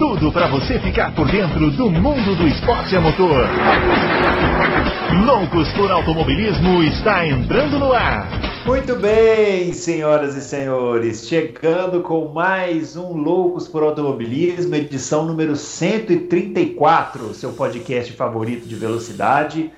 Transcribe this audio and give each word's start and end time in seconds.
tudo 0.00 0.32
para 0.32 0.48
você 0.48 0.78
ficar 0.78 1.14
por 1.14 1.30
dentro 1.30 1.70
do 1.72 1.90
mundo 1.90 2.34
do 2.34 2.48
esporte 2.48 2.96
a 2.96 3.02
motor. 3.02 3.46
Loucos 5.26 5.70
por 5.74 5.90
Automobilismo 5.90 6.82
está 6.84 7.26
entrando 7.26 7.78
no 7.78 7.92
ar. 7.92 8.26
Muito 8.64 8.96
bem, 8.96 9.74
senhoras 9.74 10.34
e 10.36 10.40
senhores, 10.40 11.28
chegando 11.28 12.00
com 12.00 12.28
mais 12.28 12.96
um 12.96 13.12
Loucos 13.12 13.68
por 13.68 13.82
Automobilismo, 13.82 14.74
edição 14.74 15.26
número 15.26 15.54
134, 15.54 17.34
seu 17.34 17.52
podcast 17.52 18.10
favorito 18.14 18.66
de 18.66 18.76
velocidade. 18.76 19.70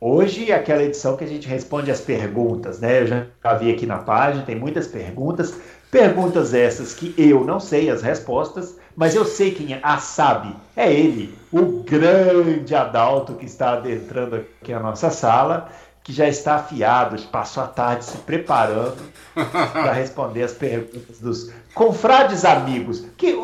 Hoje 0.00 0.50
é 0.50 0.56
aquela 0.56 0.82
edição 0.82 1.16
que 1.16 1.22
a 1.22 1.28
gente 1.28 1.46
responde 1.46 1.88
as 1.88 2.00
perguntas, 2.00 2.80
né? 2.80 3.02
Eu 3.02 3.06
já 3.06 3.54
vi 3.56 3.70
aqui 3.70 3.86
na 3.86 3.98
página, 3.98 4.44
tem 4.44 4.56
muitas 4.56 4.88
perguntas. 4.88 5.56
Perguntas 5.88 6.52
essas 6.52 6.92
que 6.94 7.14
eu 7.16 7.44
não 7.44 7.58
sei 7.58 7.88
as 7.88 8.02
respostas, 8.02 8.76
mas 8.98 9.14
eu 9.14 9.24
sei 9.24 9.52
quem 9.52 9.78
as 9.80 10.02
sabe. 10.02 10.52
É 10.74 10.92
ele, 10.92 11.32
o 11.52 11.84
grande 11.84 12.74
Adalto 12.74 13.34
que 13.34 13.46
está 13.46 13.74
adentrando 13.74 14.34
aqui 14.34 14.72
a 14.72 14.80
nossa 14.80 15.08
sala 15.08 15.68
que 16.02 16.12
já 16.12 16.26
está 16.26 16.56
afiado, 16.56 17.20
passou 17.28 17.62
a 17.62 17.66
tarde 17.66 18.04
se 18.04 18.16
preparando 18.18 18.96
para 19.36 19.92
responder 19.92 20.42
as 20.42 20.52
perguntas 20.52 21.20
dos 21.20 21.52
confrades 21.74 22.44
amigos. 22.44 23.06
Que 23.16 23.36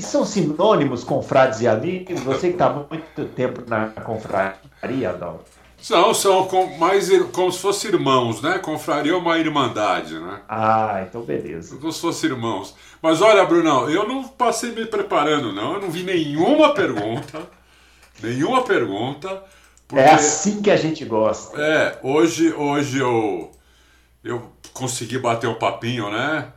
são 0.00 0.24
sinônimos 0.24 1.04
confrades 1.04 1.60
e 1.60 1.68
amigos? 1.68 2.20
Você 2.20 2.48
que 2.48 2.54
está 2.54 2.70
muito 2.70 3.24
tempo 3.34 3.62
na 3.68 3.88
confraria, 3.88 5.10
Adalto. 5.10 5.61
São, 5.82 6.14
são 6.14 6.46
com, 6.46 6.78
mais 6.78 7.10
como 7.32 7.50
se 7.50 7.58
fossem 7.58 7.90
irmãos, 7.90 8.40
né? 8.40 8.56
Confraria 8.60 9.12
é 9.12 9.16
uma 9.16 9.36
irmandade, 9.36 10.16
né? 10.16 10.40
Ah, 10.48 11.04
então 11.06 11.22
beleza. 11.22 11.76
Como 11.76 11.92
se 11.92 12.00
fossem 12.00 12.30
irmãos. 12.30 12.76
Mas 13.02 13.20
olha, 13.20 13.44
Brunão, 13.44 13.90
eu 13.90 14.06
não 14.06 14.22
passei 14.28 14.70
me 14.70 14.86
preparando, 14.86 15.52
não. 15.52 15.74
Eu 15.74 15.80
não 15.80 15.90
vi 15.90 16.04
nenhuma 16.04 16.72
pergunta. 16.72 17.50
nenhuma 18.22 18.62
pergunta. 18.62 19.42
Porque, 19.88 20.04
é 20.04 20.14
assim 20.14 20.62
que 20.62 20.70
a 20.70 20.76
gente 20.76 21.04
gosta. 21.04 21.60
É, 21.60 21.98
hoje, 22.00 22.52
hoje 22.52 22.98
eu, 22.98 23.50
eu 24.22 24.52
consegui 24.72 25.18
bater 25.18 25.48
um 25.48 25.58
papinho, 25.58 26.08
né? 26.12 26.52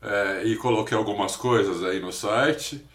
É, 0.00 0.42
e 0.44 0.54
coloquei 0.54 0.96
algumas 0.96 1.34
coisas 1.34 1.82
aí 1.82 1.98
no 1.98 2.12
site. 2.12 2.86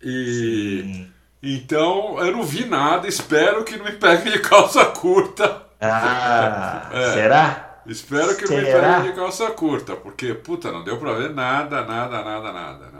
E 0.00 0.82
Sim. 0.84 1.15
Então 1.54 2.18
eu 2.18 2.32
não 2.32 2.42
vi 2.42 2.64
nada, 2.66 3.06
espero 3.06 3.64
que 3.64 3.76
não 3.76 3.84
me 3.84 3.92
pegue 3.92 4.30
de 4.30 4.38
calça 4.40 4.84
curta. 4.86 5.62
Ah, 5.80 6.88
é, 6.92 7.12
será? 7.12 7.80
Espero 7.86 8.36
que 8.36 8.46
será? 8.46 8.62
não 8.62 8.66
me 8.66 8.96
pegue 8.96 9.08
de 9.12 9.20
calça 9.20 9.50
curta, 9.50 9.94
porque, 9.94 10.34
puta, 10.34 10.72
não 10.72 10.82
deu 10.82 10.98
pra 10.98 11.12
ver 11.12 11.30
nada, 11.30 11.84
nada, 11.84 12.22
nada, 12.22 12.52
nada, 12.52 12.84
nada. 12.92 12.96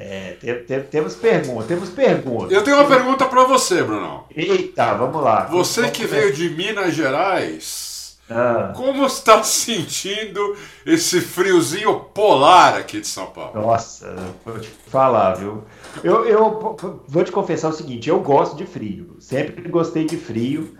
É, 0.00 0.36
tem, 0.40 0.62
tem, 0.62 0.80
temos 0.84 1.16
perguntas, 1.16 1.66
temos 1.66 1.88
perguntas. 1.88 2.52
Eu 2.52 2.62
tenho 2.62 2.76
uma 2.76 2.86
pergunta 2.86 3.26
para 3.26 3.42
você, 3.42 3.82
Bruno. 3.82 4.26
Eita, 4.30 4.94
vamos 4.94 5.20
lá. 5.20 5.46
Você 5.46 5.80
vamos 5.80 5.96
que 5.96 6.06
veio 6.06 6.32
de 6.32 6.50
Minas 6.50 6.94
Gerais, 6.94 7.87
ah. 8.30 8.72
como 8.76 9.06
está 9.06 9.42
sentindo 9.44 10.56
esse 10.84 11.20
friozinho 11.20 12.00
polar 12.00 12.76
aqui 12.76 13.00
de 13.00 13.06
São 13.06 13.26
Paulo? 13.26 13.60
Nossa, 13.60 14.14
vou 14.44 14.58
te 14.58 14.68
falar, 14.88 15.34
viu? 15.34 15.64
Eu, 16.02 16.24
eu 16.26 16.76
vou 17.06 17.24
te 17.24 17.32
confessar 17.32 17.68
o 17.68 17.72
seguinte, 17.72 18.08
eu 18.08 18.20
gosto 18.20 18.56
de 18.56 18.66
frio, 18.66 19.16
sempre 19.18 19.68
gostei 19.68 20.04
de 20.04 20.16
frio. 20.16 20.76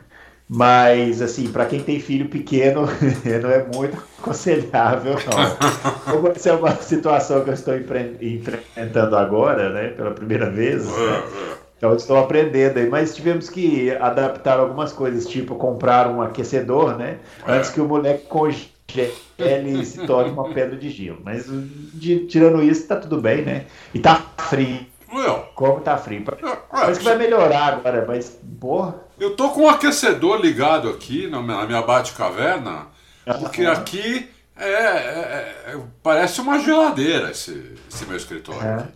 Mas, 0.51 1.21
assim, 1.21 1.53
para 1.53 1.67
quem 1.67 1.83
tem 1.83 2.01
filho 2.01 2.31
pequeno, 2.31 2.87
não 3.43 3.51
é 3.51 3.67
muito 3.67 4.03
aconselhável, 4.19 5.13
não. 5.13 5.91
Como 6.11 6.29
essa 6.29 6.49
é 6.49 6.53
uma 6.55 6.75
situação 6.77 7.45
que 7.45 7.51
eu 7.51 7.55
estou 7.55 7.75
enfrentando 7.77 9.15
agora, 9.15 9.69
né, 9.71 9.89
pela 9.89 10.13
primeira 10.13 10.49
vez, 10.49 10.87
né? 10.87 11.23
Então 11.79 11.95
estou 11.95 12.19
aprendendo 12.19 12.79
aí. 12.79 12.89
Mas 12.89 13.15
tivemos 13.15 13.49
que 13.49 13.91
adaptar 13.93 14.61
algumas 14.61 14.93
coisas, 14.93 15.27
tipo 15.27 15.55
comprar 15.55 16.09
um 16.09 16.21
aquecedor, 16.21 16.99
né, 16.99 17.19
antes 17.47 17.71
que 17.71 17.81
o 17.81 17.87
moleque 17.87 18.27
congele 18.27 19.81
e 19.81 19.87
se 19.87 20.07
torne 20.07 20.31
uma 20.31 20.53
pedra 20.53 20.77
de 20.77 20.91
gelo. 20.91 21.21
Mas, 21.25 21.47
de, 21.49 22.27
tirando 22.27 22.63
isso, 22.63 22.83
está 22.83 22.97
tudo 22.97 23.21
bem, 23.21 23.43
né? 23.43 23.67
E 23.95 23.99
tá 23.99 24.23
frio. 24.37 24.87
Como 25.55 25.81
tá 25.81 25.97
frio. 25.97 26.25
Parece 26.71 26.99
que 26.99 27.05
vai 27.05 27.17
melhorar 27.17 27.75
agora, 27.75 28.05
mas, 28.07 28.39
porra... 28.61 28.95
Eu 29.19 29.35
tô 29.35 29.51
com 29.51 29.63
um 29.63 29.69
aquecedor 29.69 30.41
ligado 30.41 30.89
aqui 30.89 31.27
na 31.27 31.43
minha, 31.43 31.57
na 31.59 31.67
minha 31.67 31.83
Bate-Caverna, 31.83 32.87
porque 33.41 33.65
aqui 33.65 34.29
é, 34.57 34.73
é, 34.73 35.55
é, 35.67 35.81
parece 36.03 36.41
uma 36.41 36.59
geladeira 36.59 37.31
esse, 37.31 37.75
esse 37.91 38.05
meu 38.07 38.17
escritório. 38.17 38.63
É. 38.63 38.87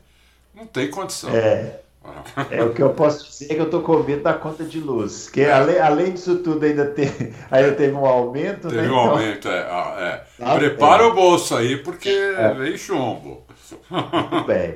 Não 0.55 0.67
tem 0.67 0.91
condição. 0.91 1.31
É. 1.31 1.81
É 2.51 2.63
o 2.63 2.73
que 2.73 2.83
eu 2.83 2.91
posso 2.91 3.25
dizer 3.25 3.53
é 3.53 3.55
que 3.55 3.61
eu 3.61 3.71
tô 3.71 3.81
com 3.81 3.99
medo 3.99 4.23
da 4.23 4.35
conta 4.35 4.65
de 4.65 4.81
luz. 4.81 5.29
Que 5.29 5.43
é. 5.43 5.53
além, 5.53 5.79
além 5.79 6.13
disso 6.13 6.37
tudo 6.37 6.65
ainda, 6.65 6.87
tem, 6.87 7.11
ainda 7.51 7.73
teve 7.73 7.95
um 7.95 8.07
aumento. 8.07 8.69
Teve 8.69 8.83
né? 8.83 8.89
um 8.89 8.91
então... 8.91 9.11
aumento, 9.11 9.49
é. 9.49 9.59
É. 9.59 10.23
Ah, 10.41 10.55
Prepara 10.57 11.07
o 11.07 11.15
bolso 11.15 11.57
aí, 11.57 11.77
porque 11.77 12.09
é. 12.09 12.55
vem 12.55 12.77
chumbo. 12.77 13.43
Muito 13.91 14.47
bem. 14.47 14.75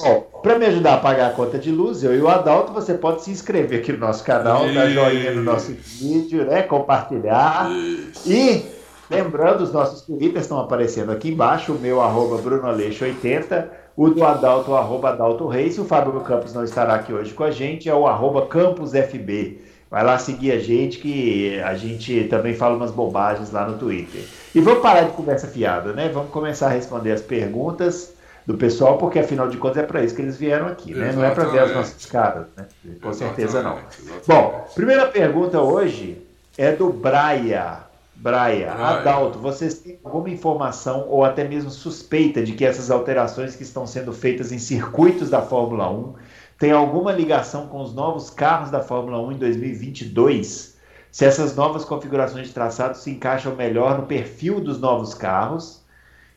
Bom, 0.00 0.20
para 0.42 0.58
me 0.58 0.66
ajudar 0.66 0.94
a 0.94 0.98
pagar 0.98 1.26
a 1.28 1.32
conta 1.32 1.58
de 1.58 1.72
luz, 1.72 2.04
eu 2.04 2.14
e 2.14 2.20
o 2.20 2.28
Adalto, 2.28 2.72
você 2.72 2.94
pode 2.94 3.24
se 3.24 3.32
inscrever 3.32 3.80
aqui 3.80 3.92
no 3.92 3.98
nosso 3.98 4.22
canal, 4.22 4.72
dar 4.72 4.88
joinha 4.88 5.34
no 5.34 5.42
nosso 5.42 5.72
vídeo, 5.72 6.44
né? 6.44 6.62
Compartilhar. 6.62 7.68
Isso. 7.72 8.30
E 8.30 8.64
lembrando, 9.10 9.62
os 9.62 9.72
nossos 9.72 10.02
twitters 10.02 10.44
estão 10.44 10.60
aparecendo 10.60 11.10
aqui 11.10 11.30
embaixo, 11.30 11.72
o 11.72 11.78
meu 11.78 12.00
arroba 12.00 12.38
BrunoAleixo80, 12.38 13.68
o 13.98 14.10
do 14.10 14.24
Adalto, 14.24 14.70
o 14.70 14.76
arroba 14.76 15.08
Adalto 15.08 15.48
Reis, 15.48 15.76
o 15.76 15.84
Fábio 15.84 16.20
Campos 16.20 16.54
não 16.54 16.62
estará 16.62 16.94
aqui 16.94 17.12
hoje 17.12 17.34
com 17.34 17.42
a 17.42 17.50
gente, 17.50 17.88
é 17.88 17.94
o 17.94 18.06
arroba 18.06 18.46
CampusFB. 18.46 19.60
Vai 19.90 20.04
lá 20.04 20.16
seguir 20.16 20.52
a 20.52 20.58
gente, 20.60 20.98
que 20.98 21.58
a 21.58 21.74
gente 21.74 22.28
também 22.30 22.54
fala 22.54 22.76
umas 22.76 22.92
bobagens 22.92 23.50
lá 23.50 23.66
no 23.66 23.76
Twitter. 23.76 24.22
E 24.54 24.60
vamos 24.60 24.82
parar 24.82 25.00
de 25.00 25.10
conversa 25.10 25.48
fiada, 25.48 25.92
né? 25.92 26.08
Vamos 26.14 26.30
começar 26.30 26.66
a 26.66 26.70
responder 26.70 27.10
as 27.10 27.22
perguntas 27.22 28.14
do 28.46 28.56
pessoal, 28.56 28.98
porque 28.98 29.18
afinal 29.18 29.48
de 29.48 29.56
contas 29.56 29.78
é 29.78 29.82
para 29.82 30.04
isso 30.04 30.14
que 30.14 30.22
eles 30.22 30.36
vieram 30.36 30.68
aqui, 30.68 30.94
né? 30.94 31.10
Não 31.12 31.24
é 31.24 31.32
para 31.32 31.46
ver 31.46 31.58
as 31.58 31.74
nossas 31.74 32.06
caras, 32.06 32.46
né? 32.56 32.66
Com 33.02 33.12
certeza 33.12 33.64
não. 33.64 33.78
Exatamente. 33.78 34.28
Bom, 34.28 34.64
primeira 34.76 35.06
pergunta 35.06 35.60
hoje 35.60 36.22
é 36.56 36.70
do 36.70 36.92
Braia. 36.92 37.87
Braia, 38.20 38.72
Adalto, 38.72 39.38
vocês 39.38 39.78
têm 39.78 39.96
alguma 40.02 40.28
informação 40.28 41.06
ou 41.08 41.24
até 41.24 41.46
mesmo 41.46 41.70
suspeita 41.70 42.42
de 42.42 42.52
que 42.52 42.64
essas 42.64 42.90
alterações 42.90 43.54
que 43.54 43.62
estão 43.62 43.86
sendo 43.86 44.12
feitas 44.12 44.50
em 44.50 44.58
circuitos 44.58 45.30
da 45.30 45.40
Fórmula 45.40 45.88
1 45.88 46.14
têm 46.58 46.72
alguma 46.72 47.12
ligação 47.12 47.68
com 47.68 47.80
os 47.80 47.94
novos 47.94 48.28
carros 48.28 48.72
da 48.72 48.80
Fórmula 48.80 49.20
1 49.20 49.32
em 49.32 49.36
2022? 49.36 50.76
Se 51.12 51.24
essas 51.24 51.54
novas 51.54 51.84
configurações 51.84 52.48
de 52.48 52.52
traçado 52.52 52.98
se 52.98 53.08
encaixam 53.08 53.54
melhor 53.54 53.96
no 53.96 54.06
perfil 54.06 54.58
dos 54.60 54.80
novos 54.80 55.14
carros 55.14 55.84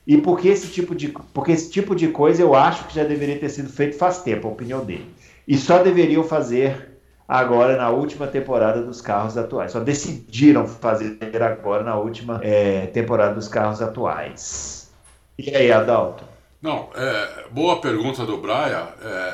e 0.06 0.20
porque 0.20 0.50
esse 0.50 0.68
tipo 0.68 0.94
de, 0.94 1.08
porque 1.34 1.52
esse 1.52 1.72
tipo 1.72 1.96
de 1.96 2.10
coisa 2.10 2.44
eu 2.44 2.54
acho 2.54 2.86
que 2.86 2.94
já 2.94 3.04
deveria 3.04 3.40
ter 3.40 3.50
sido 3.50 3.70
feito 3.70 3.98
faz 3.98 4.20
tempo, 4.20 4.48
a 4.48 4.52
opinião 4.52 4.86
dele. 4.86 5.10
E 5.48 5.58
só 5.58 5.82
deveriam 5.82 6.24
fazer 6.24 6.91
agora 7.32 7.78
na 7.78 7.90
última 7.90 8.28
temporada 8.28 8.82
dos 8.82 9.00
carros 9.00 9.38
atuais. 9.38 9.72
Só 9.72 9.80
decidiram 9.80 10.68
fazer 10.68 11.18
agora 11.42 11.82
na 11.82 11.96
última 11.96 12.42
é, 12.44 12.88
temporada 12.88 13.34
dos 13.34 13.48
carros 13.48 13.82
atuais. 13.82 14.92
E 15.40 15.56
aí, 15.56 15.72
Adalto? 15.72 16.26
Não, 16.62 16.90
é, 16.94 17.46
boa 17.50 17.80
pergunta 17.80 18.26
do 18.26 18.38
Braia. 18.38 18.86
É, 19.02 19.34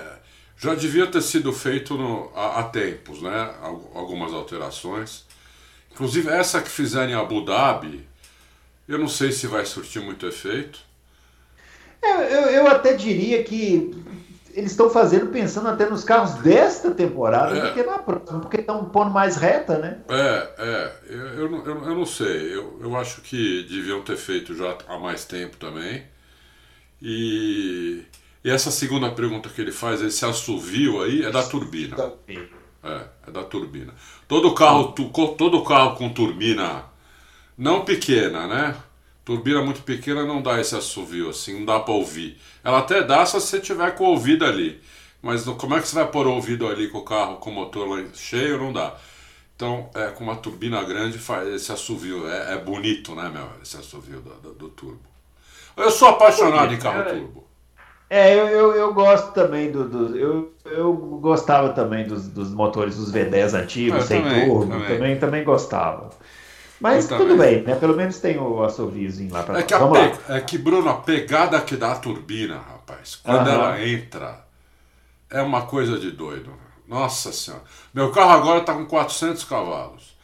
já 0.55 0.75
devia 0.75 1.07
ter 1.07 1.23
sido 1.23 1.51
feito 1.51 1.95
no, 1.95 2.31
há, 2.35 2.59
há, 2.59 2.63
tempos, 2.65 3.19
né? 3.23 3.51
Algumas 3.95 4.31
alterações. 4.31 5.25
Inclusive 5.91 6.29
essa 6.29 6.61
que 6.61 6.69
fizeram 6.69 7.09
em 7.09 7.15
Abu 7.15 7.43
Dhabi, 7.43 8.07
eu 8.87 8.99
não 8.99 9.07
sei 9.07 9.31
se 9.31 9.47
vai 9.47 9.65
surtir 9.65 10.03
muito 10.03 10.27
efeito. 10.27 10.81
É, 11.99 12.11
eu, 12.11 12.41
eu 12.51 12.67
até 12.67 12.93
diria 12.93 13.43
que 13.43 13.91
eles 14.57 14.71
estão 14.71 14.89
fazendo 14.89 15.27
pensando 15.27 15.69
até 15.69 15.87
nos 15.87 16.03
carros 16.03 16.33
desta 16.41 16.89
temporada 16.89 17.55
é. 17.55 17.67
do 17.67 17.73
que 17.75 17.83
na 17.83 17.99
próxima, 17.99 18.39
porque 18.39 18.57
estão 18.57 18.85
pondo 18.85 19.11
mais 19.11 19.35
reta, 19.35 19.77
né? 19.77 19.99
É, 20.09 20.49
é. 20.57 20.93
Eu, 21.09 21.19
eu, 21.19 21.55
eu, 21.63 21.85
eu, 21.85 21.95
não 21.95 22.07
sei. 22.07 22.55
Eu, 22.55 22.79
eu 22.81 22.97
acho 22.97 23.21
que 23.21 23.67
deviam 23.69 24.01
ter 24.01 24.17
feito 24.17 24.55
já 24.55 24.75
há 24.87 24.97
mais 24.97 25.25
tempo 25.25 25.57
também. 25.57 26.03
E, 26.99 28.03
e 28.43 28.49
essa 28.49 28.71
segunda 28.71 29.11
pergunta 29.11 29.47
que 29.47 29.61
ele 29.61 29.71
faz, 29.71 30.01
esse 30.01 30.25
assovio 30.25 31.03
aí, 31.03 31.23
é 31.23 31.29
da 31.29 31.43
turbina. 31.43 31.95
É, 32.83 33.01
é 33.27 33.31
da 33.31 33.43
turbina. 33.43 33.93
Todo 34.27 34.55
carro, 34.55 34.91
todo 35.37 35.63
carro 35.63 35.95
com 35.97 36.09
turbina 36.09 36.83
não 37.55 37.85
pequena, 37.85 38.47
né? 38.47 38.75
Turbina 39.27 39.61
muito 39.61 39.81
pequena 39.81 40.23
não 40.23 40.41
dá 40.41 40.57
esse 40.57 40.73
assovio 40.73 41.31
assim, 41.31 41.59
não 41.59 41.65
dá 41.65 41.81
para 41.81 41.93
ouvir. 41.93 42.37
Ela 42.63 42.77
até 42.77 43.03
dá 43.03 43.25
se 43.25 43.33
você 43.33 43.59
tiver 43.59 43.93
com 43.93 44.05
o 44.05 44.11
ouvido 44.11 44.45
ali. 44.45 44.79
Mas 45.21 45.43
como 45.43 45.75
é 45.75 45.81
que 45.81 45.87
você 45.89 45.95
vai 45.95 46.07
pôr 46.07 46.25
o 46.27 46.31
ouvido 46.31 46.65
ali 46.65 46.87
com 46.87 46.99
o 46.99 47.03
carro 47.03 47.35
com 47.35 47.49
o 47.49 47.53
motor 47.53 47.89
lá 47.89 48.05
cheio? 48.13 48.57
Não 48.57 48.71
dá. 48.71 48.95
Então, 49.53 49.89
é, 49.93 50.11
com 50.11 50.23
uma 50.23 50.37
turbina 50.37 50.81
grande, 50.81 51.17
faz 51.17 51.45
esse 51.49 51.69
assovio. 51.73 52.25
É, 52.25 52.53
é 52.53 52.57
bonito, 52.57 53.13
né, 53.15 53.29
meu? 53.29 53.49
Esse 53.61 53.75
assovio 53.75 54.21
do, 54.21 54.33
do, 54.35 54.53
do 54.53 54.69
turbo. 54.69 55.01
Eu 55.75 55.91
sou 55.91 56.07
apaixonado 56.07 56.73
em 56.73 56.79
carro 56.79 57.03
turbo. 57.09 57.47
É, 58.09 58.33
eu, 58.33 58.47
eu, 58.47 58.75
eu, 58.75 58.93
gosto 58.93 59.33
também 59.33 59.69
do. 59.69 59.89
do 59.89 60.17
eu, 60.17 60.53
eu 60.63 60.93
gostava 60.93 61.73
também 61.73 62.07
dos, 62.07 62.29
dos 62.29 62.53
motores 62.53 62.95
dos 62.95 63.11
V10 63.11 63.61
antigos, 63.61 64.05
sem 64.05 64.23
também, 64.23 64.47
turbo, 64.47 64.71
também. 64.71 64.87
também, 64.87 65.19
também 65.19 65.43
gostava. 65.43 66.11
Mas 66.79 67.07
tudo 67.07 67.35
bem, 67.35 67.63
né? 67.63 67.75
Pelo 67.75 67.95
menos 67.95 68.19
tem 68.19 68.37
o 68.37 68.63
assoviozinho 68.63 69.33
lá 69.33 69.43
para 69.43 69.59
é 69.59 69.63
que 69.63 69.75
Vamos 69.75 69.97
lá. 69.97 70.11
É 70.29 70.41
que, 70.41 70.57
Bruno, 70.57 70.89
a 70.89 70.95
pegada 70.95 71.59
que 71.61 71.75
dá 71.75 71.93
a 71.93 71.95
turbina, 71.95 72.57
rapaz, 72.57 73.15
quando 73.15 73.49
ela 73.49 73.83
entra, 73.83 74.45
é 75.29 75.41
uma 75.41 75.63
coisa 75.63 75.97
de 75.97 76.11
doido. 76.11 76.51
Nossa 76.87 77.31
senhora. 77.33 77.63
Meu 77.93 78.11
carro 78.11 78.31
agora 78.31 78.59
está 78.59 78.73
com 78.73 78.85
400 78.85 79.43
cavalos. 79.43 80.15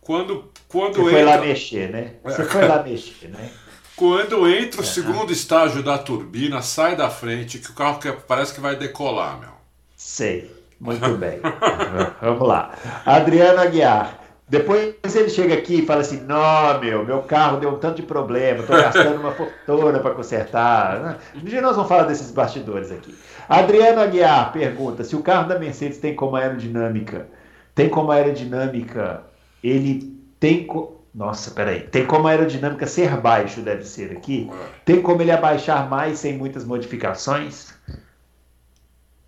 Quando, 0.00 0.50
quando 0.68 0.96
Você 0.96 1.00
entra... 1.00 1.12
foi 1.12 1.24
lá 1.24 1.40
mexer, 1.40 1.90
né? 1.90 2.14
Você 2.24 2.42
é. 2.42 2.44
foi 2.44 2.68
lá 2.68 2.82
mexer, 2.82 3.28
né? 3.28 3.50
Quando 3.94 4.48
entra 4.48 4.80
o 4.80 4.84
é. 4.84 4.86
segundo 4.86 5.32
estágio 5.32 5.82
da 5.82 5.96
turbina, 5.98 6.62
sai 6.62 6.96
da 6.96 7.08
frente, 7.08 7.58
que 7.58 7.70
o 7.70 7.74
carro 7.74 7.98
que 7.98 8.10
parece 8.12 8.52
que 8.52 8.60
vai 8.60 8.74
decolar, 8.74 9.38
meu. 9.38 9.50
Sei. 9.96 10.50
Muito 10.80 11.16
bem. 11.18 11.40
Vamos 12.22 12.48
lá. 12.48 12.74
Adriano 13.04 13.60
Aguiar. 13.60 14.19
Depois 14.50 14.96
ele 15.14 15.30
chega 15.30 15.54
aqui 15.54 15.76
e 15.76 15.86
fala 15.86 16.00
assim: 16.00 16.22
Não, 16.22 16.80
meu, 16.80 17.06
meu 17.06 17.22
carro 17.22 17.60
deu 17.60 17.70
um 17.70 17.78
tanto 17.78 17.96
de 17.96 18.02
problema, 18.02 18.58
estou 18.58 18.76
gastando 18.76 19.20
uma 19.20 19.30
fortuna 19.32 20.00
para 20.00 20.10
consertar. 20.12 21.20
Um 21.36 21.44
dia 21.44 21.62
nós 21.62 21.76
vamos 21.76 21.88
falar 21.88 22.02
desses 22.02 22.32
bastidores 22.32 22.90
aqui. 22.90 23.16
Adriano 23.48 24.00
Aguiar 24.00 24.52
pergunta: 24.52 25.04
se 25.04 25.14
o 25.14 25.22
carro 25.22 25.46
da 25.46 25.56
Mercedes 25.56 25.98
tem 25.98 26.16
como 26.16 26.34
aerodinâmica, 26.34 27.28
tem 27.76 27.88
como 27.88 28.10
aerodinâmica, 28.10 29.22
ele 29.62 30.18
tem. 30.40 30.66
Co 30.66 30.98
nossa, 31.12 31.50
peraí. 31.50 31.80
Tem 31.80 32.06
como 32.06 32.28
a 32.28 32.30
aerodinâmica 32.30 32.86
ser 32.86 33.16
baixo, 33.16 33.60
deve 33.60 33.84
ser 33.84 34.12
aqui. 34.12 34.48
Tem 34.84 35.02
como 35.02 35.20
ele 35.20 35.32
abaixar 35.32 35.88
mais 35.90 36.20
sem 36.20 36.38
muitas 36.38 36.64
modificações? 36.64 37.74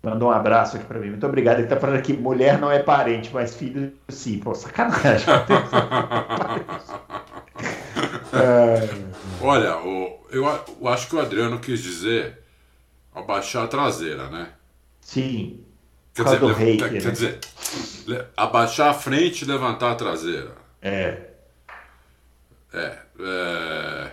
Mandou 0.03 0.27
um 0.27 0.31
abraço 0.31 0.75
aqui 0.75 0.85
para 0.85 0.99
mim. 0.99 1.11
Muito 1.11 1.25
obrigado. 1.25 1.59
Ele 1.59 1.63
está 1.63 1.79
falando 1.79 1.97
aqui: 1.97 2.11
mulher 2.11 2.59
não 2.59 2.69
é 2.69 2.79
parente, 2.79 3.29
mas 3.33 3.55
filho 3.55 3.93
sim. 4.09 4.37
Pô, 4.39 4.53
sacanagem. 4.53 5.25
é... 8.33 9.13
Olha, 9.41 9.77
o, 9.77 10.25
eu, 10.29 10.45
eu 10.45 10.87
acho 10.89 11.07
que 11.07 11.15
o 11.15 11.21
Adriano 11.21 11.57
quis 11.59 11.81
dizer 11.81 12.37
abaixar 13.15 13.63
a 13.63 13.67
traseira, 13.67 14.29
né? 14.29 14.49
Sim. 14.99 15.63
Quer 16.13 16.25
dizer, 16.25 16.39
hater, 16.43 16.91
quer, 16.91 17.03
né? 17.03 17.11
dizer, 17.11 17.39
abaixar 18.35 18.89
a 18.89 18.93
frente 18.93 19.43
e 19.43 19.47
levantar 19.47 19.91
a 19.91 19.95
traseira. 19.95 20.51
É. 20.81 21.17
É, 22.73 22.97
é, 23.19 24.11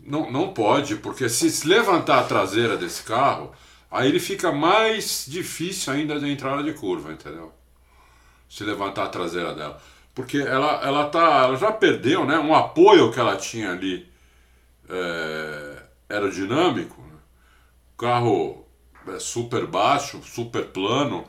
não, 0.00 0.30
não 0.30 0.52
pode, 0.52 0.96
porque 0.96 1.28
se 1.28 1.66
levantar 1.66 2.20
a 2.20 2.24
traseira 2.24 2.76
desse 2.76 3.02
carro, 3.02 3.52
aí 3.90 4.08
ele 4.08 4.20
fica 4.20 4.52
mais 4.52 5.26
difícil 5.28 5.92
ainda 5.92 6.18
de 6.18 6.30
entrada 6.30 6.62
de 6.62 6.72
curva, 6.72 7.12
entendeu? 7.12 7.52
Se 8.48 8.64
levantar 8.64 9.04
a 9.04 9.08
traseira 9.08 9.54
dela. 9.54 9.80
Porque 10.14 10.38
ela, 10.38 10.80
ela, 10.82 11.08
tá, 11.08 11.44
ela 11.44 11.56
já 11.56 11.70
perdeu 11.70 12.24
né, 12.24 12.38
um 12.38 12.54
apoio 12.54 13.12
que 13.12 13.20
ela 13.20 13.36
tinha 13.36 13.72
ali 13.72 14.08
é, 14.88 15.82
aerodinâmico. 16.08 17.00
Né? 17.02 17.18
Carro 17.98 18.66
é 19.08 19.18
super 19.18 19.66
baixo, 19.66 20.22
super 20.22 20.66
plano, 20.66 21.24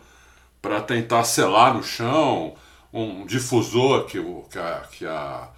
para 0.61 0.81
tentar 0.81 1.23
selar 1.23 1.73
no 1.73 1.83
chão, 1.83 2.55
um 2.91 3.25
difusor 3.25 4.05
que, 4.05 4.19
que 4.49 4.57
a, 4.57 4.83
que 4.91 5.05
a 5.05 5.49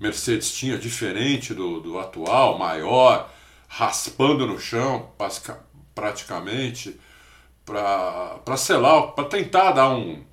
Mercedes 0.00 0.52
tinha 0.52 0.78
diferente 0.78 1.54
do, 1.54 1.80
do 1.80 1.98
atual, 1.98 2.58
maior, 2.58 3.30
raspando 3.68 4.46
no 4.46 4.58
chão 4.58 5.10
praticamente, 5.98 6.98
para 7.64 8.56
selar, 8.56 9.14
para 9.14 9.24
tentar 9.24 9.72
dar 9.72 9.90
um, 9.90 10.24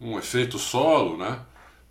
um 0.00 0.18
efeito 0.18 0.58
solo, 0.58 1.16
né? 1.16 1.40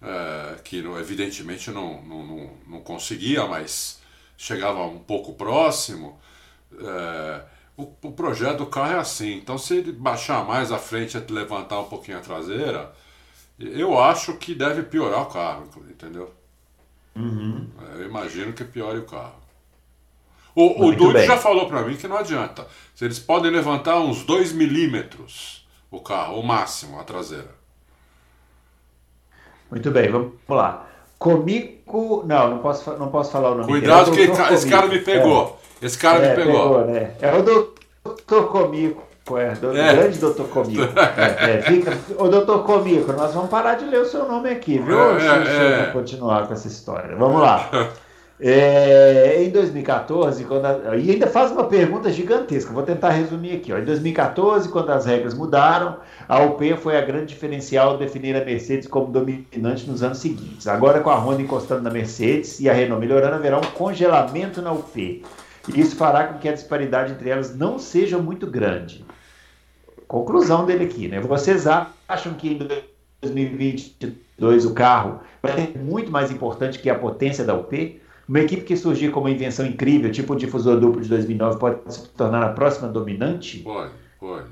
É, 0.01 0.59
que 0.62 0.77
evidentemente 0.79 1.71
não, 1.71 2.03
não, 2.03 2.50
não, 2.67 2.81
conseguia, 2.81 3.47
mas 3.47 4.01
chegava 4.38 4.83
um 4.85 5.00
pouco 5.00 5.33
próximo. 5.33 6.19
É, 6.77 7.45
o, 7.77 7.83
o, 8.03 8.12
projeto 8.12 8.57
do 8.57 8.65
carro 8.65 8.91
é 8.91 9.00
assim, 9.00 9.35
então 9.35 9.57
se 9.57 9.77
ele 9.77 9.94
baixar 9.94 10.45
mais 10.45 10.73
a 10.73 10.77
frente 10.77 11.18
e 11.18 11.31
levantar 11.31 11.79
um 11.79 11.85
pouquinho 11.85 12.18
a 12.18 12.21
traseira, 12.21 12.94
eu 13.57 13.97
acho 13.97 14.35
que 14.38 14.53
deve 14.53 14.83
piorar 14.83 15.21
o 15.21 15.27
carro, 15.27 15.69
entendeu? 15.89 16.33
Uhum. 17.15 17.69
Eu 17.94 18.06
imagino 18.06 18.51
que 18.51 18.65
piore 18.65 19.00
o 19.00 19.06
carro. 19.06 19.44
O, 20.56 20.86
o 20.86 20.96
Dude 20.96 21.25
já 21.25 21.38
falou 21.38 21.68
para 21.68 21.81
mim 21.81 21.98
que 21.98 22.07
não 22.07 22.18
adianta. 22.18 22.66
Eles 23.02 23.19
podem 23.19 23.52
levantar 23.52 24.00
uns 24.00 24.24
2 24.24 24.54
milímetros 24.54 25.68
o 25.92 26.00
carro, 26.00 26.40
o 26.40 26.44
máximo, 26.44 27.00
a 27.00 27.04
traseira. 27.04 27.50
Muito 29.69 29.92
bem, 29.92 30.10
vamos 30.10 30.34
lá. 30.48 30.88
Comico. 31.19 32.24
Não, 32.25 32.50
não 32.50 32.57
posso, 32.60 32.92
não 32.98 33.07
posso 33.10 33.31
falar 33.31 33.52
o 33.52 33.56
nome 33.56 33.68
Cuidado 33.68 34.12
dele. 34.12 34.31
que 34.31 34.54
esse 34.54 34.69
cara 34.69 34.88
me 34.88 35.00
pegou. 35.00 35.60
É. 35.81 35.86
Esse 35.86 35.98
cara 35.98 36.24
é, 36.24 36.30
me 36.30 36.36
pegou. 36.36 36.62
pegou 36.62 36.86
né? 36.86 37.12
É 37.22 37.34
o 37.34 37.44
doutor 37.44 38.48
Comico. 38.50 39.04
É, 39.38 39.56
do, 39.56 39.75
é. 39.75 39.94
grande 39.94 40.19
doutor 40.19 40.48
Comico. 40.50 40.84
É, 41.18 41.52
é, 41.52 41.62
fica, 41.63 41.98
ô 42.18 42.28
doutor 42.28 42.63
Comico, 42.63 43.12
nós 43.13 43.34
vamos 43.34 43.50
parar 43.50 43.74
de 43.74 43.86
ler 43.86 44.02
o 44.02 44.06
seu 44.06 44.28
nome 44.28 44.50
aqui, 44.50 44.78
viu? 44.78 45.00
É, 45.00 45.13
eu 45.13 45.81
é. 45.81 45.86
continuar 45.92 46.48
com 46.48 46.54
essa 46.54 46.68
história. 46.68 47.16
Vamos 47.16 47.42
lá. 47.42 47.69
É, 48.37 49.41
em 49.43 49.49
2014, 49.49 50.43
quando 50.43 50.65
a, 50.65 50.97
e 50.97 51.11
ainda 51.11 51.27
faz 51.27 51.51
uma 51.51 51.65
pergunta 51.65 52.11
gigantesca, 52.11 52.73
vou 52.73 52.83
tentar 52.83 53.11
resumir 53.11 53.55
aqui. 53.55 53.71
Ó. 53.71 53.77
Em 53.77 53.85
2014, 53.85 54.67
quando 54.69 54.89
as 54.89 55.05
regras 55.05 55.33
mudaram, 55.33 55.97
a 56.27 56.43
UP 56.43 56.75
foi 56.77 56.97
a 56.97 57.01
grande 57.01 57.27
diferencial 57.27 57.97
de 57.97 58.05
definir 58.05 58.35
a 58.35 58.43
Mercedes 58.43 58.87
como 58.87 59.11
dominante 59.11 59.89
nos 59.89 60.03
anos 60.03 60.17
seguintes. 60.17 60.67
Agora, 60.67 60.99
com 60.99 61.09
a 61.09 61.15
Honda 61.15 61.41
encostando 61.41 61.81
na 61.81 61.89
Mercedes 61.89 62.59
e 62.59 62.69
a 62.69 62.73
Renault 62.73 62.99
melhorando, 62.99 63.35
haverá 63.35 63.57
um 63.57 63.71
congelamento 63.71 64.61
na 64.61 64.73
UP. 64.73 65.23
Isso 65.73 65.95
fará 65.95 66.25
com 66.25 66.39
que 66.39 66.49
a 66.49 66.53
disparidade 66.53 67.13
entre 67.13 67.29
elas 67.29 67.55
não 67.55 67.79
seja 67.79 68.17
muito 68.17 68.45
grande 68.45 69.05
conclusão 70.07 70.65
dele 70.65 70.85
aqui, 70.85 71.07
né? 71.07 71.19
Vocês 71.19 71.65
acham 71.67 72.33
que 72.33 72.49
em 72.49 72.57
2022 73.21 74.65
o 74.65 74.73
carro 74.73 75.19
vai 75.42 75.54
ser 75.54 75.77
muito 75.77 76.11
mais 76.11 76.31
importante 76.31 76.80
que 76.80 76.89
a 76.89 76.95
potência 76.95 77.44
da 77.44 77.56
UP? 77.56 78.01
Uma 78.27 78.39
equipe 78.39 78.63
que 78.63 78.75
surgir 78.75 79.11
como 79.11 79.27
uma 79.27 79.31
invenção 79.31 79.65
incrível, 79.65 80.11
tipo 80.11 80.33
o 80.33 80.35
difusor 80.35 80.79
duplo 80.79 81.01
de 81.01 81.09
2009, 81.09 81.59
pode 81.59 81.94
se 81.94 82.07
tornar 82.09 82.44
a 82.44 82.49
próxima 82.49 82.87
dominante? 82.87 83.59
Pode, 83.59 83.91
pode. 84.19 84.49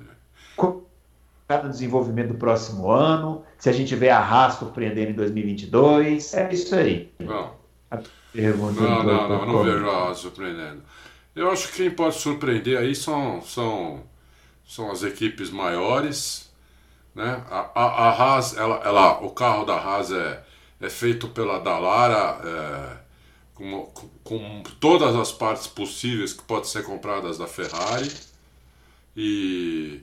No 1.50 1.70
desenvolvimento 1.70 2.30
do 2.30 2.36
próximo 2.36 2.90
ano, 2.90 3.44
se 3.60 3.70
a 3.70 3.74
gente 3.74 3.96
vê 3.96 4.10
a 4.10 4.18
Haas 4.18 4.56
surpreendendo 4.56 5.12
em 5.12 5.14
2022, 5.14 6.34
é 6.34 6.52
isso 6.52 6.74
aí. 6.74 7.12
Não, 7.20 7.52
não, 8.34 9.04
não, 9.04 9.30
não, 9.30 9.46
não 9.46 9.64
vejo 9.64 9.88
a 9.88 10.08
Haas 10.08 10.18
surpreendendo. 10.18 10.82
Eu 11.36 11.52
acho 11.52 11.68
que 11.68 11.78
quem 11.78 11.92
pode 11.92 12.16
surpreender 12.16 12.80
aí 12.80 12.96
são, 12.96 13.42
são 13.42 14.04
são 14.66 14.92
as 14.92 15.04
equipes 15.04 15.50
maiores. 15.50 16.52
Né? 17.14 17.44
A, 17.50 17.70
a, 17.76 17.86
a 17.86 18.10
Haas, 18.10 18.58
ela, 18.58 18.82
ela, 18.84 19.20
o 19.24 19.30
carro 19.32 19.66
da 19.66 19.76
Haas 19.76 20.12
é, 20.12 20.44
é 20.82 20.90
feito 20.90 21.28
pela 21.30 21.60
Dallara 21.60 22.40
é, 22.44 23.03
com, 23.64 24.10
com 24.24 24.64
todas 24.80 25.16
as 25.16 25.32
partes 25.32 25.68
possíveis 25.68 26.34
que 26.34 26.44
podem 26.44 26.66
ser 26.66 26.84
compradas 26.84 27.38
da 27.38 27.48
Ferrari. 27.48 28.12
E 29.16 30.02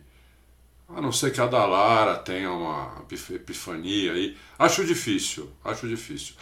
a 0.88 1.00
não 1.00 1.12
ser 1.12 1.32
que 1.32 1.40
a 1.40 1.46
Dalara 1.46 2.16
tenha 2.16 2.50
uma 2.50 2.88
epifania 3.32 4.12
aí. 4.12 4.36
Acho 4.58 4.84
difícil, 4.84 5.48
acho 5.64 5.86
difícil. 5.86 6.34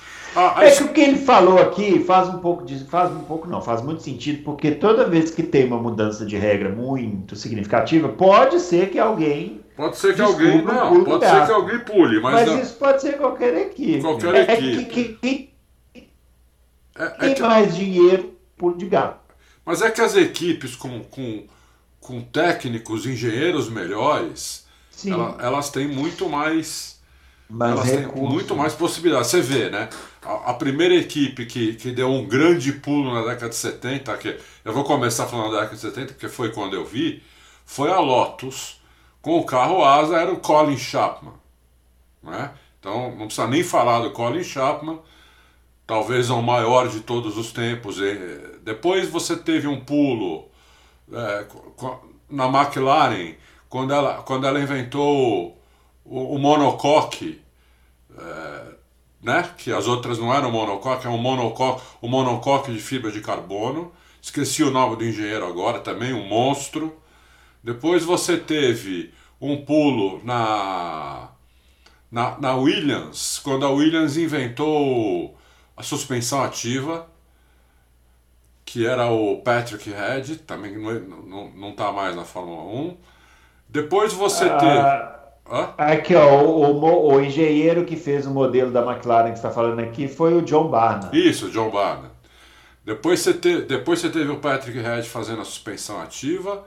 É 0.61 0.71
que 0.71 0.83
o 0.85 0.89
que 0.89 1.01
ele 1.01 1.19
falou 1.19 1.59
aqui 1.59 2.03
faz 2.05 2.29
um 2.29 2.39
pouco 2.39 2.65
de. 2.65 2.85
Faz 2.85 3.11
um 3.11 3.21
pouco, 3.21 3.49
não, 3.49 3.61
faz 3.61 3.83
muito 3.83 4.03
sentido, 4.03 4.43
porque 4.45 4.73
toda 4.73 5.09
vez 5.09 5.31
que 5.31 5.43
tem 5.43 5.67
uma 5.67 5.79
mudança 5.79 6.25
de 6.25 6.37
regra 6.37 6.71
muito 6.71 7.37
significativa, 7.37 8.09
pode 8.09 8.61
ser 8.61 8.91
que 8.91 8.99
alguém. 8.99 9.61
Pode 9.77 9.97
ser 9.97 10.15
que 10.15 10.21
alguém. 10.21 10.63
Não, 10.63 11.05
pode 11.05 11.25
ser 11.25 11.47
que 11.47 11.53
alguém 11.53 11.79
pule, 11.81 12.21
mas. 12.21 12.35
Mas 12.35 12.47
não. 12.49 12.61
isso 12.61 12.75
pode 12.77 13.01
ser 13.01 13.17
qualquer 13.17 13.55
equipe. 13.55 14.01
Qualquer 14.01 14.35
é 14.35 14.55
equipe. 14.55 14.85
Que, 14.87 15.05
que, 15.05 15.15
que, 15.15 15.58
é, 16.99 17.31
é 17.31 17.35
que... 17.35 17.43
mais 17.43 17.75
dinheiro, 17.75 18.37
pulo 18.57 18.76
de 18.76 18.87
gato. 18.87 19.21
Mas 19.64 19.83
é 19.83 19.90
que 19.90 20.00
as 20.00 20.17
equipes 20.17 20.75
com, 20.75 21.02
com 21.05 21.47
com 22.09 22.23
técnicos, 22.23 23.05
engenheiros 23.05 23.69
melhores, 23.69 24.67
ela, 25.07 25.37
elas 25.40 25.71
têm 25.71 25.87
muito 25.87 26.26
mais. 26.26 26.99
elas 27.50 27.85
recurso. 27.85 28.14
têm 28.14 28.23
muito 28.23 28.57
mais 28.57 28.75
possibilidades. 28.75 29.31
Você 29.31 29.43
vê, 29.43 29.69
né? 29.69 29.90
A, 30.23 30.50
a, 30.50 30.55
primeira 30.55 30.95
equipe 30.95 31.45
que, 31.45 31.75
que 31.75 31.90
deu 31.90 32.11
um 32.11 32.26
grande 32.26 32.73
pulo 32.73 33.12
na 33.12 33.21
década 33.21 33.50
de 33.50 33.57
70, 33.57 34.17
que 34.17 34.38
eu 34.64 34.73
vou 34.73 34.85
começar 34.85 35.26
falando 35.26 35.52
da 35.52 35.61
década 35.61 35.76
de 35.76 35.83
70, 35.83 36.12
porque 36.14 36.28
foi 36.28 36.50
quando 36.50 36.75
eu 36.75 36.85
vi, 36.85 37.23
foi 37.67 37.90
a 37.90 38.00
Lotus, 38.00 38.81
com 39.21 39.38
o 39.38 39.45
carro 39.45 39.85
asa, 39.85 40.17
era 40.17 40.33
o 40.33 40.40
Colin 40.40 40.78
Chapman. 40.78 41.35
Né? 42.23 42.50
Então 42.81 43.14
não 43.17 43.26
precisa 43.26 43.47
nem 43.47 43.62
falar 43.62 44.00
do 44.00 44.12
Colin 44.12 44.43
Chapman, 44.43 44.99
talvez 45.88 46.28
é 46.28 46.35
o 46.35 46.42
maior 46.42 46.87
de 46.87 47.00
todos 47.00 47.38
os 47.38 47.50
tempos. 47.50 47.97
Depois 48.62 49.09
você 49.09 49.35
teve 49.35 49.66
um 49.66 49.80
pulo 49.80 50.47
é, 51.11 51.47
na 52.28 52.47
McLaren, 52.47 53.35
quando 53.71 53.95
ela, 53.95 54.23
quando 54.23 54.47
ela 54.47 54.61
inventou 54.61 55.59
o, 56.04 56.35
o 56.35 56.38
monocoque, 56.38 57.40
é, 58.18 58.62
né? 59.23 59.50
que 59.57 59.73
as 59.73 59.87
outras 59.87 60.18
não 60.18 60.33
eram 60.33 60.50
monocoque, 60.50 61.07
é 61.07 61.11
um 61.11 61.16
monocoque, 61.16 61.83
o 62.02 62.07
monocoque 62.09 62.71
de 62.71 62.80
fibra 62.80 63.11
de 63.11 63.23
carbono. 63.23 63.90
Esqueci 64.21 64.62
o 64.62 64.71
nome 64.71 64.97
do 64.97 65.07
engenheiro 65.07 65.47
agora, 65.47 65.80
também 65.80 66.12
um 66.12 66.28
monstro. 66.28 66.95
Depois 67.64 68.04
você 68.04 68.37
teve 68.37 69.14
um 69.40 69.64
pulo 69.64 70.21
na, 70.23 71.30
na, 72.12 72.38
na 72.38 72.54
Williams, 72.57 73.40
quando 73.42 73.64
a 73.64 73.71
Williams 73.71 74.18
inventou 74.18 75.38
a 75.78 75.82
suspensão 75.82 76.42
ativa, 76.42 77.06
que 78.64 78.85
era 78.85 79.06
o 79.06 79.40
Patrick 79.42 79.88
Head, 79.88 80.38
também 80.38 80.76
não 80.76 81.70
está 81.70 81.92
mais 81.92 82.16
na 82.16 82.25
Fórmula 82.25 82.62
1. 82.62 82.97
Depois 83.68 84.12
você 84.12 84.44
ah, 84.44 84.56
teve. 84.58 85.18
Hã? 85.50 85.75
Aqui, 85.78 86.14
ó, 86.16 86.42
o, 86.42 86.75
o, 86.75 87.14
o, 87.14 87.20
engenheiro 87.20 87.85
que 87.85 87.97
fez 87.97 88.26
o 88.26 88.30
modelo 88.30 88.73
da 88.73 88.82
McLaren 88.85 89.30
que 89.30 89.38
está 89.38 89.50
falando 89.50 89.78
aqui 89.78 90.08
foi 90.08 90.35
o 90.35 90.42
John 90.42 90.68
Barnard. 90.68 91.16
Isso, 91.16 91.49
John 91.50 91.70
Barnard. 91.70 92.11
Depois 92.85 93.20
você, 93.20 93.35
te, 93.35 93.62
depois 93.62 94.00
você 94.00 94.11
teve 94.11 94.30
o 94.30 94.38
Patrick 94.38 94.78
Head 94.78 95.08
fazendo 95.08 95.42
a 95.42 95.44
suspensão 95.44 96.00
ativa. 96.00 96.66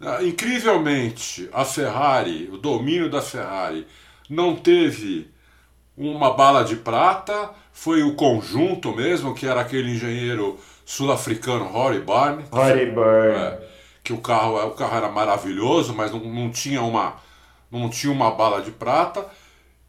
Ah, 0.00 0.22
incrivelmente, 0.22 1.50
a 1.52 1.64
Ferrari, 1.64 2.48
o 2.50 2.56
domínio 2.56 3.10
da 3.10 3.20
Ferrari, 3.20 3.86
não 4.28 4.54
teve 4.54 5.28
uma 6.08 6.32
bala 6.32 6.64
de 6.64 6.76
prata, 6.76 7.50
foi 7.72 8.02
o 8.02 8.14
conjunto 8.14 8.94
mesmo, 8.94 9.34
que 9.34 9.46
era 9.46 9.60
aquele 9.60 9.92
engenheiro 9.92 10.58
sul-africano 10.84 11.66
Rory 11.66 12.00
Barney. 12.00 12.44
Rory 12.50 12.86
Barney. 12.90 13.36
É, 13.36 13.68
que 14.02 14.12
o 14.12 14.18
carro, 14.18 14.56
o 14.66 14.70
carro 14.70 14.96
era 14.96 15.08
maravilhoso, 15.08 15.94
mas 15.94 16.10
não, 16.10 16.20
não 16.20 16.50
tinha 16.50 16.82
uma 16.82 17.16
não 17.70 17.88
tinha 17.88 18.12
uma 18.12 18.32
bala 18.32 18.60
de 18.62 18.72
prata. 18.72 19.24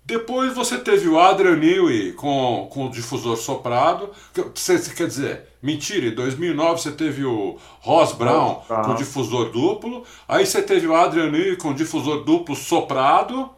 Depois 0.06 0.54
você 0.54 0.78
teve 0.78 1.08
o 1.08 1.20
Adrian 1.20 1.56
Newey 1.56 2.14
com, 2.14 2.68
com 2.72 2.88
o 2.88 2.90
difusor 2.90 3.38
soprado. 3.38 4.10
Você, 4.54 4.78
quer 4.94 5.08
dizer, 5.08 5.48
mentira, 5.62 6.08
em 6.08 6.14
2009 6.14 6.82
você 6.82 6.92
teve 6.92 7.24
o 7.24 7.58
Ross 7.80 8.14
Brown 8.14 8.62
ah. 8.70 8.82
com 8.82 8.96
difusor 8.96 9.52
duplo. 9.52 10.04
Aí 10.28 10.46
você 10.46 10.62
teve 10.62 10.86
o 10.86 10.96
Adrian 10.96 11.32
Newey 11.32 11.56
com 11.56 11.74
difusor 11.74 12.24
duplo 12.24 12.56
soprado. 12.56 13.50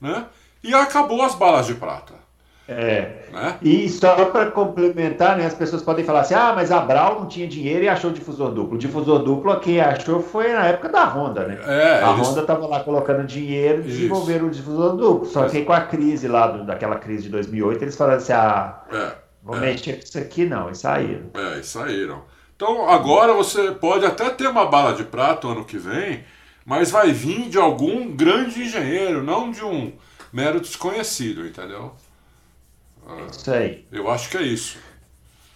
Né? 0.00 0.26
E 0.62 0.74
acabou 0.74 1.22
as 1.22 1.34
balas 1.34 1.66
de 1.66 1.74
prata. 1.74 2.22
É. 2.68 3.24
Né? 3.32 3.56
E 3.60 3.88
só 3.88 4.26
para 4.26 4.50
complementar, 4.50 5.36
né, 5.36 5.46
as 5.46 5.54
pessoas 5.54 5.82
podem 5.82 6.04
falar 6.04 6.20
assim: 6.20 6.34
ah, 6.34 6.52
mas 6.54 6.70
a 6.70 6.80
Brau 6.80 7.20
não 7.20 7.26
tinha 7.26 7.46
dinheiro 7.46 7.84
e 7.84 7.88
achou 7.88 8.10
o 8.10 8.12
difusor 8.12 8.52
duplo. 8.52 8.76
O 8.76 8.78
difusor 8.78 9.18
duplo, 9.20 9.58
quem 9.58 9.80
achou 9.80 10.22
foi 10.22 10.52
na 10.52 10.66
época 10.66 10.88
da 10.88 11.04
Honda, 11.04 11.46
né? 11.46 11.58
É, 11.66 12.02
a 12.04 12.12
eles... 12.12 12.28
Honda 12.28 12.40
estava 12.42 12.66
lá 12.66 12.80
colocando 12.80 13.26
dinheiro 13.26 13.80
e 13.80 13.84
desenvolveram 13.84 14.46
o 14.46 14.50
difusor 14.50 14.96
duplo. 14.96 15.26
Só 15.26 15.48
que 15.48 15.62
com 15.62 15.72
a 15.72 15.80
crise 15.80 16.28
lá, 16.28 16.46
do, 16.46 16.64
daquela 16.64 16.96
crise 16.96 17.24
de 17.24 17.30
2008, 17.30 17.82
eles 17.82 17.96
falaram 17.96 18.18
assim: 18.18 18.32
ah, 18.32 18.80
é, 18.92 19.12
vou 19.42 19.56
é. 19.56 19.60
mexer 19.60 19.94
com 19.94 20.04
isso 20.04 20.18
aqui 20.18 20.46
não, 20.46 20.70
e 20.70 20.76
saíram. 20.76 21.30
É, 21.34 21.58
e 21.58 21.64
saíram. 21.64 22.22
Então 22.54 22.88
agora 22.88 23.32
você 23.32 23.72
pode 23.72 24.06
até 24.06 24.30
ter 24.30 24.46
uma 24.46 24.66
bala 24.66 24.92
de 24.92 25.02
prata 25.02 25.48
ano 25.48 25.64
que 25.64 25.78
vem, 25.78 26.22
mas 26.64 26.92
vai 26.92 27.10
vir 27.10 27.48
de 27.48 27.58
algum 27.58 28.14
grande 28.14 28.62
engenheiro, 28.62 29.20
não 29.20 29.50
de 29.50 29.64
um 29.64 29.92
mero 30.32 30.60
desconhecido, 30.60 31.46
entendeu? 31.46 31.94
Ah, 33.06 33.26
isso 33.30 33.50
aí. 33.50 33.86
Eu 33.92 34.10
acho 34.10 34.30
que 34.30 34.36
é 34.36 34.42
isso. 34.42 34.78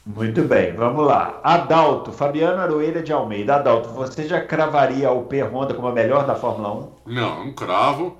Muito 0.04 0.42
bem, 0.42 0.72
vamos 0.72 1.04
lá. 1.04 1.40
Adalto, 1.42 2.12
Fabiano 2.12 2.60
Aroeira 2.60 3.02
de 3.02 3.12
Almeida. 3.12 3.56
Adalto, 3.56 3.88
você 3.88 4.28
já 4.28 4.40
cravaria 4.40 5.10
o 5.10 5.24
P 5.24 5.42
Honda 5.42 5.74
como 5.74 5.88
a 5.88 5.92
melhor 5.92 6.26
da 6.26 6.36
Fórmula 6.36 6.92
1? 7.06 7.12
Não, 7.12 7.44
não 7.44 7.52
cravo. 7.52 8.16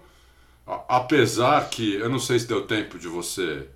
Apesar 0.89 1.69
que, 1.69 1.95
eu 1.95 2.09
não 2.09 2.19
sei 2.19 2.41
se 2.41 2.49
deu 2.49 2.67
tempo 2.67 2.99
de 2.99 3.07
você 3.07 3.69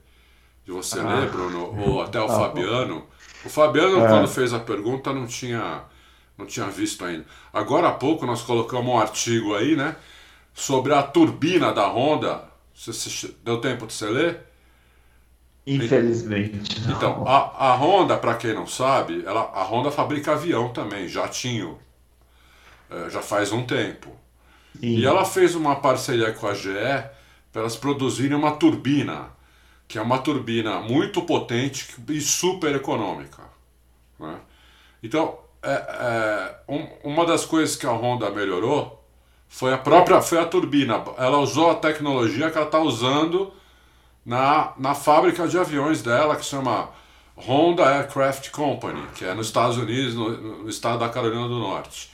de 0.65 0.73
você 0.73 1.01
ah. 1.01 1.21
ler, 1.21 1.31
Bruno, 1.31 1.75
ou 1.81 2.03
até 2.03 2.21
o 2.21 2.25
ah, 2.25 2.29
Fabiano. 2.29 3.05
O 3.45 3.49
Fabiano, 3.49 4.05
é. 4.05 4.09
quando 4.09 4.29
fez 4.29 4.53
a 4.53 4.61
pergunta, 4.61 5.13
não 5.13 5.27
tinha, 5.27 5.83
não 6.37 6.47
tinha 6.47 6.67
visto 6.67 7.05
ainda. 7.05 7.25
Agora 7.53 7.89
há 7.89 7.93
pouco 7.93 8.27
nós 8.27 8.43
colocamos 8.43 8.93
um 8.93 8.99
artigo 8.99 9.55
aí, 9.55 9.75
né? 9.77 9.97
Sobre 10.55 10.93
a 10.95 11.03
turbina 11.03 11.73
da 11.73 11.89
Honda. 11.89 12.50
Você, 12.81 12.95
você 12.95 13.35
deu 13.45 13.61
tempo 13.61 13.87
de 13.87 13.93
você 13.93 14.07
ler? 14.07 14.41
Infelizmente. 15.67 16.81
Não. 16.81 16.97
Então, 16.97 17.29
a, 17.29 17.73
a 17.73 17.77
Honda, 17.77 18.17
para 18.17 18.35
quem 18.37 18.55
não 18.55 18.67
sabe, 18.67 19.23
ela, 19.27 19.43
a 19.53 19.63
Honda 19.65 19.91
fabrica 19.91 20.33
avião 20.33 20.73
também, 20.73 21.07
jatinho. 21.07 21.79
É, 22.89 23.11
já 23.11 23.21
faz 23.21 23.53
um 23.53 23.67
tempo. 23.67 24.11
Sim. 24.81 24.97
E 24.97 25.05
ela 25.05 25.27
fez 25.27 25.55
uma 25.55 25.77
parceria 25.77 26.33
com 26.33 26.47
a 26.47 26.55
GE 26.55 26.71
para 27.53 27.61
elas 27.61 27.77
produzirem 27.77 28.35
uma 28.35 28.53
turbina, 28.53 29.29
que 29.87 29.99
é 29.99 30.03
uma 30.03 30.19
turbina 30.19 30.81
muito 30.81 31.21
potente 31.21 31.87
e 32.09 32.21
super 32.23 32.75
econômica. 32.75 33.43
Né? 34.19 34.41
Então, 35.03 35.39
é, 35.63 35.71
é, 35.71 36.57
um, 36.67 37.11
uma 37.13 37.27
das 37.27 37.45
coisas 37.45 37.77
que 37.77 37.85
a 37.85 37.93
Honda 37.93 38.31
melhorou 38.31 39.00
foi 39.51 39.75
a 39.75 39.79
própria 39.79 40.23
foi 40.23 40.39
a 40.39 40.47
turbina. 40.47 41.05
Ela 41.19 41.39
usou 41.39 41.73
a 41.73 41.75
tecnologia 41.75 42.51
que 42.51 42.57
ela 42.57 42.67
está 42.67 42.79
usando 42.79 43.53
na, 44.25 44.73
na 44.79 44.95
fábrica 44.95 45.49
de 45.49 45.59
aviões 45.59 46.01
dela, 46.01 46.37
que 46.37 46.45
chama 46.45 46.89
Honda 47.37 47.85
Aircraft 47.85 48.51
Company, 48.51 49.03
que 49.17 49.25
é 49.25 49.35
nos 49.35 49.49
Estados 49.49 49.77
Unidos, 49.77 50.15
no, 50.15 50.63
no 50.63 50.71
estado 50.71 51.01
da 51.01 51.09
Carolina 51.09 51.49
do 51.49 51.59
Norte. 51.59 52.13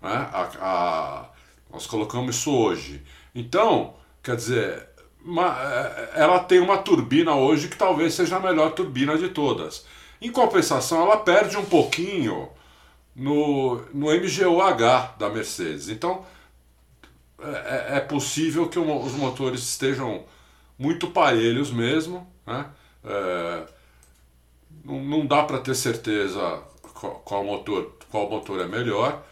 Né? 0.00 0.28
A, 0.30 0.50
a, 0.60 1.24
nós 1.72 1.86
colocamos 1.86 2.36
isso 2.36 2.54
hoje. 2.54 3.02
Então, 3.34 3.94
quer 4.22 4.36
dizer, 4.36 4.86
uma, 5.24 5.56
é, 5.58 6.10
ela 6.16 6.38
tem 6.40 6.60
uma 6.60 6.76
turbina 6.76 7.34
hoje 7.34 7.68
que 7.68 7.78
talvez 7.78 8.12
seja 8.12 8.36
a 8.36 8.40
melhor 8.40 8.72
turbina 8.72 9.16
de 9.16 9.30
todas. 9.30 9.86
Em 10.20 10.30
compensação, 10.30 11.00
ela 11.00 11.16
perde 11.16 11.56
um 11.56 11.64
pouquinho 11.64 12.50
no, 13.16 13.80
no 13.94 14.08
MGUH 14.08 15.14
da 15.18 15.30
Mercedes. 15.30 15.88
Então, 15.88 16.26
é, 17.38 17.94
é, 17.94 17.96
é 17.96 18.00
possível 18.00 18.68
que 18.68 18.78
os 18.78 19.12
motores 19.12 19.60
estejam 19.60 20.24
muito 20.78 21.08
parelhos 21.08 21.70
mesmo, 21.70 22.26
né? 22.46 22.66
É, 23.04 23.62
não, 24.84 25.02
não 25.02 25.26
dá 25.26 25.42
para 25.42 25.58
ter 25.58 25.74
certeza 25.74 26.62
qual, 26.94 27.22
qual, 27.24 27.44
motor, 27.44 27.92
qual 28.10 28.28
motor 28.30 28.60
é 28.60 28.66
melhor, 28.66 29.22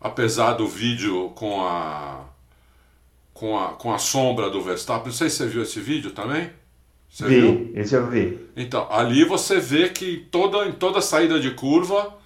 apesar 0.00 0.54
do 0.54 0.66
vídeo 0.66 1.30
com 1.30 1.64
a, 1.66 2.24
com 3.32 3.58
a, 3.58 3.68
com 3.68 3.92
a 3.92 3.98
sombra 3.98 4.50
do 4.50 4.62
Verstappen. 4.62 5.06
Não 5.06 5.12
sei 5.12 5.30
se 5.30 5.36
você 5.36 5.46
viu 5.46 5.62
esse 5.62 5.80
vídeo 5.80 6.10
também. 6.10 6.50
Você 7.08 7.28
vi, 7.28 7.40
viu? 7.40 7.72
esse 7.74 7.94
eu 7.94 8.08
vi. 8.08 8.48
Então, 8.56 8.90
ali 8.90 9.24
você 9.24 9.60
vê 9.60 9.90
que 9.90 10.16
toda, 10.30 10.66
em 10.66 10.72
toda 10.72 11.00
saída 11.00 11.38
de 11.38 11.50
curva, 11.52 12.16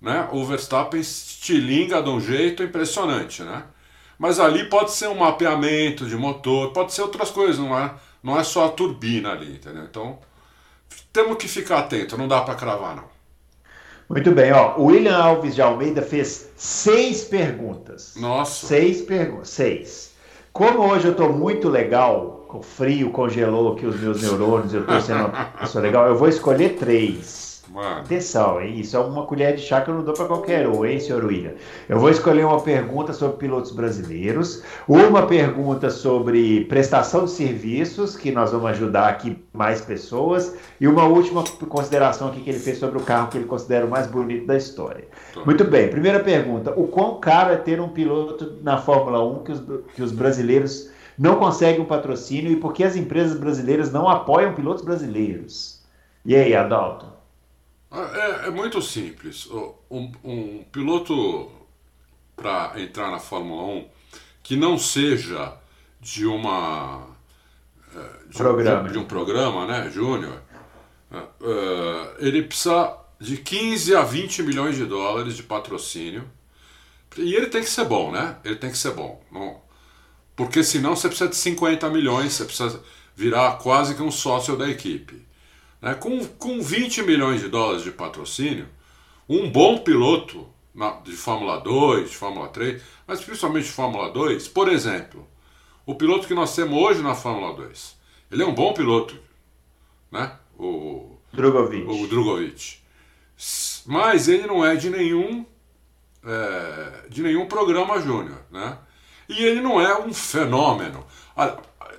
né, 0.00 0.28
o 0.32 0.44
Verstappen 0.44 1.00
estilinga 1.00 2.02
de 2.02 2.10
um 2.10 2.20
jeito 2.20 2.62
impressionante, 2.62 3.42
né? 3.42 3.64
Mas 4.18 4.40
ali 4.40 4.64
pode 4.68 4.90
ser 4.90 5.08
um 5.08 5.18
mapeamento 5.18 6.06
de 6.06 6.16
motor, 6.16 6.72
pode 6.72 6.92
ser 6.92 7.02
outras 7.02 7.30
coisas, 7.30 7.58
não 7.58 7.78
é, 7.78 7.94
não 8.22 8.38
é 8.38 8.42
só 8.42 8.66
a 8.66 8.70
turbina 8.70 9.30
ali, 9.30 9.54
entendeu? 9.54 9.84
Então, 9.84 10.18
temos 11.12 11.36
que 11.36 11.46
ficar 11.46 11.78
atento, 11.80 12.18
não 12.18 12.26
dá 12.26 12.40
para 12.40 12.56
cravar 12.56 12.96
não. 12.96 13.04
Muito 14.08 14.32
bem, 14.32 14.52
ó. 14.52 14.76
O 14.78 14.86
William 14.86 15.16
Alves 15.16 15.54
de 15.54 15.60
Almeida 15.60 16.00
fez 16.00 16.50
seis 16.56 17.24
perguntas. 17.24 18.14
Nossa. 18.16 18.66
Seis 18.66 19.02
perguntas, 19.02 19.50
seis. 19.50 20.14
Como 20.52 20.80
hoje 20.80 21.06
eu 21.06 21.12
estou 21.12 21.32
muito 21.32 21.68
legal, 21.68 22.46
o 22.48 22.62
frio 22.62 23.10
congelou 23.10 23.74
aqui 23.74 23.86
os 23.86 24.00
meus 24.00 24.22
neurônios, 24.22 24.72
eu 24.72 24.80
estou 24.80 25.00
sendo 25.00 25.26
uma 25.26 25.44
pessoa 25.44 25.82
legal, 25.82 26.06
eu 26.08 26.16
vou 26.16 26.28
escolher 26.28 26.70
três. 26.76 27.47
Mano. 27.70 28.00
Atenção, 28.00 28.60
hein? 28.60 28.80
Isso 28.80 28.96
é 28.96 29.00
uma 29.00 29.26
colher 29.26 29.54
de 29.54 29.62
chá 29.62 29.80
que 29.80 29.90
eu 29.90 29.94
não 29.94 30.02
dou 30.02 30.14
para 30.14 30.26
qualquer 30.26 30.66
um, 30.66 30.84
hein, 30.84 30.98
senhor 30.98 31.24
William? 31.24 31.52
Eu 31.88 31.98
vou 31.98 32.08
escolher 32.08 32.44
uma 32.44 32.60
pergunta 32.60 33.12
sobre 33.12 33.36
pilotos 33.36 33.72
brasileiros, 33.72 34.62
uma 34.86 35.26
pergunta 35.26 35.90
sobre 35.90 36.64
prestação 36.64 37.26
de 37.26 37.30
serviços, 37.30 38.16
que 38.16 38.32
nós 38.32 38.52
vamos 38.52 38.70
ajudar 38.70 39.08
aqui 39.08 39.36
mais 39.52 39.80
pessoas, 39.82 40.56
e 40.80 40.88
uma 40.88 41.04
última 41.04 41.44
consideração 41.68 42.28
aqui 42.28 42.40
que 42.40 42.50
ele 42.50 42.58
fez 42.58 42.78
sobre 42.78 42.98
o 42.98 43.02
carro 43.02 43.28
que 43.28 43.36
ele 43.36 43.46
considera 43.46 43.84
o 43.84 43.90
mais 43.90 44.06
bonito 44.06 44.46
da 44.46 44.56
história. 44.56 45.04
Tô. 45.34 45.44
Muito 45.44 45.64
bem, 45.64 45.88
primeira 45.88 46.20
pergunta: 46.20 46.72
o 46.74 46.86
quão 46.86 47.20
caro 47.20 47.52
é 47.52 47.56
ter 47.56 47.80
um 47.80 47.88
piloto 47.88 48.54
na 48.62 48.78
Fórmula 48.78 49.22
1 49.24 49.44
que 49.44 49.52
os, 49.52 49.62
que 49.94 50.02
os 50.02 50.12
brasileiros 50.12 50.90
não 51.18 51.36
conseguem 51.36 51.80
um 51.80 51.84
patrocínio 51.84 52.50
e 52.50 52.56
por 52.56 52.72
que 52.72 52.82
as 52.82 52.96
empresas 52.96 53.38
brasileiras 53.38 53.92
não 53.92 54.08
apoiam 54.08 54.54
pilotos 54.54 54.84
brasileiros? 54.84 55.82
E 56.24 56.34
aí, 56.34 56.54
Adalto? 56.54 57.17
É, 57.90 58.48
é 58.48 58.50
muito 58.50 58.80
simples. 58.82 59.48
Um, 59.90 60.12
um 60.22 60.64
piloto 60.70 61.50
para 62.36 62.80
entrar 62.80 63.10
na 63.10 63.18
Fórmula 63.18 63.62
1 63.62 63.88
que 64.42 64.56
não 64.56 64.78
seja 64.78 65.56
de 66.00 66.26
uma 66.26 67.06
é, 67.94 68.28
de, 68.28 68.36
programa. 68.36 68.88
de, 68.88 68.92
de 68.92 68.98
um 68.98 69.04
programa, 69.04 69.66
né, 69.66 69.90
Júnior, 69.90 70.40
uh, 71.10 72.14
ele 72.18 72.42
precisa 72.42 72.96
de 73.20 73.36
15 73.36 73.96
a 73.96 74.02
20 74.02 74.42
milhões 74.42 74.76
de 74.76 74.84
dólares 74.84 75.36
de 75.36 75.42
patrocínio. 75.42 76.24
E 77.16 77.34
ele 77.34 77.46
tem 77.46 77.62
que 77.62 77.70
ser 77.70 77.84
bom, 77.84 78.12
né? 78.12 78.36
Ele 78.44 78.56
tem 78.56 78.70
que 78.70 78.78
ser 78.78 78.92
bom. 78.92 79.22
Não, 79.32 79.60
porque 80.36 80.62
senão 80.62 80.94
você 80.94 81.08
precisa 81.08 81.28
de 81.28 81.36
50 81.36 81.90
milhões, 81.90 82.32
você 82.32 82.44
precisa 82.44 82.80
virar 83.16 83.58
quase 83.58 83.94
que 83.94 84.02
um 84.02 84.10
sócio 84.10 84.56
da 84.56 84.68
equipe. 84.68 85.26
Né? 85.80 85.94
Com, 85.94 86.24
com 86.26 86.60
20 86.60 87.02
milhões 87.02 87.40
de 87.40 87.48
dólares 87.48 87.82
de 87.82 87.90
patrocínio, 87.90 88.68
um 89.28 89.50
bom 89.50 89.78
piloto 89.78 90.48
de 91.04 91.12
Fórmula 91.12 91.58
2, 91.58 92.10
de 92.10 92.16
Fórmula 92.16 92.48
3, 92.48 92.80
mas 93.06 93.20
principalmente 93.20 93.64
de 93.64 93.72
Fórmula 93.72 94.10
2, 94.10 94.48
por 94.48 94.68
exemplo, 94.68 95.26
o 95.84 95.94
piloto 95.94 96.26
que 96.26 96.34
nós 96.34 96.54
temos 96.54 96.78
hoje 96.78 97.02
na 97.02 97.14
Fórmula 97.14 97.54
2, 97.54 97.96
ele 98.30 98.42
é 98.42 98.46
um 98.46 98.54
bom 98.54 98.72
piloto, 98.72 99.18
né? 100.10 100.36
O 100.58 101.18
Drogovic. 101.32 101.86
O 101.88 102.06
Drogovic. 102.06 102.78
Mas 103.86 104.28
ele 104.28 104.46
não 104.46 104.64
é 104.64 104.76
de 104.76 104.90
nenhum 104.90 105.44
é, 106.24 107.08
de 107.08 107.22
nenhum 107.22 107.46
programa 107.46 108.00
júnior, 108.00 108.40
né? 108.50 108.78
E 109.28 109.44
ele 109.44 109.60
não 109.60 109.80
é 109.80 109.98
um 109.98 110.12
fenômeno. 110.12 111.06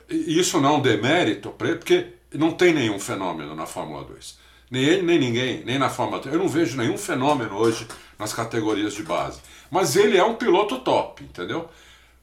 Isso 0.09 0.59
não 0.59 0.69
é 0.69 0.77
um 0.77 0.81
demérito 0.81 1.49
porque 1.51 2.13
não 2.33 2.51
tem 2.51 2.73
nenhum 2.73 2.99
fenômeno 2.99 3.55
na 3.55 3.65
Fórmula 3.65 4.03
2. 4.03 4.37
Nem 4.71 4.83
ele, 4.83 5.01
nem 5.01 5.17
ninguém, 5.19 5.63
nem 5.65 5.79
na 5.79 5.89
Fórmula 5.89 6.21
3. 6.21 6.33
Eu 6.33 6.39
não 6.39 6.47
vejo 6.47 6.77
nenhum 6.77 6.97
fenômeno 6.97 7.55
hoje 7.55 7.87
nas 8.17 8.33
categorias 8.33 8.93
de 8.93 9.03
base. 9.03 9.41
Mas 9.71 9.95
ele 9.95 10.17
é 10.17 10.23
um 10.23 10.35
piloto 10.35 10.79
top, 10.79 11.23
entendeu? 11.23 11.69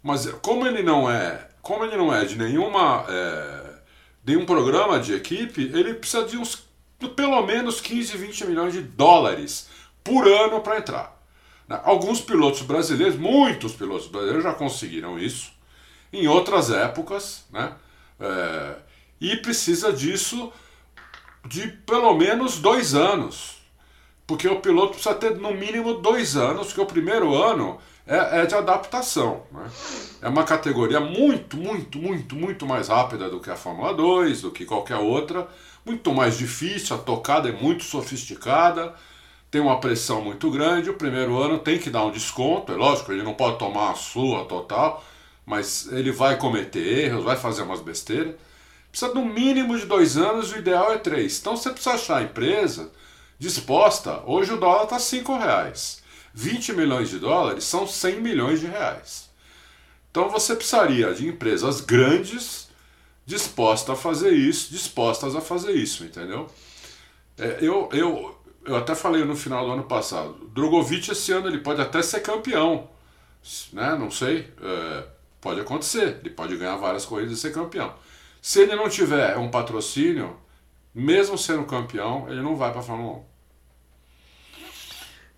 Mas 0.02 0.26
como 0.42 0.66
ele 0.66 0.82
não 0.82 1.10
é, 1.10 1.48
como 1.60 1.84
ele 1.84 1.96
não 1.96 2.14
é 2.14 2.24
de 2.24 2.36
nenhuma 2.36 3.04
é, 3.08 3.74
nenhum 4.24 4.46
programa 4.46 5.00
de 5.00 5.14
equipe, 5.14 5.70
ele 5.74 5.94
precisa 5.94 6.24
de 6.24 6.36
uns 6.36 6.64
pelo 7.14 7.42
menos 7.42 7.80
15, 7.80 8.16
20 8.16 8.46
milhões 8.46 8.72
de 8.72 8.82
dólares 8.82 9.68
por 10.02 10.26
ano 10.26 10.60
para 10.60 10.78
entrar. 10.78 11.20
Né? 11.68 11.80
Alguns 11.84 12.20
pilotos 12.20 12.62
brasileiros, 12.62 13.16
muitos 13.16 13.72
pilotos 13.72 14.06
brasileiros 14.06 14.44
já 14.44 14.54
conseguiram 14.54 15.18
isso 15.18 15.52
em 16.12 16.26
outras 16.26 16.70
épocas, 16.70 17.44
né? 17.50 17.72
É, 18.18 18.76
e 19.20 19.36
precisa 19.36 19.92
disso 19.92 20.52
de 21.44 21.68
pelo 21.68 22.14
menos 22.14 22.58
dois 22.58 22.94
anos, 22.94 23.56
porque 24.26 24.48
o 24.48 24.60
piloto 24.60 24.94
precisa 24.94 25.14
ter 25.14 25.36
no 25.36 25.52
mínimo 25.54 25.94
dois 25.94 26.36
anos, 26.36 26.68
porque 26.68 26.80
o 26.80 26.86
primeiro 26.86 27.34
ano 27.34 27.78
é, 28.06 28.40
é 28.40 28.46
de 28.46 28.54
adaptação. 28.54 29.42
Né? 29.52 29.70
É 30.22 30.28
uma 30.28 30.44
categoria 30.44 31.00
muito, 31.00 31.56
muito, 31.56 31.98
muito, 31.98 32.34
muito 32.34 32.66
mais 32.66 32.88
rápida 32.88 33.30
do 33.30 33.40
que 33.40 33.50
a 33.50 33.56
Fórmula 33.56 33.94
2, 33.94 34.42
do 34.42 34.50
que 34.50 34.64
qualquer 34.64 34.96
outra, 34.96 35.46
muito 35.84 36.12
mais 36.12 36.36
difícil, 36.36 36.96
a 36.96 36.98
tocada 36.98 37.48
é 37.48 37.52
muito 37.52 37.84
sofisticada 37.84 38.94
tem 39.50 39.60
uma 39.60 39.80
pressão 39.80 40.20
muito 40.20 40.50
grande, 40.50 40.90
o 40.90 40.94
primeiro 40.94 41.38
ano 41.38 41.58
tem 41.58 41.78
que 41.78 41.88
dar 41.88 42.04
um 42.04 42.10
desconto, 42.10 42.72
é 42.72 42.74
lógico, 42.76 43.12
ele 43.12 43.22
não 43.22 43.34
pode 43.34 43.58
tomar 43.58 43.92
a 43.92 43.94
sua 43.94 44.44
total, 44.44 45.02
mas 45.44 45.90
ele 45.92 46.10
vai 46.10 46.36
cometer 46.36 47.04
erros, 47.04 47.24
vai 47.24 47.36
fazer 47.36 47.62
umas 47.62 47.80
besteiras. 47.80 48.34
Precisa 48.96 49.12
no 49.12 49.26
mínimo 49.26 49.78
de 49.78 49.84
dois 49.84 50.16
anos, 50.16 50.52
o 50.52 50.56
ideal 50.56 50.90
é 50.90 50.96
três. 50.96 51.38
Então 51.38 51.54
você 51.54 51.68
precisa 51.68 51.96
achar 51.96 52.16
a 52.16 52.22
empresa 52.22 52.90
disposta. 53.38 54.22
Hoje 54.24 54.54
o 54.54 54.56
dólar 54.56 54.84
está 54.84 54.98
cinco 54.98 55.36
reais. 55.36 56.02
20 56.32 56.72
milhões 56.72 57.10
de 57.10 57.18
dólares 57.18 57.64
são 57.64 57.86
100 57.86 58.22
milhões 58.22 58.58
de 58.58 58.66
reais. 58.66 59.28
Então 60.10 60.30
você 60.30 60.56
precisaria 60.56 61.12
de 61.12 61.28
empresas 61.28 61.82
grandes 61.82 62.68
dispostas 63.26 63.98
a 63.98 64.00
fazer 64.00 64.30
isso, 64.30 64.72
dispostas 64.72 65.36
a 65.36 65.42
fazer 65.42 65.72
isso, 65.72 66.02
entendeu? 66.02 66.50
É, 67.36 67.58
eu, 67.60 67.90
eu, 67.92 68.34
eu 68.64 68.76
até 68.76 68.94
falei 68.94 69.26
no 69.26 69.36
final 69.36 69.66
do 69.66 69.72
ano 69.72 69.84
passado, 69.84 70.48
Drogovic 70.54 71.10
esse 71.10 71.32
ano 71.32 71.48
ele 71.48 71.58
pode 71.58 71.82
até 71.82 72.00
ser 72.00 72.20
campeão, 72.20 72.88
né? 73.74 73.94
Não 73.94 74.10
sei, 74.10 74.50
é, 74.62 75.04
pode 75.38 75.60
acontecer, 75.60 76.16
ele 76.20 76.30
pode 76.30 76.56
ganhar 76.56 76.76
várias 76.76 77.04
corridas 77.04 77.36
e 77.36 77.40
ser 77.42 77.52
campeão. 77.52 77.94
Se 78.40 78.62
ele 78.62 78.76
não 78.76 78.88
tiver 78.88 79.36
um 79.36 79.50
patrocínio, 79.50 80.36
mesmo 80.94 81.36
sendo 81.36 81.64
campeão, 81.64 82.26
ele 82.28 82.40
não 82.40 82.56
vai 82.56 82.70
para 82.70 82.80
a 82.80 82.82
Fórmula 82.82 83.18
1. 83.18 83.36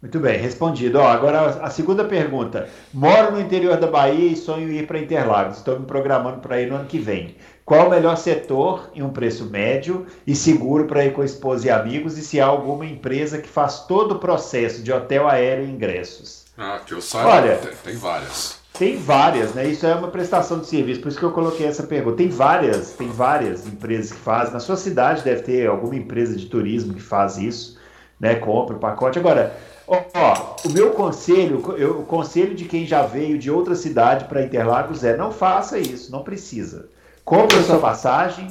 Muito 0.01 0.21
bem, 0.21 0.39
respondido. 0.39 1.01
Ó, 1.01 1.09
agora 1.09 1.41
a 1.61 1.71
segunda 1.71 2.05
pergunta. 2.05 2.69
Moro 2.95 3.33
no 3.33 3.41
interior 3.41 3.77
da 3.79 3.89
Bahia 3.89 4.31
e 4.31 4.37
sonho 4.37 4.71
ir 4.71 4.87
para 4.87 5.01
Interlagos. 5.01 5.57
Estou 5.57 5.81
me 5.81 5.87
programando 5.87 6.39
para 6.39 6.61
ir 6.61 6.71
no 6.71 6.77
ano 6.77 6.87
que 6.87 7.01
vem. 7.01 7.35
Qual 7.65 7.89
o 7.89 7.91
melhor 7.91 8.17
setor 8.17 8.91
em 8.95 9.03
um 9.03 9.11
preço 9.11 9.47
médio 9.47 10.07
e 10.25 10.37
seguro 10.37 10.87
para 10.87 11.05
ir 11.05 11.13
com 11.13 11.23
a 11.23 11.25
esposa 11.25 11.67
e 11.67 11.71
amigos 11.71 12.17
e 12.17 12.23
se 12.23 12.41
há 12.41 12.47
alguma 12.47 12.87
empresa 12.87 13.39
que 13.39 13.49
faz 13.49 13.81
todo 13.87 14.13
o 14.13 14.19
processo 14.21 14.83
de 14.83 14.93
hotel 14.93 15.29
aéreo 15.29 15.67
e 15.67 15.71
ingressos? 15.71 16.47
Ah, 16.57 16.81
que 16.87 16.95
eu 16.95 17.03
saiba, 17.03 17.31
Olha, 17.31 17.57
tem, 17.57 17.73
tem 17.85 17.97
várias. 17.97 18.58
Tem 18.73 18.97
várias, 18.97 19.55
né? 19.55 19.67
Isso 19.67 19.87
é 19.87 19.95
uma 19.95 20.09
prestação 20.09 20.61
de 20.61 20.67
serviço, 20.67 21.01
por 21.01 21.09
isso 21.09 21.19
que 21.19 21.25
eu 21.25 21.33
coloquei 21.33 21.67
essa 21.67 21.83
pergunta. 21.83 22.17
Tem 22.17 22.29
várias, 22.29 22.93
tem 22.93 23.09
várias 23.09 23.67
empresas 23.67 24.13
que 24.13 24.19
fazem. 24.19 24.53
Na 24.53 24.61
sua 24.61 24.77
cidade 24.77 25.25
deve 25.25 25.43
ter 25.43 25.69
alguma 25.69 25.97
empresa 25.97 26.37
de 26.37 26.47
turismo 26.47 26.95
que 26.95 27.03
faz 27.03 27.39
isso, 27.39 27.79
né? 28.21 28.37
Compra 28.37 28.77
o 28.77 28.79
pacote. 28.79 29.19
Agora, 29.19 29.57
ó, 29.87 30.01
ó 30.15 30.57
o 30.65 30.73
meu 30.73 30.91
conselho, 30.91 31.75
eu, 31.77 32.01
o 32.01 32.05
conselho 32.05 32.55
de 32.55 32.67
quem 32.67 32.87
já 32.87 33.03
veio 33.03 33.37
de 33.37 33.51
outra 33.51 33.75
cidade 33.75 34.27
para 34.27 34.45
Interlagos 34.45 35.03
é 35.03 35.17
não 35.17 35.33
faça 35.33 35.79
isso, 35.79 36.13
não 36.13 36.23
precisa. 36.23 36.89
Compre 37.25 37.59
a 37.59 37.63
sua 37.63 37.79
passagem, 37.79 38.49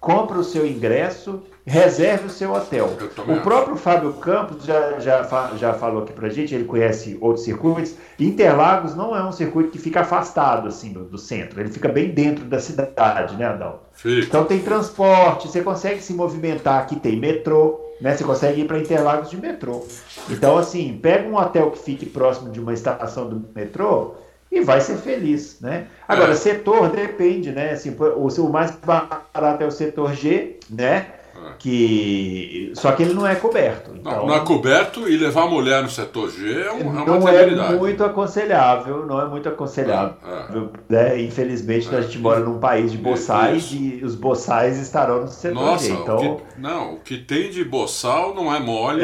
compre 0.00 0.38
o 0.38 0.44
seu 0.44 0.66
ingresso, 0.66 1.42
reserve 1.68 2.26
o 2.26 2.30
seu 2.30 2.52
hotel. 2.52 2.96
O 3.28 3.40
próprio 3.42 3.76
Fábio 3.76 4.14
Campos 4.14 4.64
já, 4.64 4.98
já, 4.98 5.22
já 5.56 5.74
falou 5.74 6.02
aqui 6.02 6.12
pra 6.12 6.28
gente, 6.28 6.54
ele 6.54 6.64
conhece 6.64 7.16
outros 7.20 7.44
circuitos. 7.44 7.94
Interlagos 8.18 8.94
não 8.94 9.14
é 9.14 9.22
um 9.22 9.32
circuito 9.32 9.70
que 9.70 9.78
fica 9.78 10.00
afastado 10.00 10.66
assim 10.66 10.92
do, 10.92 11.04
do 11.04 11.18
centro, 11.18 11.60
ele 11.60 11.70
fica 11.70 11.88
bem 11.88 12.10
dentro 12.10 12.44
da 12.44 12.58
cidade, 12.58 13.36
né, 13.36 13.44
Adão? 13.44 13.80
Fica. 13.92 14.26
Então 14.26 14.44
tem 14.44 14.60
transporte, 14.60 15.48
você 15.48 15.62
consegue 15.62 16.00
se 16.00 16.12
movimentar, 16.12 16.80
aqui 16.80 16.96
tem 16.96 17.18
metrô, 17.18 17.80
né? 18.00 18.16
Você 18.16 18.24
consegue 18.24 18.62
ir 18.62 18.64
para 18.64 18.78
Interlagos 18.78 19.30
de 19.30 19.36
metrô. 19.36 19.84
Então, 20.30 20.56
assim, 20.56 20.98
pega 21.02 21.28
um 21.28 21.36
hotel 21.36 21.70
que 21.70 21.78
fique 21.78 22.06
próximo 22.06 22.50
de 22.50 22.60
uma 22.60 22.72
estação 22.72 23.28
do 23.28 23.44
metrô 23.54 24.14
e 24.50 24.60
vai 24.60 24.80
ser 24.80 24.96
feliz, 24.96 25.60
né? 25.60 25.88
Agora, 26.06 26.32
é. 26.32 26.34
setor 26.34 26.88
depende, 26.88 27.52
né? 27.52 27.72
Assim, 27.72 27.94
o, 27.98 28.28
o 28.28 28.52
mais 28.52 28.70
barato 28.70 29.62
é 29.62 29.66
o 29.66 29.70
setor 29.70 30.14
G, 30.14 30.58
né? 30.70 31.17
É. 31.50 31.56
Que 31.58 32.72
só 32.74 32.92
que 32.92 33.02
ele 33.02 33.14
não 33.14 33.26
é 33.26 33.34
coberto. 33.34 33.92
Então, 33.94 34.12
não, 34.12 34.26
não, 34.26 34.34
é 34.34 34.40
coberto 34.40 35.08
e 35.08 35.16
levar 35.16 35.42
a 35.42 35.46
mulher 35.46 35.82
no 35.82 35.90
setor 35.90 36.30
G 36.30 36.62
é, 36.62 36.66
é 36.66 36.72
uma 36.72 37.04
não 37.04 37.28
é 37.28 37.76
muito 37.76 38.04
aconselhável, 38.04 39.06
não 39.06 39.20
é 39.20 39.26
muito 39.26 39.48
aconselhável. 39.48 40.16
É, 40.26 40.56
é. 40.56 40.70
Né? 40.88 41.22
Infelizmente 41.22 41.94
a 41.94 42.00
gente 42.00 42.18
mora 42.18 42.40
num 42.40 42.58
país 42.58 42.92
de 42.92 42.98
boçais 42.98 43.70
e 43.72 44.00
os 44.04 44.14
boçais 44.14 44.78
estarão 44.78 45.22
no 45.22 45.28
setor 45.28 45.54
Nossa, 45.54 45.84
G. 45.84 45.92
Então, 45.92 46.16
o 46.16 46.36
que, 46.36 46.42
não, 46.58 46.94
o 46.94 47.00
que 47.00 47.18
tem 47.18 47.50
de 47.50 47.64
boçal 47.64 48.34
não 48.34 48.54
é 48.54 48.60
mole. 48.60 49.02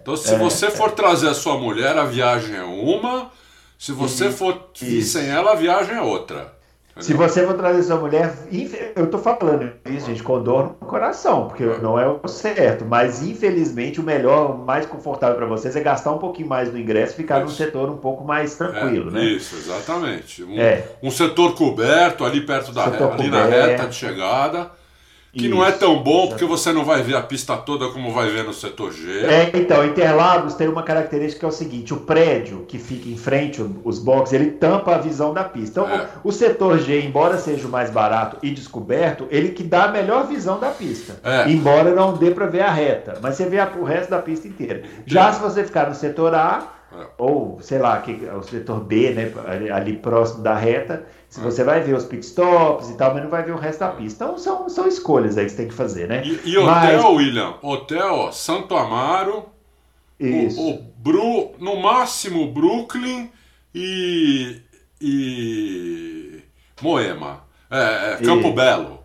então 0.00 0.16
se 0.16 0.34
você 0.36 0.70
for 0.70 0.92
trazer 0.92 1.28
a 1.28 1.34
sua 1.34 1.56
mulher, 1.56 1.96
a 1.96 2.04
viagem 2.04 2.56
é 2.56 2.64
uma. 2.64 3.30
Se 3.78 3.90
você 3.90 4.30
for 4.30 4.70
isso. 4.80 5.18
sem 5.18 5.28
ela, 5.28 5.52
a 5.52 5.56
viagem 5.56 5.96
é 5.96 6.00
outra. 6.00 6.61
Se 7.00 7.14
você 7.14 7.46
for 7.46 7.54
trazer 7.54 7.82
sua 7.82 7.96
mulher, 7.96 8.34
eu 8.94 9.10
tô 9.10 9.18
falando 9.18 9.72
isso, 9.86 10.06
gente, 10.06 10.22
com 10.22 10.42
dor 10.42 10.76
no 10.80 10.86
coração, 10.86 11.48
porque 11.48 11.62
é. 11.62 11.78
não 11.78 11.98
é 11.98 12.06
o 12.06 12.28
certo, 12.28 12.84
mas 12.84 13.22
infelizmente 13.22 13.98
o 13.98 14.02
melhor, 14.02 14.50
o 14.50 14.58
mais 14.58 14.84
confortável 14.84 15.36
para 15.36 15.46
vocês 15.46 15.74
é 15.74 15.80
gastar 15.80 16.12
um 16.12 16.18
pouquinho 16.18 16.48
mais 16.48 16.70
no 16.70 16.78
ingresso 16.78 17.14
e 17.14 17.16
ficar 17.16 17.38
isso. 17.38 17.46
num 17.46 17.50
setor 17.52 17.88
um 17.88 17.96
pouco 17.96 18.24
mais 18.24 18.54
tranquilo, 18.56 19.08
é, 19.08 19.12
né? 19.12 19.24
Isso, 19.24 19.56
exatamente. 19.56 20.44
Um, 20.44 20.60
é. 20.60 20.84
um 21.02 21.10
setor 21.10 21.54
coberto 21.54 22.24
ali 22.24 22.42
perto 22.42 22.72
da 22.72 22.84
reta, 22.84 23.12
ali 23.12 23.30
na 23.30 23.44
reta 23.46 23.86
de 23.86 23.94
chegada 23.94 24.70
que 25.32 25.46
Isso, 25.46 25.54
não 25.54 25.64
é 25.64 25.72
tão 25.72 26.02
bom 26.02 26.28
porque 26.28 26.44
você 26.44 26.74
não 26.74 26.84
vai 26.84 27.02
ver 27.02 27.16
a 27.16 27.22
pista 27.22 27.56
toda 27.56 27.88
como 27.88 28.12
vai 28.12 28.28
ver 28.28 28.44
no 28.44 28.52
setor 28.52 28.92
G. 28.92 29.24
É, 29.24 29.50
então, 29.54 29.82
Interlagos 29.82 30.52
tem 30.54 30.68
uma 30.68 30.82
característica 30.82 31.40
que 31.40 31.44
é 31.46 31.48
o 31.48 31.52
seguinte: 31.52 31.94
o 31.94 32.00
prédio 32.00 32.66
que 32.68 32.78
fica 32.78 33.08
em 33.08 33.16
frente, 33.16 33.64
os 33.82 33.98
boxes, 33.98 34.34
ele 34.34 34.50
tampa 34.50 34.94
a 34.94 34.98
visão 34.98 35.32
da 35.32 35.42
pista. 35.42 35.80
Então, 35.80 35.90
é. 35.90 36.06
o, 36.22 36.28
o, 36.28 36.32
setor 36.32 36.78
G, 36.78 37.00
embora 37.00 37.38
seja 37.38 37.66
o 37.66 37.70
mais 37.70 37.90
barato 37.90 38.36
e 38.42 38.50
descoberto, 38.50 39.26
ele 39.30 39.50
que 39.50 39.62
dá 39.62 39.84
a 39.84 39.88
melhor 39.88 40.26
visão 40.26 40.60
da 40.60 40.70
pista. 40.70 41.18
É. 41.24 41.50
Embora 41.50 41.94
não 41.94 42.12
dê 42.12 42.30
para 42.30 42.44
ver 42.44 42.60
a 42.60 42.70
reta, 42.70 43.18
mas 43.22 43.36
você 43.36 43.46
vê 43.46 43.58
a, 43.58 43.72
o 43.74 43.84
resto 43.84 44.10
da 44.10 44.18
pista 44.18 44.46
inteira. 44.46 44.82
Já 45.06 45.32
se 45.32 45.40
você 45.40 45.64
ficar 45.64 45.88
no 45.88 45.94
setor 45.94 46.34
A, 46.34 46.74
é. 46.94 47.06
ou 47.16 47.58
sei 47.62 47.78
lá, 47.78 47.96
que, 48.02 48.12
o 48.12 48.42
setor 48.42 48.80
B, 48.80 49.12
né, 49.12 49.32
ali, 49.46 49.70
ali 49.70 49.92
próximo 49.96 50.42
da 50.42 50.54
reta 50.54 51.06
você 51.40 51.64
vai 51.64 51.80
ver 51.80 51.94
os 51.94 52.04
pitstops 52.04 52.90
e 52.90 52.96
tal, 52.96 53.14
mas 53.14 53.22
não 53.22 53.30
vai 53.30 53.42
ver 53.42 53.52
o 53.52 53.58
resto 53.58 53.80
da 53.80 53.88
pista. 53.88 54.24
Então 54.24 54.38
são, 54.38 54.68
são 54.68 54.86
escolhas 54.86 55.38
aí 55.38 55.46
que 55.46 55.52
você 55.52 55.56
tem 55.56 55.68
que 55.68 55.74
fazer, 55.74 56.08
né? 56.08 56.22
E, 56.24 56.50
e 56.50 56.58
hotel, 56.58 57.02
mas... 57.02 57.04
William? 57.04 57.54
Hotel, 57.62 58.32
Santo 58.32 58.76
Amaro, 58.76 59.46
Isso. 60.20 60.60
O, 60.60 60.70
o 60.74 60.82
Bru, 60.96 61.52
no 61.58 61.76
máximo 61.76 62.52
Brooklyn 62.52 63.30
e, 63.74 64.60
e 65.00 66.42
Moema. 66.80 67.44
É, 67.70 68.12
é 68.12 68.16
Campo 68.24 68.48
e... 68.48 68.52
Belo. 68.52 69.01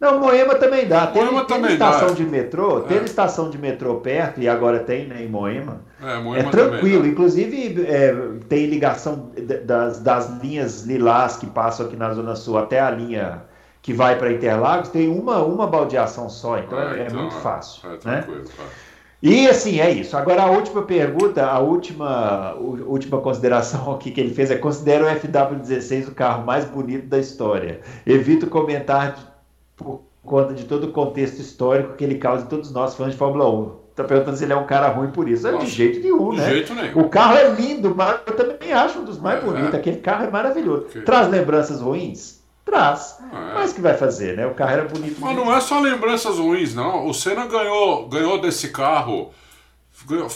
Não, 0.00 0.18
Moema 0.18 0.54
também 0.54 0.88
dá. 0.88 1.06
Tem, 1.08 1.22
Moema 1.22 1.44
tem 1.44 1.56
também 1.58 1.72
estação 1.74 2.08
dá. 2.08 2.14
de 2.14 2.24
metrô, 2.24 2.78
É. 2.78 2.82
tem 2.82 3.04
estação 3.04 3.50
de 3.50 3.58
metrô 3.58 3.96
perto, 3.96 4.40
e 4.40 4.48
agora 4.48 4.78
tem, 4.80 5.06
né, 5.06 5.22
em 5.22 5.28
Moema. 5.28 5.82
É, 6.02 6.14
É 6.14 6.18
Moema 6.18 6.50
tranquilo, 6.50 6.96
também 6.98 7.10
inclusive 7.12 7.84
é, 7.86 8.14
tem 8.48 8.66
ligação 8.66 9.30
das, 9.66 10.00
das 10.00 10.30
linhas 10.42 10.84
lilás 10.84 11.36
que 11.36 11.46
passam 11.46 11.84
aqui 11.86 11.96
na 11.96 12.14
Zona 12.14 12.34
Sul 12.34 12.56
até 12.56 12.80
a 12.80 12.90
linha 12.90 13.42
que 13.82 13.92
vai 13.92 14.16
para 14.16 14.32
Interlagos, 14.32 14.88
tem 14.90 15.08
uma, 15.08 15.42
uma 15.42 15.66
baldeação 15.66 16.28
só, 16.28 16.58
então 16.58 16.78
é, 16.80 17.00
é 17.00 17.06
então, 17.06 17.20
muito 17.20 17.34
fácil. 17.36 17.82
É 17.86 17.92
né? 17.92 17.96
tranquilo. 18.22 18.44
é. 18.58 18.90
E 19.22 19.46
assim, 19.48 19.80
é 19.80 19.90
isso. 19.90 20.16
Agora 20.16 20.42
a 20.42 20.50
última 20.50 20.80
pergunta, 20.82 21.44
a 21.44 21.58
última, 21.58 22.54
última 22.54 23.20
consideração 23.20 23.92
aqui 23.92 24.10
que 24.10 24.20
ele 24.20 24.32
fez 24.32 24.50
é 24.50 24.56
considera 24.56 25.04
o 25.04 25.08
FW16 25.20 26.08
o 26.08 26.14
carro 26.14 26.44
mais 26.44 26.64
bonito 26.64 27.06
da 27.06 27.18
história. 27.18 27.80
Evito 28.06 28.46
comentar 28.46 29.12
de- 29.12 29.29
por 29.84 30.00
conta 30.24 30.52
de 30.54 30.64
todo 30.64 30.84
o 30.84 30.92
contexto 30.92 31.40
histórico 31.40 31.94
que 31.94 32.04
ele 32.04 32.16
causa 32.16 32.44
em 32.44 32.48
todos 32.48 32.70
nós 32.70 32.94
fãs 32.94 33.12
de 33.12 33.16
Fórmula 33.16 33.48
1. 33.50 33.80
Tá 33.96 34.04
perguntando 34.04 34.36
se 34.36 34.44
ele 34.44 34.52
é 34.52 34.56
um 34.56 34.66
cara 34.66 34.88
ruim 34.88 35.10
por 35.10 35.28
isso. 35.28 35.46
É 35.46 35.50
de 35.50 35.56
Nossa, 35.56 35.66
jeito 35.66 36.00
nenhum, 36.00 36.30
De 36.30 36.36
né? 36.38 36.50
jeito 36.50 36.74
nenhum. 36.74 37.00
O 37.00 37.08
carro 37.08 37.36
é 37.36 37.48
lindo, 37.50 37.92
mas 37.94 38.20
eu 38.26 38.36
também 38.36 38.72
acho 38.72 39.00
um 39.00 39.04
dos 39.04 39.18
mais 39.18 39.42
É, 39.42 39.46
bonitos. 39.46 39.74
é. 39.74 39.76
Aquele 39.76 39.96
carro 39.98 40.24
é 40.24 40.30
maravilhoso. 40.30 40.84
Ok. 40.88 41.02
Traz 41.02 41.28
lembranças 41.28 41.80
ruins? 41.80 42.40
Traz. 42.64 43.18
É. 43.32 43.54
Mas 43.54 43.72
o 43.72 43.74
que 43.74 43.80
vai 43.80 43.96
fazer, 43.96 44.36
né? 44.36 44.46
O 44.46 44.54
carro 44.54 44.70
era 44.72 44.84
bonito. 44.84 45.16
Mas 45.20 45.30
mesmo. 45.34 45.44
não 45.44 45.54
é 45.56 45.60
só 45.60 45.80
lembranças 45.80 46.38
ruins, 46.38 46.74
não. 46.74 47.06
O 47.06 47.12
Senna 47.12 47.46
ganhou, 47.46 48.08
ganhou 48.08 48.40
desse 48.40 48.68
carro. 48.68 49.30
ganhou- 50.06 50.28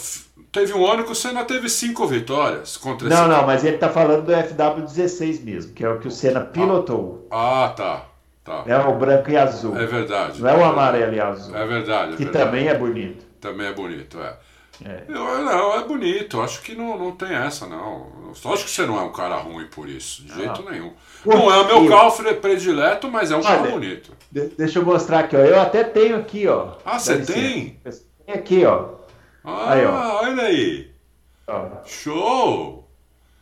teve 0.51 0.73
um 0.73 0.85
ano 0.85 1.03
que 1.03 1.11
o 1.11 1.15
Senna 1.15 1.43
teve 1.45 1.69
cinco 1.69 2.05
vitórias 2.05 2.77
contra 2.77 3.07
esse 3.07 3.15
Não, 3.17 3.27
não, 3.27 3.45
mas 3.47 3.63
ele 3.63 3.77
tá 3.77 3.89
falando 3.89 4.25
do 4.25 4.31
FW16 4.33 5.43
mesmo, 5.43 5.73
que 5.73 5.83
é 5.83 5.89
o 5.89 5.97
que 5.99 6.07
o 6.07 6.11
Senna 6.11 6.41
pilotou. 6.41 7.25
Ah, 7.31 7.73
tá. 7.75 8.05
Tá. 8.45 8.63
É 8.65 8.77
o 8.77 8.95
branco 8.97 9.29
e 9.29 9.35
azul. 9.35 9.77
É 9.77 9.85
verdade. 9.85 10.41
Não 10.41 10.49
é 10.49 10.55
o 10.55 10.63
amarelo 10.63 11.13
e 11.13 11.19
azul. 11.19 11.55
É 11.57 11.65
verdade. 11.65 12.13
é 12.13 12.15
que 12.17 12.23
verdade. 12.23 12.45
também 12.45 12.67
é 12.69 12.77
bonito. 12.77 13.25
Também 13.41 13.67
é 13.67 13.73
bonito, 13.73 14.19
é. 14.21 14.37
É. 14.83 15.03
Eu, 15.07 15.43
não, 15.43 15.75
é 15.75 15.83
bonito. 15.83 16.41
Acho 16.41 16.61
que 16.61 16.75
não, 16.75 16.97
não 16.97 17.11
tem 17.13 17.33
essa, 17.33 17.65
não. 17.65 18.07
Acho 18.31 18.65
que 18.65 18.69
você 18.69 18.85
não 18.85 18.97
é 18.99 19.03
um 19.03 19.11
cara 19.11 19.37
ruim 19.37 19.67
por 19.67 19.87
isso, 19.87 20.23
de 20.23 20.33
jeito 20.35 20.69
nenhum. 20.69 20.91
Por 21.23 21.33
Não 21.33 21.53
é 21.53 21.61
o 21.61 21.65
meu 21.65 21.87
carro 21.89 22.11
predileto, 22.41 23.09
mas 23.09 23.31
é 23.31 23.37
um 23.37 23.41
carro 23.41 23.71
bonito. 23.71 24.11
De- 24.29 24.47
deixa 24.49 24.79
eu 24.79 24.85
mostrar 24.85 25.19
aqui, 25.19 25.35
ó. 25.37 25.39
Eu 25.39 25.61
até 25.61 25.83
tenho 25.83 26.17
aqui, 26.17 26.45
ó. 26.47 26.73
Ah, 26.83 26.99
você 26.99 27.19
tem? 27.21 27.79
Tem 28.25 28.35
aqui, 28.35 28.65
ó. 28.65 28.95
Ah, 29.43 29.73
Aí, 29.73 29.85
ó. 29.85 30.23
olha 30.23 30.43
aí. 30.43 30.91
ó. 31.47 31.67
Show! 31.85 32.84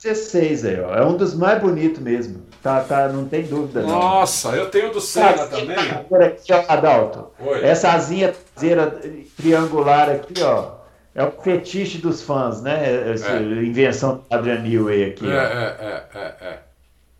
16 0.03 0.65
aí, 0.65 0.79
ó. 0.81 0.93
É 0.95 1.05
um 1.05 1.15
dos 1.15 1.33
mais 1.33 1.61
bonitos 1.61 1.99
mesmo. 1.99 2.43
Tá, 2.61 2.81
tá, 2.81 3.07
não 3.09 3.25
tem 3.27 3.43
dúvida, 3.43 3.81
não. 3.81 3.89
Nossa, 3.89 4.49
eu 4.49 4.69
tenho 4.69 4.91
do 4.91 4.99
Senna 5.01 5.47
também. 5.47 5.77
Agora 5.77 6.27
aqui, 6.27 6.51
ó, 6.53 6.63
Adalto. 6.67 7.31
Oi. 7.39 7.63
Essa 7.63 7.91
asinha 7.93 8.33
traseira 8.53 8.99
triangular 9.37 10.09
aqui, 10.09 10.41
ó. 10.43 10.71
É 11.15 11.23
o 11.23 11.31
fetiche 11.31 11.99
dos 11.99 12.21
fãs, 12.21 12.61
né? 12.61 13.11
Essa 13.13 13.33
É. 13.37 13.41
invenção 13.41 14.15
do 14.17 14.35
Adrian 14.35 14.59
Newey 14.59 15.11
aqui. 15.11 15.29
É, 15.29 15.35
ó. 15.35 15.41
é, 15.41 15.77
é, 15.79 16.05
é, 16.19 16.35
é. 16.47 16.59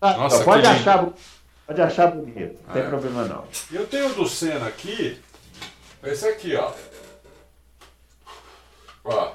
Ah, 0.00 0.14
Nossa, 0.18 0.44
pode, 0.44 0.62
que 0.62 0.68
lindo. 0.68 0.80
achar, 0.80 1.06
pode 1.66 1.82
achar 1.82 2.06
bonito, 2.08 2.58
não 2.66 2.72
tem 2.74 2.82
É. 2.82 2.86
problema 2.88 3.24
não. 3.24 3.44
Eu 3.72 3.86
tenho 3.86 4.08
do 4.14 4.26
Senna 4.28 4.66
aqui. 4.66 5.18
Esse 6.02 6.26
aqui, 6.28 6.54
ó. 6.56 6.70
Ó. 9.04 9.32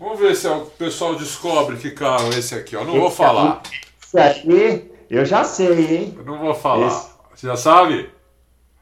Vamos 0.00 0.18
ver 0.18 0.34
se 0.34 0.48
o 0.48 0.62
pessoal 0.62 1.14
descobre 1.14 1.76
que 1.76 1.90
carro 1.90 2.32
é 2.32 2.38
esse 2.38 2.54
aqui, 2.54 2.74
ó. 2.74 2.82
Não 2.82 2.98
vou 2.98 3.10
falar. 3.10 3.60
Esse 4.02 4.18
aqui, 4.18 4.90
eu 5.10 5.26
já 5.26 5.44
sei, 5.44 5.94
hein? 5.94 6.14
Eu 6.16 6.24
não 6.24 6.38
vou 6.38 6.54
falar. 6.54 6.86
Esse. 6.86 7.10
Você 7.34 7.46
já 7.46 7.56
sabe? 7.56 8.08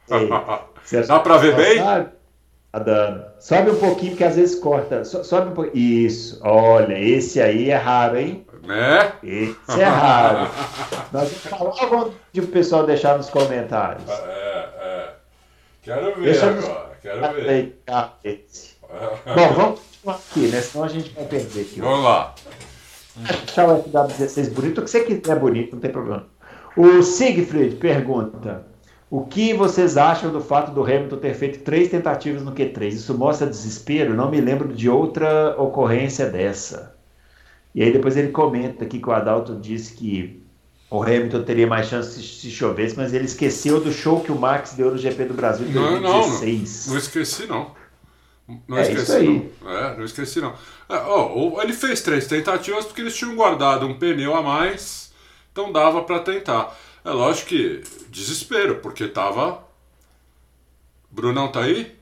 Você 0.81 1.01
Dá 1.03 1.19
pra 1.19 1.35
ver 1.35 1.57
bem? 1.57 1.77
sabe? 1.77 2.09
Tá 2.71 2.79
dando. 2.79 3.25
Sobe 3.37 3.71
um 3.71 3.75
pouquinho, 3.75 4.11
porque 4.11 4.23
às 4.23 4.37
vezes 4.37 4.59
corta. 4.61 5.03
So- 5.03 5.25
Sobe 5.25 5.49
um 5.49 5.53
pouquinho. 5.53 5.75
Isso. 5.75 6.39
Olha, 6.41 6.97
esse 6.97 7.41
aí 7.41 7.69
é 7.69 7.75
raro, 7.75 8.17
hein? 8.17 8.45
Né? 8.63 9.11
Esse 9.21 9.81
é 9.81 9.83
raro. 9.83 10.49
Nós 11.11 11.27
vamos 11.29 11.37
falar 11.43 11.63
logo 11.63 12.13
onde 12.31 12.39
o 12.39 12.47
pessoal 12.47 12.85
deixar 12.85 13.17
nos 13.17 13.29
comentários. 13.29 14.09
É, 14.09 14.69
é. 14.79 15.09
Quero 15.81 16.15
ver 16.15 16.21
Deixa 16.21 16.47
agora. 16.49 16.97
Quero 17.01 17.33
ver. 17.33 17.77
Esse. 18.23 18.77
Bom, 19.35 19.53
vamos 19.53 19.88
continuar 20.03 20.15
aqui, 20.15 20.47
né? 20.47 20.61
Senão 20.61 20.85
a 20.85 20.87
gente 20.87 21.13
vai 21.13 21.25
perder 21.25 21.61
aqui. 21.61 21.81
Vamos 21.81 22.03
lá. 22.03 22.35
Deixar 23.45 23.67
o 23.67 23.83
FW16 23.83 24.49
bonito, 24.51 24.79
o 24.79 24.83
que 24.83 24.89
você 24.89 25.03
quiser 25.03 25.39
bonito, 25.39 25.73
não 25.73 25.79
tem 25.79 25.91
problema. 25.91 26.25
O 26.77 27.01
Siegfried 27.01 27.75
pergunta: 27.75 28.65
O 29.09 29.25
que 29.25 29.53
vocês 29.53 29.97
acham 29.97 30.31
do 30.31 30.39
fato 30.39 30.71
do 30.71 30.83
Hamilton 30.83 31.17
ter 31.17 31.33
feito 31.33 31.59
três 31.59 31.89
tentativas 31.89 32.41
no 32.41 32.53
Q3? 32.53 32.87
Isso 32.87 33.17
mostra 33.17 33.47
desespero? 33.47 34.13
Não 34.13 34.31
me 34.31 34.39
lembro 34.39 34.73
de 34.73 34.89
outra 34.89 35.55
ocorrência 35.61 36.27
dessa. 36.27 36.95
E 37.75 37.83
aí 37.83 37.91
depois 37.91 38.15
ele 38.15 38.29
comenta 38.29 38.83
aqui 38.85 38.99
que 38.99 39.09
o 39.09 39.11
Adalto 39.11 39.55
disse 39.55 39.93
que 39.93 40.43
o 40.89 41.03
Hamilton 41.03 41.43
teria 41.43 41.67
mais 41.67 41.87
chance 41.87 42.13
se, 42.13 42.23
se 42.23 42.49
chovesse, 42.49 42.95
mas 42.97 43.13
ele 43.13 43.25
esqueceu 43.25 43.79
do 43.79 43.91
show 43.91 44.21
que 44.21 44.31
o 44.31 44.39
Max 44.39 44.73
deu 44.73 44.91
no 44.91 44.97
GP 44.97 45.25
do 45.25 45.33
Brasil 45.35 45.67
em 45.67 45.71
Não, 45.71 45.91
não, 45.91 46.01
não. 46.01 46.21
2016. 46.21 46.87
Não 46.87 46.97
esqueci, 46.97 47.47
não. 47.47 47.71
Não 48.67 48.77
É 48.77 48.81
esqueci, 48.81 49.03
isso 49.03 49.13
aí. 49.13 49.51
não. 49.61 49.71
É, 49.71 49.97
não 49.97 50.03
esqueci, 50.05 50.41
não. 50.41 50.53
É, 50.89 50.95
ó, 50.95 51.33
o- 51.35 51.61
ele 51.61 51.73
fez 51.73 52.01
três 52.01 52.27
tentativas 52.27 52.85
porque 52.85 53.01
eles 53.01 53.15
tinham 53.15 53.35
guardado 53.35 53.85
um 53.85 53.97
pneu 53.99 54.35
a 54.35 54.41
mais, 54.41 55.13
então 55.51 55.71
dava 55.71 56.03
pra 56.03 56.19
tentar. 56.19 56.75
É 57.05 57.11
lógico 57.11 57.49
que 57.49 57.83
desespero, 58.09 58.77
porque 58.77 59.07
tava. 59.07 59.63
Brunão 61.11 61.51
tá 61.51 61.61
aí? 61.61 61.95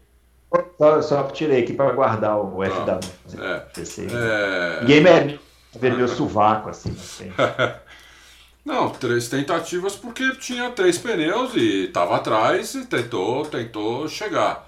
Só, 0.78 1.02
só 1.02 1.24
tirei 1.30 1.64
aqui 1.64 1.74
para 1.74 1.92
guardar 1.94 2.38
o 2.40 2.64
Tá. 2.64 2.64
FW16. 2.64 4.12
É. 4.14 4.82
Ninguém 4.82 5.02
merece 5.02 5.40
ver 5.76 5.96
meu 5.96 6.08
sovaco 6.08 6.70
assim. 6.70 6.92
assim. 6.92 7.32
Não, 8.66 8.90
três 8.90 9.30
tentativas 9.30 9.96
porque 9.96 10.36
tinha 10.36 10.70
três 10.72 10.98
pneus 10.98 11.54
e 11.56 11.88
tava 11.88 12.18
atrás 12.18 12.76
e 12.76 12.86
tentou, 12.86 13.46
tentou 13.46 14.08
chegar. 14.10 14.67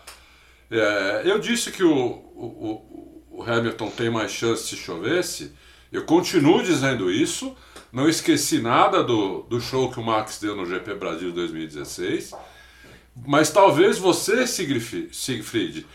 É, 0.71 1.21
eu 1.25 1.39
disse 1.39 1.71
que 1.71 1.83
o, 1.83 1.95
o, 1.95 3.21
o- 3.31 3.43
Hamilton 3.43 3.89
tem 3.89 4.09
mais 4.09 4.31
chance 4.31 4.67
se 4.67 4.75
chovesse. 4.75 5.51
Eu 5.91 6.03
continuo 6.05 6.61
dizendo 6.61 7.09
isso. 7.11 7.55
Não 7.91 8.07
esqueci 8.07 8.61
nada 8.61 9.03
do, 9.03 9.41
do 9.43 9.59
show 9.59 9.89
que 9.89 9.99
o 9.99 10.03
Max 10.03 10.39
deu 10.39 10.55
no 10.55 10.65
GP 10.65 10.93
Brasil 10.95 11.31
2016. 11.31 12.33
Mas 13.25 13.49
talvez 13.49 13.97
você, 13.97 14.45
Siegfried 14.45 15.85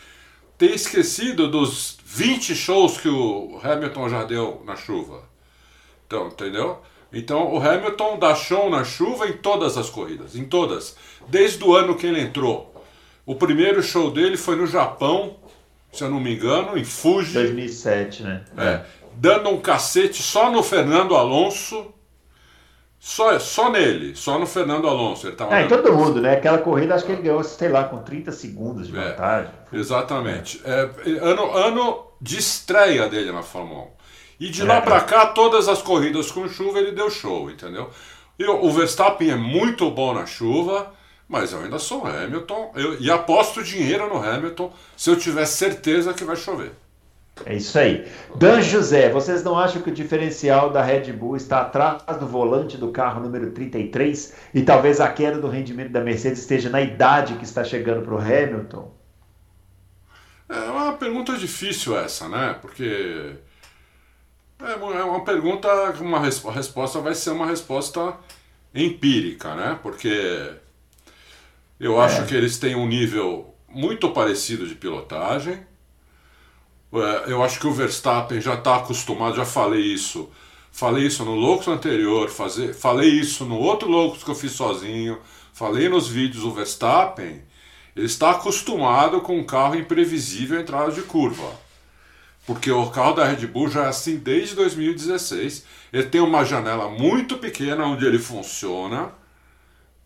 tenha 0.58 0.74
esquecido 0.74 1.48
dos 1.50 1.98
20 2.04 2.54
shows 2.54 2.98
que 2.98 3.08
o 3.08 3.60
Hamilton 3.62 4.08
já 4.08 4.24
deu 4.24 4.62
na 4.66 4.74
chuva. 4.76 5.28
Então, 6.06 6.28
entendeu? 6.28 6.80
Então 7.12 7.52
o 7.54 7.58
Hamilton 7.62 8.18
dá 8.18 8.34
show 8.34 8.68
na 8.68 8.82
chuva 8.84 9.28
em 9.28 9.34
todas 9.34 9.76
as 9.76 9.88
corridas, 9.88 10.34
em 10.34 10.44
todas, 10.44 10.96
desde 11.28 11.62
o 11.62 11.74
ano 11.74 11.94
que 11.96 12.06
ele 12.06 12.20
entrou. 12.20 12.73
O 13.26 13.34
primeiro 13.34 13.82
show 13.82 14.10
dele 14.10 14.36
foi 14.36 14.56
no 14.56 14.66
Japão, 14.66 15.36
se 15.92 16.04
eu 16.04 16.10
não 16.10 16.20
me 16.20 16.34
engano, 16.34 16.76
em 16.76 16.84
Fuji, 16.84 17.32
2007, 17.34 18.22
né? 18.22 18.44
é, 18.58 18.80
dando 19.14 19.48
um 19.50 19.60
cacete 19.60 20.22
só 20.22 20.50
no 20.50 20.62
Fernando 20.62 21.14
Alonso, 21.16 21.86
só, 22.98 23.38
só 23.38 23.70
nele, 23.70 24.14
só 24.16 24.38
no 24.38 24.46
Fernando 24.46 24.88
Alonso. 24.88 25.26
Ele 25.26 25.36
tava 25.36 25.54
É, 25.58 25.64
em 25.64 25.68
dando- 25.68 25.82
todo 25.82 25.94
mundo, 25.96 26.20
né? 26.20 26.34
Aquela 26.34 26.58
corrida 26.58 26.94
acho 26.94 27.04
que 27.04 27.12
ele 27.12 27.22
ganhou, 27.22 27.42
sei 27.44 27.68
lá, 27.68 27.84
com 27.84 27.98
30 27.98 28.32
segundos 28.32 28.88
de 28.88 28.96
É. 28.96 29.10
vantagem. 29.10 29.50
Exatamente. 29.72 30.60
É, 30.64 30.90
ano, 31.20 31.50
ano 31.54 32.04
de 32.20 32.38
estreia 32.38 33.06
dele 33.08 33.30
na 33.30 33.42
Fórmula 33.42 33.82
1. 33.82 33.86
E 34.40 34.48
de 34.50 34.62
É. 34.62 34.64
lá 34.64 34.80
pra 34.80 35.00
cá, 35.02 35.26
todas 35.26 35.68
as 35.68 35.82
corridas 35.82 36.30
com 36.30 36.48
chuva 36.48 36.78
ele 36.78 36.92
deu 36.92 37.10
show, 37.10 37.50
entendeu? 37.50 37.90
E 38.38 38.44
o 38.46 38.70
Verstappen 38.72 39.30
é 39.30 39.36
muito 39.36 39.90
bom 39.90 40.12
na 40.14 40.24
chuva, 40.26 40.92
mas 41.28 41.52
eu 41.52 41.60
ainda 41.60 41.78
sou 41.78 42.06
Hamilton. 42.06 42.72
Eu, 42.76 43.00
e 43.00 43.10
aposto 43.10 43.62
dinheiro 43.62 44.08
no 44.08 44.22
Hamilton 44.22 44.72
se 44.96 45.10
eu 45.10 45.16
tiver 45.16 45.46
certeza 45.46 46.12
que 46.12 46.24
vai 46.24 46.36
chover. 46.36 46.72
É 47.44 47.56
isso 47.56 47.76
aí. 47.78 48.06
Dan 48.36 48.62
José, 48.62 49.10
vocês 49.10 49.42
não 49.42 49.58
acham 49.58 49.82
que 49.82 49.90
o 49.90 49.94
diferencial 49.94 50.70
da 50.70 50.82
Red 50.82 51.12
Bull 51.12 51.36
está 51.36 51.62
atrás 51.62 52.02
do 52.20 52.26
volante 52.26 52.76
do 52.76 52.92
carro 52.92 53.20
número 53.20 53.50
33 53.50 54.34
e 54.54 54.62
talvez 54.62 55.00
a 55.00 55.10
queda 55.10 55.40
do 55.40 55.48
rendimento 55.48 55.90
da 55.90 56.00
Mercedes 56.00 56.40
esteja 56.40 56.70
na 56.70 56.80
idade 56.80 57.34
que 57.34 57.44
está 57.44 57.64
chegando 57.64 58.04
para 58.04 58.14
o 58.14 58.18
Hamilton? 58.18 58.94
É 60.48 60.70
uma 60.70 60.92
pergunta 60.92 61.36
difícil 61.36 61.98
essa, 61.98 62.28
né? 62.28 62.56
Porque 62.60 63.34
é 64.60 64.74
uma 64.76 64.94
é 64.94 65.02
uma 65.02 65.24
pergunta, 65.24 65.68
uma 66.00 66.18
a 66.18 66.52
resposta 66.52 67.00
vai 67.00 67.14
ser 67.14 67.30
uma 67.30 67.46
resposta 67.46 68.14
empírica, 68.72 69.54
né? 69.56 69.78
Porque 69.82 70.52
eu 71.78 72.00
acho 72.00 72.26
que 72.26 72.34
eles 72.34 72.58
têm 72.58 72.74
um 72.74 72.86
nível 72.86 73.54
muito 73.68 74.10
parecido 74.10 74.66
de 74.66 74.74
pilotagem. 74.74 75.66
É, 76.92 77.32
Eu 77.32 77.42
acho 77.42 77.58
que 77.60 77.66
o 77.66 77.72
Verstappen 77.72 78.40
já 78.40 78.54
está 78.54 78.76
acostumado, 78.76 79.36
já 79.36 79.44
falei 79.44 79.80
isso. 79.82 80.30
Falei 80.72 81.06
isso 81.06 81.24
no 81.24 81.34
Loucos 81.34 81.68
anterior, 81.68 82.28
fazer, 82.30 82.74
falei 82.74 83.08
isso 83.08 83.44
no 83.44 83.56
outro 83.58 83.88
Loucos 83.88 84.24
que 84.24 84.30
eu 84.30 84.34
fiz 84.34 84.52
sozinho. 84.52 85.20
falei 85.52 85.88
nos 85.88 86.08
vídeos, 86.08 86.44
o 86.44 86.50
Verstappen 86.50 87.42
ele 87.96 88.06
está 88.06 88.32
acostumado 88.32 89.20
com 89.20 89.38
um 89.38 89.44
carro 89.44 89.76
imprevisível 89.76 90.60
entrada 90.60 90.90
de 90.90 91.02
curva. 91.02 91.48
Porque 92.46 92.70
o 92.70 92.90
carro 92.90 93.14
da 93.14 93.24
Red 93.24 93.46
Bull 93.46 93.70
já 93.70 93.84
é 93.84 93.88
assim 93.88 94.16
desde 94.16 94.54
2016. 94.56 95.64
Ele 95.92 96.04
tem 96.04 96.20
uma 96.20 96.44
janela 96.44 96.88
muito 96.90 97.38
pequena 97.38 97.86
onde 97.86 98.04
ele 98.04 98.18
funciona. 98.18 99.12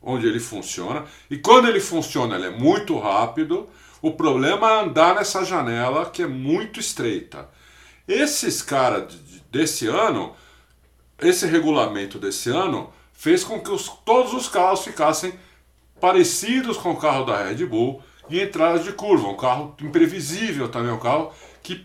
Onde 0.01 0.27
ele 0.27 0.41
funciona. 0.41 1.05
E 1.31 1.37
quando 1.37 1.69
ele 1.69 1.81
funciona, 1.81 2.37
ele 2.37 2.47
é 2.47 2.51
muito 2.51 2.99
rápido. 2.99 3.69
O 4.01 4.13
problema 4.13 4.71
é 4.71 4.81
andar 4.83 5.15
nessa 5.15 5.45
janela 5.45 6.09
que 6.09 6.23
é 6.23 6.27
muito 6.27 6.79
estreita. 6.79 7.49
Esses 8.07 8.63
caras 8.63 9.15
desse 9.51 9.87
ano, 9.87 10.35
esse 11.21 11.47
regulamento 11.47 12.19
desse 12.19 12.49
ano, 12.49 12.93
fez 13.13 13.43
com 13.43 13.61
que 13.61 13.71
os, 13.71 13.89
todos 14.05 14.33
os 14.33 14.49
carros 14.49 14.85
ficassem 14.85 15.35
parecidos 16.01 16.77
com 16.77 16.93
o 16.93 16.97
carro 16.97 17.25
da 17.25 17.43
Red 17.43 17.67
Bull 17.67 18.01
em 18.31 18.41
entradas 18.41 18.85
de 18.85 18.93
curva. 18.93 19.29
Um 19.29 19.37
carro 19.37 19.75
imprevisível 19.81 20.69
também, 20.69 20.93
um 20.93 20.99
carro 20.99 21.33
que, 21.63 21.85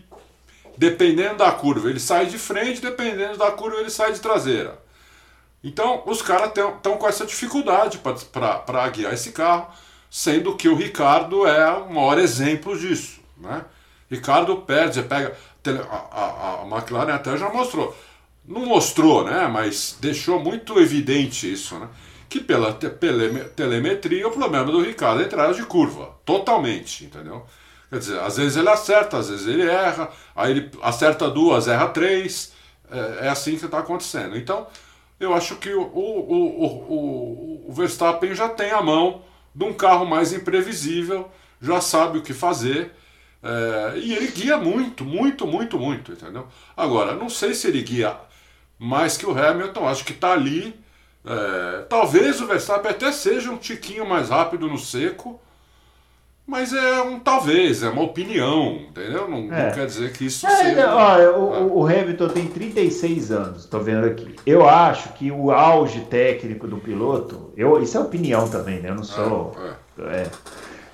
dependendo 0.78 1.38
da 1.38 1.50
curva, 1.50 1.90
ele 1.90 2.00
sai 2.00 2.26
de 2.26 2.38
frente, 2.38 2.80
dependendo 2.80 3.36
da 3.36 3.50
curva, 3.50 3.80
ele 3.80 3.90
sai 3.90 4.12
de 4.12 4.20
traseira. 4.20 4.80
Então, 5.64 6.02
os 6.04 6.20
caras 6.20 6.50
estão 6.50 6.98
com 6.98 7.08
essa 7.08 7.24
dificuldade 7.24 7.98
para 7.98 8.88
guiar 8.90 9.14
esse 9.14 9.32
carro, 9.32 9.66
sendo 10.10 10.54
que 10.56 10.68
o 10.68 10.76
Ricardo 10.76 11.46
é 11.46 11.72
o 11.72 11.92
maior 11.92 12.18
exemplo 12.18 12.78
disso. 12.78 13.18
Né? 13.38 13.64
Ricardo 14.10 14.58
perde, 14.58 15.02
pega. 15.02 15.34
A, 15.90 15.96
a, 15.96 16.62
a 16.62 16.66
McLaren 16.66 17.14
até 17.14 17.34
já 17.38 17.48
mostrou. 17.48 17.96
Não 18.46 18.66
mostrou, 18.66 19.24
né? 19.24 19.48
Mas 19.48 19.96
deixou 19.98 20.38
muito 20.38 20.78
evidente 20.78 21.50
isso, 21.50 21.78
né? 21.78 21.88
que 22.28 22.40
pela 22.40 22.72
te 22.72 22.90
telemetria 23.54 24.26
o 24.26 24.30
problema 24.30 24.70
do 24.70 24.82
Ricardo 24.82 25.22
é 25.22 25.24
entrada 25.24 25.54
de 25.54 25.62
curva, 25.62 26.16
totalmente, 26.24 27.04
entendeu? 27.04 27.46
Quer 27.88 27.98
dizer, 28.00 28.20
às 28.20 28.36
vezes 28.36 28.56
ele 28.56 28.68
acerta, 28.68 29.18
às 29.18 29.28
vezes 29.28 29.46
ele 29.46 29.62
erra, 29.62 30.10
aí 30.34 30.50
ele 30.50 30.70
acerta 30.82 31.30
duas, 31.30 31.68
erra 31.68 31.88
três, 31.88 32.52
é, 32.90 33.26
é 33.26 33.28
assim 33.28 33.56
que 33.56 33.64
está 33.64 33.78
acontecendo. 33.78 34.36
Então, 34.36 34.66
eu 35.18 35.34
acho 35.34 35.56
que 35.56 35.72
o, 35.72 35.82
o, 35.82 36.20
o, 36.30 37.68
o, 37.68 37.72
Verstappen 37.72 38.34
já 38.34 38.48
tem 38.48 38.70
a 38.70 38.82
mão 38.82 39.22
de 39.54 39.64
um 39.64 39.72
carro 39.72 40.04
mais 40.04 40.32
imprevisível, 40.32 41.30
já 41.60 41.80
sabe 41.80 42.18
o 42.18 42.22
que 42.22 42.32
fazer, 42.32 42.92
é, 43.42 43.98
e 43.98 44.12
ele 44.14 44.28
guia 44.28 44.56
muito, 44.56 45.04
muito, 45.04 45.46
muito, 45.46 45.78
muito, 45.78 46.12
entendeu? 46.12 46.48
Agora, 46.76 47.14
não 47.14 47.28
sei 47.28 47.54
se 47.54 47.68
ele 47.68 47.82
guia 47.82 48.18
mais 48.78 49.16
que 49.16 49.26
o 49.26 49.38
Hamilton, 49.38 49.88
acho 49.88 50.04
que 50.04 50.12
está 50.12 50.32
ali 50.32 50.74
é, 51.24 51.82
talvez 51.88 52.40
o 52.40 52.46
Verstappen 52.46 52.90
até 52.90 53.10
seja 53.10 53.50
um 53.50 53.56
tiquinho 53.56 54.06
mais 54.06 54.28
rápido 54.28 54.68
no 54.68 54.78
seco, 54.78 55.40
mas 56.46 56.74
é 56.74 57.00
um 57.00 57.18
talvez, 57.18 57.82
é 57.82 57.88
uma 57.88 58.02
opinião, 58.02 58.76
entendeu? 58.88 59.26
Não, 59.28 59.52
é. 59.52 59.66
não 59.66 59.74
quer 59.74 59.86
dizer 59.86 60.12
que 60.12 60.26
isso 60.26 60.46
é, 60.46 60.50
seja. 60.50 60.94
Olha, 60.94 61.36
o, 61.36 61.54
é. 61.54 61.60
o, 61.60 61.86
Hamilton 61.86 62.28
tem 62.28 62.46
36 62.46 63.32
anos, 63.32 63.64
estou 63.64 63.80
vendo 63.80 64.06
aqui. 64.06 64.36
Eu 64.44 64.68
acho 64.68 65.14
que 65.14 65.30
o 65.30 65.50
auge 65.50 66.00
técnico 66.02 66.68
do 66.68 66.76
piloto, 66.76 67.50
eu, 67.56 67.82
isso 67.82 67.96
é 67.96 68.00
opinião 68.00 68.46
também, 68.46 68.80
né? 68.80 68.90
Eu 68.90 68.94
não 68.94 69.04
sou. 69.04 69.56
É, 69.98 70.02
é. 70.16 70.26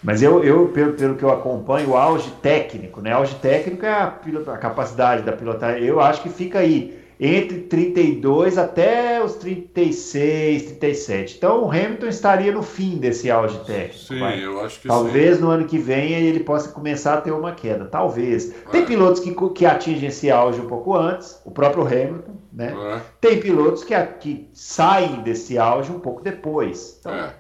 Mas 0.03 0.23
eu, 0.23 0.43
eu 0.45 0.69
pelo, 0.69 0.93
pelo, 0.93 1.17
que 1.17 1.25
eu 1.25 1.31
acompanho, 1.31 1.91
o 1.91 1.97
auge 1.97 2.31
técnico, 2.41 3.01
né? 3.01 3.13
Auge 3.13 3.35
técnico 3.35 3.85
é 3.85 3.93
a, 3.93 4.15
a 4.47 4.57
capacidade 4.57 5.23
da 5.23 5.33
pilotagem. 5.33 5.85
Eu 5.85 6.01
acho 6.01 6.23
que 6.23 6.29
fica 6.29 6.61
aí 6.61 7.00
entre 7.21 7.59
32 7.59 8.57
até 8.57 9.23
os 9.23 9.35
36, 9.35 10.63
37. 10.63 11.37
Então 11.37 11.65
o 11.65 11.71
Hamilton 11.71 12.07
estaria 12.07 12.51
no 12.51 12.63
fim 12.63 12.97
desse 12.97 13.31
auge 13.31 13.59
técnico. 13.67 13.99
Sim, 13.99 14.21
vai. 14.21 14.43
eu 14.43 14.59
acho 14.61 14.81
que 14.81 14.89
Talvez 14.89 15.37
sim. 15.37 15.43
no 15.43 15.51
ano 15.51 15.67
que 15.67 15.77
vem 15.77 16.13
ele 16.13 16.41
possa 16.41 16.71
começar 16.71 17.15
a 17.15 17.21
ter 17.21 17.31
uma 17.31 17.53
queda. 17.53 17.85
Talvez. 17.85 18.51
É. 18.51 18.71
Tem 18.71 18.87
pilotos 18.87 19.21
que, 19.21 19.35
que 19.51 19.67
atingem 19.67 20.09
esse 20.09 20.31
auge 20.31 20.63
um 20.63 20.67
pouco 20.67 20.97
antes, 20.97 21.39
o 21.45 21.51
próprio 21.51 21.87
Hamilton, 21.87 22.33
né? 22.51 22.75
É. 22.75 23.01
Tem 23.21 23.39
pilotos 23.39 23.85
que, 23.85 23.95
que 24.19 24.49
saem 24.55 25.21
desse 25.21 25.59
auge 25.59 25.93
um 25.93 26.01
pouco 26.01 26.23
depois. 26.23 26.97
Então, 27.01 27.13
é. 27.13 27.35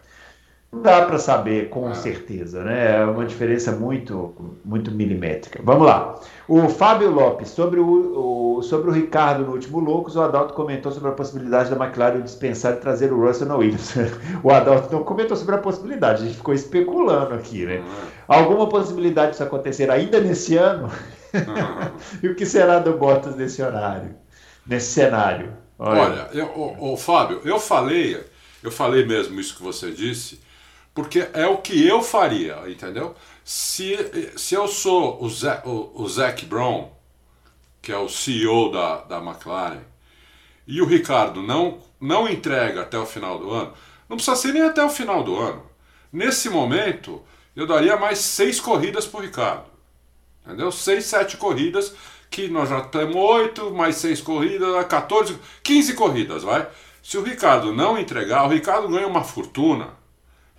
Não 0.73 0.83
dá 0.83 1.05
para 1.05 1.19
saber 1.19 1.69
com 1.69 1.91
é. 1.91 1.95
certeza, 1.95 2.63
né? 2.63 3.01
É 3.01 3.05
uma 3.05 3.27
diferença 3.27 3.73
muito, 3.73 4.57
muito 4.65 4.93
milimétrica. 4.93 5.61
Vamos 5.65 5.85
lá. 5.85 6.15
O 6.47 6.69
Fábio 6.69 7.11
Lopes, 7.11 7.49
sobre 7.49 7.81
o, 7.81 8.59
o, 8.59 8.63
sobre 8.63 8.89
o 8.89 8.93
Ricardo 8.93 9.45
no 9.45 9.53
último 9.53 9.81
Loucos, 9.81 10.15
o 10.15 10.23
Adalto 10.23 10.55
comentou 10.55 10.93
sobre 10.93 11.11
a 11.11 11.13
possibilidade 11.13 11.75
da 11.75 11.85
McLaren 11.85 12.21
dispensar 12.21 12.75
e 12.75 12.77
trazer 12.77 13.13
o 13.13 13.21
Russell 13.21 13.49
na 13.49 13.57
Williams. 13.57 13.95
o 14.45 14.51
Adalto 14.53 14.93
não 14.95 15.03
comentou 15.03 15.37
sobre 15.37 15.57
a 15.57 15.59
possibilidade, 15.59 16.23
a 16.23 16.27
gente 16.27 16.37
ficou 16.37 16.55
especulando 16.55 17.35
aqui, 17.35 17.67
né? 17.67 17.79
É. 17.79 17.83
Alguma 18.29 18.69
possibilidade 18.69 19.33
disso 19.33 19.43
acontecer 19.43 19.91
ainda 19.91 20.21
nesse 20.21 20.57
ano? 20.57 20.89
e 22.23 22.29
o 22.29 22.37
que 22.37 22.47
será 22.47 22.79
do 22.79 22.93
Bottas 22.93 23.35
nesse 23.35 23.61
horário, 23.61 24.15
nesse 24.65 24.93
cenário? 24.93 25.53
Olha, 25.77 26.01
Olha 26.01 26.29
eu, 26.33 26.47
o, 26.47 26.93
o 26.93 26.97
Fábio, 26.97 27.41
eu 27.45 27.59
falei, 27.59 28.25
eu 28.63 28.71
falei 28.71 29.05
mesmo 29.05 29.41
isso 29.41 29.57
que 29.57 29.63
você 29.65 29.91
disse 29.91 30.49
porque 31.01 31.27
é 31.33 31.47
o 31.47 31.57
que 31.57 31.87
eu 31.87 32.03
faria, 32.03 32.59
entendeu? 32.69 33.15
Se, 33.43 33.97
se 34.37 34.55
eu 34.55 34.69
sou 34.69 35.23
o, 35.25 35.31
Zé, 35.31 35.63
o, 35.65 35.91
o 35.95 36.07
Zac 36.07 36.45
Brown, 36.45 36.91
que 37.81 37.91
é 37.91 37.97
o 37.97 38.07
CEO 38.07 38.71
da, 38.71 38.99
da 38.99 39.17
McLaren, 39.17 39.81
e 40.67 40.83
o 40.83 40.85
Ricardo 40.85 41.43
não, 41.43 41.79
não 41.99 42.29
entrega 42.29 42.83
até 42.83 42.99
o 42.99 43.07
final 43.07 43.39
do 43.39 43.51
ano, 43.51 43.73
não 44.11 44.19
precisa 44.19 44.37
ser 44.37 44.53
nem 44.53 44.61
até 44.61 44.85
o 44.85 44.91
final 44.91 45.25
do 45.25 45.39
ano. 45.39 45.63
Nesse 46.13 46.51
momento, 46.51 47.23
eu 47.57 47.67
daria 47.67 47.97
mais 47.97 48.19
seis 48.19 48.61
corridas 48.61 49.07
para 49.07 49.21
o 49.21 49.23
Ricardo. 49.23 49.71
Entendeu? 50.45 50.71
Seis, 50.71 51.07
sete 51.07 51.39
corridas, 51.39 51.95
que 52.31 52.47
nós 52.47 52.69
já 52.69 52.83
temos 52.83 53.17
oito, 53.17 53.71
mais 53.71 53.97
seis 53.97 54.21
corridas, 54.21 54.87
14, 54.87 55.39
15 55.63 55.95
corridas, 55.95 56.43
vai. 56.43 56.69
Se 57.03 57.17
o 57.17 57.23
Ricardo 57.23 57.73
não 57.73 57.99
entregar, 57.99 58.45
o 58.45 58.51
Ricardo 58.51 58.87
ganha 58.87 59.07
uma 59.07 59.25
fortuna 59.25 59.99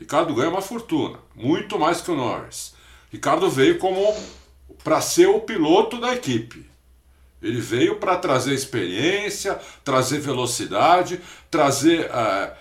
Ricardo 0.02 0.34
ganha 0.34 0.50
uma 0.50 0.64
fortuna, 0.64 1.20
muito 1.36 1.78
mais 1.78 2.02
que 2.02 2.10
o 2.10 2.16
Norris. 2.16 2.74
Ricardo 3.12 3.48
veio 3.52 3.78
como 3.78 4.12
para 4.84 5.00
ser 5.00 5.28
o 5.28 5.42
piloto 5.42 6.00
da 6.00 6.12
equipe. 6.12 6.66
Ele 7.40 7.62
veio 7.62 7.98
para 7.98 8.18
trazer 8.18 8.56
experiência, 8.56 9.60
trazer 9.84 10.20
velocidade, 10.20 11.22
trazer, 11.52 12.10
uh, 12.10 12.52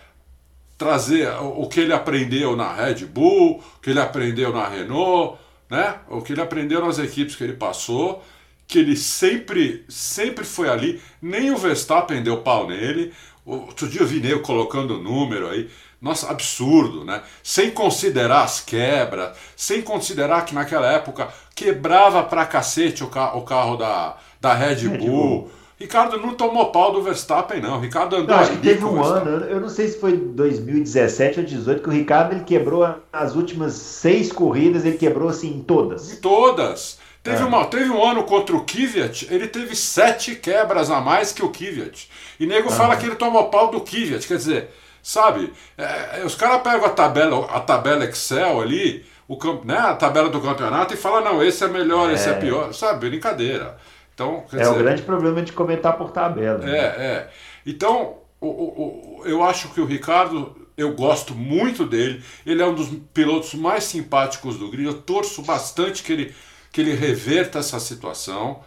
trazer 0.76 1.30
o 1.40 1.66
que 1.66 1.80
ele 1.80 1.94
aprendeu 1.94 2.54
na 2.54 2.74
Red 2.74 3.06
Bull, 3.06 3.56
o 3.56 3.80
que 3.80 3.88
ele 3.88 4.00
aprendeu 4.00 4.52
na 4.52 4.68
Renault, 4.68 5.38
né? 5.70 5.98
o 6.10 6.20
que 6.20 6.34
ele 6.34 6.42
aprendeu 6.42 6.84
nas 6.84 6.98
equipes 6.98 7.34
que 7.34 7.44
ele 7.44 7.54
passou, 7.54 8.22
que 8.68 8.78
ele 8.78 8.96
sempre, 8.96 9.82
sempre 9.88 10.44
foi 10.44 10.68
ali. 10.68 11.00
Nem 11.22 11.50
o 11.50 11.56
Verstappen 11.56 12.22
deu 12.22 12.42
pau 12.42 12.68
nele. 12.68 13.14
Outro 13.46 13.88
dia 13.88 14.02
eu 14.02 14.06
vi 14.06 14.20
Neu 14.20 14.42
colocando 14.42 14.98
número 14.98 15.48
aí. 15.48 15.70
Nossa, 16.00 16.30
absurdo, 16.30 17.04
né? 17.04 17.22
Sem 17.42 17.70
considerar 17.70 18.44
as 18.44 18.60
quebras, 18.60 19.36
sem 19.54 19.82
considerar 19.82 20.44
que 20.46 20.54
naquela 20.54 20.90
época 20.90 21.28
quebrava 21.54 22.22
pra 22.22 22.46
cacete 22.46 23.04
o, 23.04 23.08
ca 23.08 23.34
o 23.36 23.42
carro 23.42 23.76
da, 23.76 24.16
da 24.40 24.54
Red, 24.54 24.76
Red 24.76 24.98
Bull. 24.98 25.08
Bull. 25.08 25.50
Ricardo 25.78 26.18
não 26.18 26.34
tomou 26.34 26.70
pau 26.70 26.92
do 26.92 27.02
Verstappen, 27.02 27.60
não. 27.62 27.80
Ricardo 27.80 28.16
andou. 28.16 28.36
Não, 28.36 28.42
acho 28.42 28.52
que 28.52 28.58
teve 28.58 28.84
um 28.84 29.02
ano, 29.02 29.46
eu 29.46 29.58
não 29.58 29.68
sei 29.68 29.88
se 29.88 29.98
foi 29.98 30.14
2017 30.14 31.40
ou 31.40 31.44
2018, 31.46 31.82
que 31.82 31.88
o 31.88 31.92
Ricardo 31.92 32.34
ele 32.34 32.44
quebrou 32.44 32.96
as 33.10 33.34
últimas 33.34 33.72
seis 33.72 34.30
corridas, 34.30 34.84
ele 34.84 34.98
quebrou 34.98 35.30
assim 35.30 35.56
em 35.56 35.62
todas. 35.62 36.12
Em 36.12 36.16
todas. 36.16 36.98
Teve, 37.22 37.42
é. 37.42 37.46
uma, 37.46 37.64
teve 37.64 37.90
um 37.90 38.04
ano 38.04 38.24
contra 38.24 38.54
o 38.54 38.64
Kvyat, 38.64 39.26
ele 39.30 39.46
teve 39.46 39.74
sete 39.74 40.34
quebras 40.34 40.90
a 40.90 41.00
mais 41.00 41.32
que 41.32 41.42
o 41.42 41.50
Kvyat. 41.50 42.10
E 42.38 42.46
nego 42.46 42.70
fala 42.70 42.96
que 42.96 43.06
ele 43.06 43.16
tomou 43.16 43.48
pau 43.48 43.70
do 43.70 43.80
Kvyat. 43.80 44.26
Quer 44.26 44.36
dizer, 44.36 44.70
Sabe? 45.02 45.52
É, 45.76 46.20
é, 46.20 46.24
os 46.24 46.34
caras 46.34 46.62
pegam 46.62 46.84
a 46.84 46.90
tabela, 46.90 47.46
a 47.46 47.60
tabela 47.60 48.04
Excel 48.04 48.60
ali, 48.60 49.04
o, 49.26 49.38
né, 49.64 49.78
a 49.78 49.94
tabela 49.94 50.28
do 50.28 50.40
campeonato 50.40 50.94
e 50.94 50.96
falam, 50.96 51.22
não, 51.22 51.42
esse 51.42 51.64
é 51.64 51.68
melhor, 51.68 52.10
é. 52.10 52.14
esse 52.14 52.28
é 52.28 52.34
pior. 52.34 52.72
Sabe? 52.74 53.08
Brincadeira. 53.08 53.76
Então, 54.14 54.44
é 54.52 54.58
dizer, 54.58 54.70
o 54.70 54.74
grande 54.74 55.02
problema 55.02 55.42
de 55.42 55.52
comentar 55.52 55.96
por 55.96 56.10
tabela. 56.10 56.62
É, 56.64 56.66
né? 56.66 56.78
é. 56.78 57.30
Então, 57.64 58.18
o, 58.40 58.46
o, 58.46 59.20
o, 59.20 59.26
eu 59.26 59.42
acho 59.42 59.68
que 59.70 59.80
o 59.80 59.86
Ricardo, 59.86 60.54
eu 60.76 60.94
gosto 60.94 61.34
muito 61.34 61.86
dele. 61.86 62.22
Ele 62.44 62.60
é 62.60 62.66
um 62.66 62.74
dos 62.74 62.88
pilotos 63.14 63.54
mais 63.54 63.84
simpáticos 63.84 64.56
do 64.58 64.70
grid. 64.70 64.86
Eu 64.86 65.00
torço 65.00 65.42
bastante 65.42 66.02
que 66.02 66.12
ele, 66.12 66.34
que 66.70 66.80
ele 66.80 66.94
reverta 66.94 67.60
essa 67.60 67.80
situação. 67.80 68.60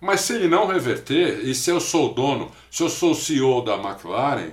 Mas 0.00 0.20
se 0.20 0.34
ele 0.34 0.46
não 0.46 0.66
reverter, 0.66 1.40
e 1.44 1.54
se 1.54 1.70
eu 1.70 1.80
sou 1.80 2.10
o 2.10 2.14
dono, 2.14 2.50
se 2.70 2.82
eu 2.82 2.88
sou 2.88 3.12
o 3.12 3.14
CEO 3.14 3.62
da 3.62 3.74
McLaren, 3.74 4.50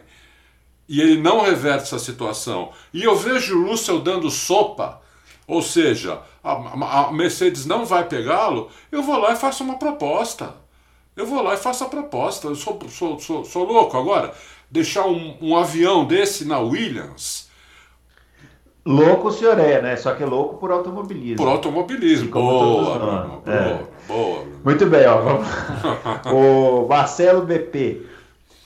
e 0.87 1.01
ele 1.01 1.21
não 1.21 1.41
reverte 1.41 1.83
essa 1.83 1.99
situação, 1.99 2.71
e 2.93 3.03
eu 3.03 3.15
vejo 3.15 3.57
o 3.57 3.67
Russell 3.67 4.01
dando 4.01 4.29
sopa, 4.29 5.01
ou 5.47 5.61
seja, 5.61 6.21
a, 6.43 7.07
a 7.07 7.11
Mercedes 7.11 7.65
não 7.65 7.85
vai 7.85 8.07
pegá-lo, 8.07 8.69
eu 8.91 9.01
vou 9.03 9.17
lá 9.17 9.33
e 9.33 9.35
faço 9.35 9.63
uma 9.63 9.77
proposta. 9.77 10.55
Eu 11.15 11.25
vou 11.25 11.41
lá 11.41 11.53
e 11.53 11.57
faço 11.57 11.83
a 11.85 11.87
proposta. 11.87 12.47
Eu 12.47 12.55
sou, 12.55 12.77
sou, 12.89 13.19
sou, 13.19 13.45
sou 13.45 13.63
louco 13.63 13.97
agora. 13.97 14.33
Deixar 14.69 15.05
um, 15.05 15.37
um 15.39 15.55
avião 15.55 16.03
desse 16.03 16.43
na 16.43 16.59
Williams, 16.59 17.45
Louco 18.87 19.29
o 19.29 19.31
senhor 19.31 19.57
é, 19.57 19.81
né? 19.81 19.95
Só 19.95 20.13
que 20.13 20.21
é 20.21 20.27
louco 20.27 20.57
por 20.57 20.69
automobilismo. 20.69 21.37
Por 21.37 21.47
automobilismo. 21.47 22.29
Boa. 22.29 22.99
Boa, 22.99 23.41
é. 23.47 23.79
boa. 24.07 24.45
Muito 24.63 24.85
bem, 24.85 25.07
ó. 25.07 25.21
Vamos... 25.21 25.47
o 26.31 26.87
Marcelo 26.87 27.41
BP 27.41 28.05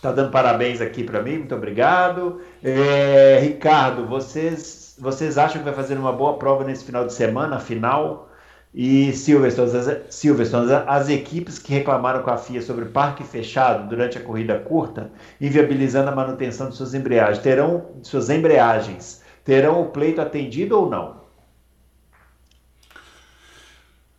tá 0.01 0.11
dando 0.11 0.31
parabéns 0.31 0.81
aqui 0.81 1.03
para 1.03 1.21
mim, 1.21 1.39
muito 1.39 1.55
obrigado. 1.55 2.41
É, 2.63 3.39
Ricardo, 3.41 4.05
vocês, 4.05 4.95
vocês 4.99 5.37
acham 5.37 5.59
que 5.59 5.65
vai 5.65 5.73
fazer 5.73 5.97
uma 5.97 6.13
boa 6.13 6.37
prova 6.37 6.63
nesse 6.63 6.83
final 6.85 7.05
de 7.05 7.13
semana, 7.13 7.59
final? 7.59 8.29
E 8.73 9.11
Silverstone, 9.13 9.75
as, 9.75 10.15
Silverstone, 10.15 10.71
as 10.87 11.09
equipes 11.09 11.57
que 11.57 11.73
reclamaram 11.73 12.21
com 12.21 12.29
a 12.29 12.37
FIA 12.37 12.61
sobre 12.61 12.85
parque 12.85 13.23
fechado 13.23 13.89
durante 13.89 14.17
a 14.17 14.21
corrida 14.21 14.59
curta, 14.59 15.11
inviabilizando 15.41 16.09
a 16.09 16.15
manutenção 16.15 16.69
de 16.69 16.75
suas 16.75 16.93
embreagens, 16.93 17.39
terão 17.39 17.95
suas 18.03 18.29
embreagens, 18.29 19.23
terão 19.43 19.81
o 19.81 19.89
pleito 19.89 20.21
atendido 20.21 20.79
ou 20.79 20.89
não? 20.89 21.19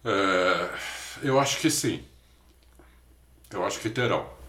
É, 0.05 0.69
eu 1.23 1.39
acho 1.39 1.61
que 1.61 1.71
sim. 1.71 2.03
Eu 3.53 3.65
acho 3.65 3.79
que 3.81 3.91
terão. 3.91 4.40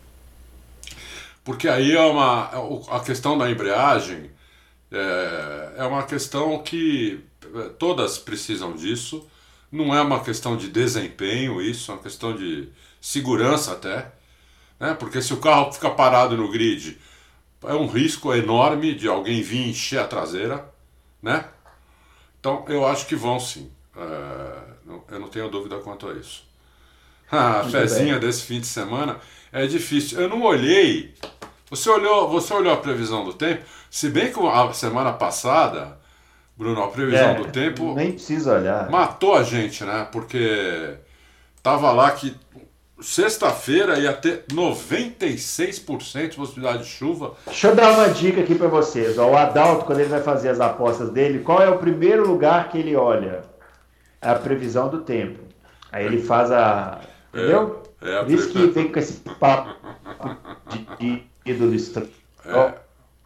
Porque 1.43 1.67
aí 1.67 1.95
é 1.95 2.01
uma. 2.01 2.49
A 2.89 2.99
questão 2.99 3.37
da 3.37 3.49
embreagem 3.49 4.31
é, 4.91 5.73
é 5.77 5.83
uma 5.85 6.03
questão 6.03 6.61
que 6.61 7.23
é, 7.55 7.69
todas 7.69 8.17
precisam 8.17 8.75
disso 8.75 9.27
não 9.71 9.95
é 9.95 10.01
uma 10.01 10.21
questão 10.21 10.57
de 10.57 10.67
desempenho, 10.67 11.61
isso 11.61 11.91
é 11.91 11.95
uma 11.95 12.03
questão 12.03 12.35
de 12.35 12.69
segurança 12.99 13.71
até. 13.71 14.11
Né? 14.79 14.93
Porque 14.93 15.21
se 15.21 15.33
o 15.33 15.37
carro 15.37 15.71
fica 15.71 15.89
parado 15.89 16.35
no 16.35 16.51
grid, 16.51 16.99
é 17.63 17.73
um 17.73 17.87
risco 17.87 18.33
enorme 18.33 18.93
de 18.93 19.07
alguém 19.07 19.41
vir 19.41 19.69
encher 19.69 19.99
a 19.99 20.07
traseira. 20.07 20.69
Né? 21.21 21.45
Então 22.39 22.65
eu 22.67 22.85
acho 22.85 23.07
que 23.07 23.15
vão 23.15 23.39
sim. 23.39 23.71
É, 23.95 24.57
eu 25.09 25.19
não 25.19 25.29
tenho 25.29 25.49
dúvida 25.49 25.77
quanto 25.79 26.09
a 26.09 26.13
isso. 26.13 26.49
A 27.31 27.63
fezinha 27.63 28.19
desse 28.19 28.43
fim 28.43 28.59
de 28.59 28.67
semana 28.67 29.17
é 29.51 29.65
difícil. 29.67 30.19
Eu 30.19 30.29
não 30.29 30.41
olhei. 30.41 31.13
Você 31.69 31.89
olhou, 31.89 32.29
você 32.29 32.53
olhou 32.53 32.73
a 32.73 32.77
previsão 32.77 33.23
do 33.23 33.33
tempo? 33.33 33.63
Se 33.89 34.09
bem 34.09 34.31
que 34.31 34.39
a 34.39 34.73
semana 34.73 35.13
passada 35.13 35.99
Bruno, 36.61 36.83
a 36.83 36.89
previsão 36.89 37.29
é, 37.29 37.33
do 37.33 37.45
tempo. 37.45 37.95
Nem 37.95 38.11
precisa 38.11 38.53
olhar. 38.53 38.87
Matou 38.89 39.33
a 39.33 39.41
gente, 39.41 39.83
né? 39.83 40.07
Porque 40.11 40.95
tava 41.63 41.91
lá 41.91 42.11
que 42.11 42.35
sexta-feira 43.01 43.97
ia 43.97 44.13
ter 44.13 44.45
96% 44.51 46.29
de 46.29 46.35
possibilidade 46.35 46.83
de 46.83 46.89
chuva. 46.89 47.33
Deixa 47.47 47.69
eu 47.69 47.75
dar 47.75 47.93
uma 47.93 48.09
dica 48.09 48.41
aqui 48.41 48.53
para 48.53 48.67
vocês. 48.67 49.17
O 49.17 49.35
Adalto, 49.35 49.85
quando 49.85 50.01
ele 50.01 50.09
vai 50.09 50.21
fazer 50.21 50.49
as 50.49 50.59
apostas 50.59 51.09
dele, 51.09 51.39
qual 51.39 51.63
é 51.63 51.69
o 51.69 51.79
primeiro 51.79 52.27
lugar 52.27 52.69
que 52.69 52.77
ele 52.77 52.95
olha? 52.95 53.41
É 54.21 54.29
a 54.29 54.35
previsão 54.35 54.87
do 54.87 55.01
tempo. 55.01 55.39
Aí 55.91 56.05
ele 56.05 56.21
faz 56.21 56.51
a. 56.51 57.01
É, 57.33 57.39
entendeu? 57.39 57.81
É, 57.83 57.90
é 58.01 58.23
Por 58.23 58.31
isso 58.31 58.49
que 58.49 58.67
vem 58.67 58.91
com 58.91 58.99
esse 58.99 59.13
papo 59.39 59.75
de 60.99 61.23
ídolo 61.45 61.75
estranho. 61.75 62.09
É, 62.45 62.73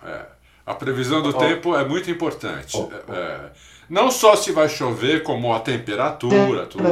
é. 0.05 0.25
A 0.65 0.73
previsão 0.73 1.21
do 1.21 1.29
oh. 1.29 1.33
tempo 1.33 1.75
é 1.75 1.88
muito 1.88 2.09
importante. 2.09 2.75
Oh. 2.77 3.13
É, 3.13 3.51
não 3.89 4.09
só 4.09 4.35
se 4.35 4.51
vai 4.51 4.67
chover, 4.67 5.23
como 5.23 5.53
a 5.53 5.59
temperatura, 5.59 6.65
tudo. 6.65 6.83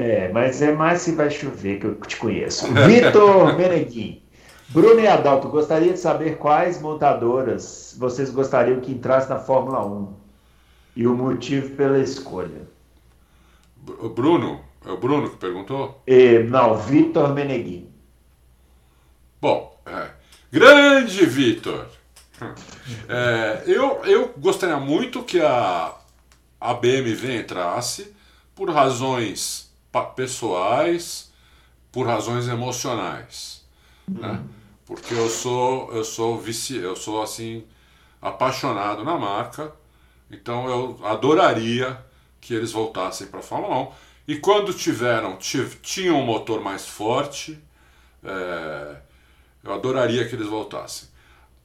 É, 0.00 0.30
mas 0.32 0.62
é 0.62 0.72
mais 0.72 1.00
se 1.02 1.12
vai 1.12 1.30
chover 1.30 1.80
que 1.80 1.86
eu 1.86 1.94
te 1.96 2.16
conheço. 2.16 2.66
Vitor 2.86 3.56
Meneguin. 3.56 4.22
Bruno 4.68 5.00
e 5.00 5.08
Adalto, 5.08 5.48
gostaria 5.48 5.92
de 5.92 5.98
saber 5.98 6.36
quais 6.36 6.80
montadoras 6.80 7.96
vocês 7.98 8.30
gostariam 8.30 8.78
que 8.78 8.92
entrasse 8.92 9.28
na 9.28 9.38
Fórmula 9.38 9.84
1 9.84 10.14
e 10.94 11.06
o 11.08 11.14
motivo 11.14 11.70
pela 11.70 11.98
escolha. 11.98 12.68
Bruno? 14.08 14.64
É 14.84 14.90
o 14.90 14.96
Bruno 14.96 15.30
que 15.30 15.36
perguntou? 15.36 16.02
E, 16.06 16.40
não, 16.40 16.76
Vitor 16.76 17.34
Meneguin. 17.34 17.88
Bom, 19.40 19.78
é. 19.86 20.10
grande 20.50 21.26
Vitor! 21.26 21.86
É, 23.08 23.64
eu, 23.66 24.02
eu 24.04 24.34
gostaria 24.38 24.78
muito 24.78 25.22
que 25.22 25.40
a, 25.40 25.94
a 26.60 26.74
BMW 26.74 27.36
entrasse 27.36 28.14
por 28.54 28.70
razões 28.70 29.70
pessoais, 30.16 31.30
por 31.92 32.06
razões 32.06 32.48
emocionais, 32.48 33.64
né? 34.08 34.42
Porque 34.86 35.14
eu 35.14 35.28
sou 35.28 35.92
eu 35.92 36.02
sou 36.02 36.38
vici, 36.38 36.76
eu 36.76 36.96
sou 36.96 37.22
assim 37.22 37.64
apaixonado 38.20 39.04
na 39.04 39.16
marca, 39.16 39.72
então 40.30 40.68
eu 40.68 41.06
adoraria 41.06 42.04
que 42.40 42.54
eles 42.54 42.72
voltassem 42.72 43.26
para 43.26 43.40
a 43.40 43.42
Fórmula 43.42 43.78
1. 43.78 43.92
E 44.28 44.36
quando 44.36 44.72
tiveram, 44.72 45.38
tinham 45.82 46.20
um 46.20 46.24
motor 46.24 46.60
mais 46.60 46.86
forte, 46.86 47.58
é, 48.24 48.96
eu 49.62 49.72
adoraria 49.72 50.26
que 50.28 50.34
eles 50.34 50.46
voltassem. 50.46 51.08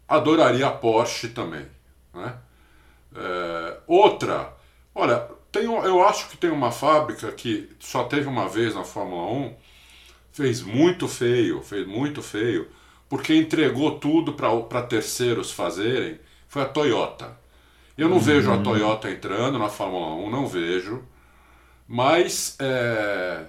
Adoraria 0.08 0.68
a 0.68 0.72
Porsche 0.72 1.30
também. 1.30 1.66
Né? 2.14 2.36
É, 3.16 3.78
outra, 3.88 4.54
olha, 4.94 5.20
tem, 5.52 5.64
eu 5.64 6.06
acho 6.06 6.30
que 6.30 6.38
tem 6.38 6.50
uma 6.50 6.72
fábrica 6.72 7.32
que 7.32 7.70
só 7.80 8.04
teve 8.04 8.28
uma 8.28 8.50
vez 8.50 8.76
na 8.76 8.84
Fórmula 8.84 9.32
1, 9.32 9.56
fez 10.32 10.62
muito 10.62 11.08
feio, 11.08 11.62
fez 11.62 11.88
muito 11.88 12.22
feio, 12.22 12.68
porque 13.08 13.34
entregou 13.34 14.00
tudo 14.00 14.34
para 14.34 14.82
terceiros 14.84 15.52
fazerem, 15.52 16.20
foi 16.48 16.62
a 16.62 16.66
Toyota. 16.66 17.45
Eu 17.98 18.10
não 18.10 18.18
uhum. 18.18 18.24
vejo 18.24 18.52
a 18.52 18.58
Toyota 18.58 19.10
entrando 19.10 19.58
na 19.58 19.70
Fórmula 19.70 20.16
1, 20.16 20.30
não 20.30 20.48
vejo, 20.48 21.04
mas 21.88 22.58
é, 22.60 23.46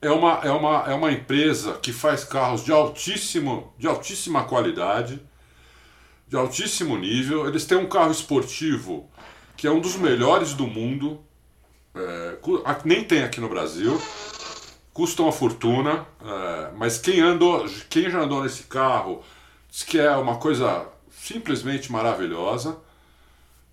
é 0.00 0.10
uma, 0.10 0.40
é 0.42 0.50
uma, 0.50 0.84
é 0.90 0.94
uma 0.94 1.12
empresa 1.12 1.74
que 1.74 1.92
faz 1.92 2.24
carros 2.24 2.64
de, 2.64 2.72
altíssimo, 2.72 3.74
de 3.78 3.86
altíssima 3.86 4.44
qualidade, 4.44 5.20
de 6.26 6.36
altíssimo 6.36 6.96
nível. 6.96 7.46
Eles 7.46 7.66
têm 7.66 7.76
um 7.76 7.88
carro 7.88 8.12
esportivo 8.12 9.10
que 9.56 9.66
é 9.66 9.70
um 9.70 9.80
dos 9.80 9.96
melhores 9.96 10.54
do 10.54 10.66
mundo, 10.66 11.20
é, 11.94 12.38
nem 12.82 13.04
tem 13.04 13.22
aqui 13.22 13.42
no 13.42 13.48
Brasil, 13.48 14.00
custa 14.94 15.22
uma 15.22 15.32
fortuna, 15.32 16.06
é, 16.24 16.70
mas 16.78 16.96
quem, 16.96 17.20
andou, 17.20 17.66
quem 17.90 18.08
já 18.08 18.20
andou 18.20 18.42
nesse 18.42 18.62
carro 18.62 19.22
diz 19.68 19.82
que 19.82 19.98
é 19.98 20.16
uma 20.16 20.36
coisa 20.36 20.88
simplesmente 21.20 21.92
maravilhosa. 21.92 22.78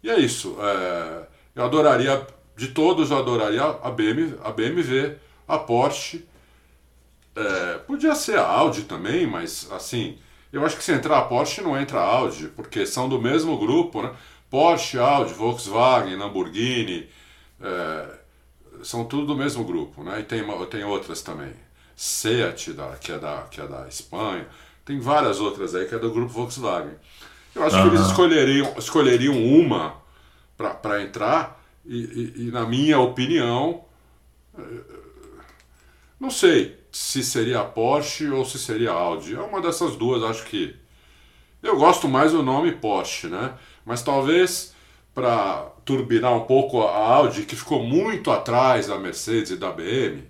E 0.04 0.10
é 0.10 0.20
isso. 0.20 0.58
É, 0.60 1.28
eu 1.56 1.64
adoraria, 1.64 2.28
de 2.56 2.68
todos, 2.70 3.10
eu 3.10 3.18
adoraria 3.18 3.64
a 3.64 3.90
BMW, 3.90 4.38
a 4.44 4.52
BMW 4.52 5.16
a 5.48 5.58
Porsche. 5.58 6.28
É, 7.36 7.78
podia 7.80 8.16
ser 8.16 8.38
a 8.38 8.46
Audi 8.46 8.84
também, 8.84 9.26
mas 9.26 9.72
assim, 9.72 10.18
eu 10.52 10.66
acho 10.66 10.76
que 10.76 10.84
se 10.84 10.92
entrar 10.92 11.20
a 11.20 11.22
Porsche 11.24 11.62
não 11.62 11.80
entra 11.80 12.00
a 12.00 12.04
Audi, 12.04 12.48
porque 12.50 12.86
são 12.86 13.08
do 13.08 13.22
mesmo 13.22 13.58
grupo, 13.58 14.02
né? 14.02 14.14
Porsche, 14.50 14.98
Audi, 14.98 15.34
Volkswagen, 15.34 16.16
Lamborghini, 16.16 17.08
é, 17.62 18.20
são 18.84 19.06
tudo 19.06 19.28
do 19.28 19.36
mesmo 19.36 19.64
grupo, 19.64 20.04
né? 20.04 20.20
E 20.20 20.24
tem, 20.24 20.44
tem 20.70 20.84
outras 20.84 21.22
também. 21.22 21.54
Seat, 21.96 22.74
da, 22.74 22.96
que, 22.96 23.12
é 23.12 23.18
da, 23.18 23.44
que 23.44 23.62
é 23.62 23.68
da 23.68 23.88
Espanha, 23.88 24.48
tem 24.86 25.00
várias 25.00 25.40
outras 25.42 25.76
aí 25.76 25.86
que 25.86 25.96
é 25.96 26.00
do 26.00 26.12
grupo 26.12 26.32
Volkswagen. 26.32 26.96
Eu 27.58 27.64
acho 27.64 27.76
uhum. 27.76 27.82
que 27.82 27.96
eles 27.96 28.06
escolheriam, 28.06 28.74
escolheriam 28.78 29.36
uma 29.36 29.96
para 30.56 31.02
entrar, 31.02 31.60
e, 31.84 31.98
e, 31.98 32.48
e, 32.48 32.52
na 32.52 32.66
minha 32.66 33.00
opinião, 33.00 33.84
não 36.20 36.30
sei 36.30 36.78
se 36.92 37.24
seria 37.24 37.62
a 37.62 37.64
Porsche 37.64 38.30
ou 38.30 38.46
se 38.46 38.60
seria 38.60 38.92
a 38.92 38.96
Audi. 38.96 39.36
É 39.36 39.40
uma 39.40 39.62
dessas 39.62 39.96
duas, 39.96 40.24
acho 40.24 40.46
que. 40.46 40.76
Eu 41.62 41.78
gosto 41.78 42.08
mais 42.08 42.32
do 42.32 42.44
nome 42.44 42.72
Porsche, 42.74 43.28
né? 43.28 43.54
Mas 43.84 44.04
talvez 44.04 44.76
para 45.14 45.72
turbinar 45.84 46.36
um 46.36 46.46
pouco 46.46 46.84
a 46.84 46.96
Audi, 46.96 47.44
que 47.44 47.56
ficou 47.56 47.82
muito 47.82 48.30
atrás 48.30 48.88
da 48.88 49.00
Mercedes 49.00 49.52
e 49.52 49.56
da 49.56 49.72
BM, 49.72 50.24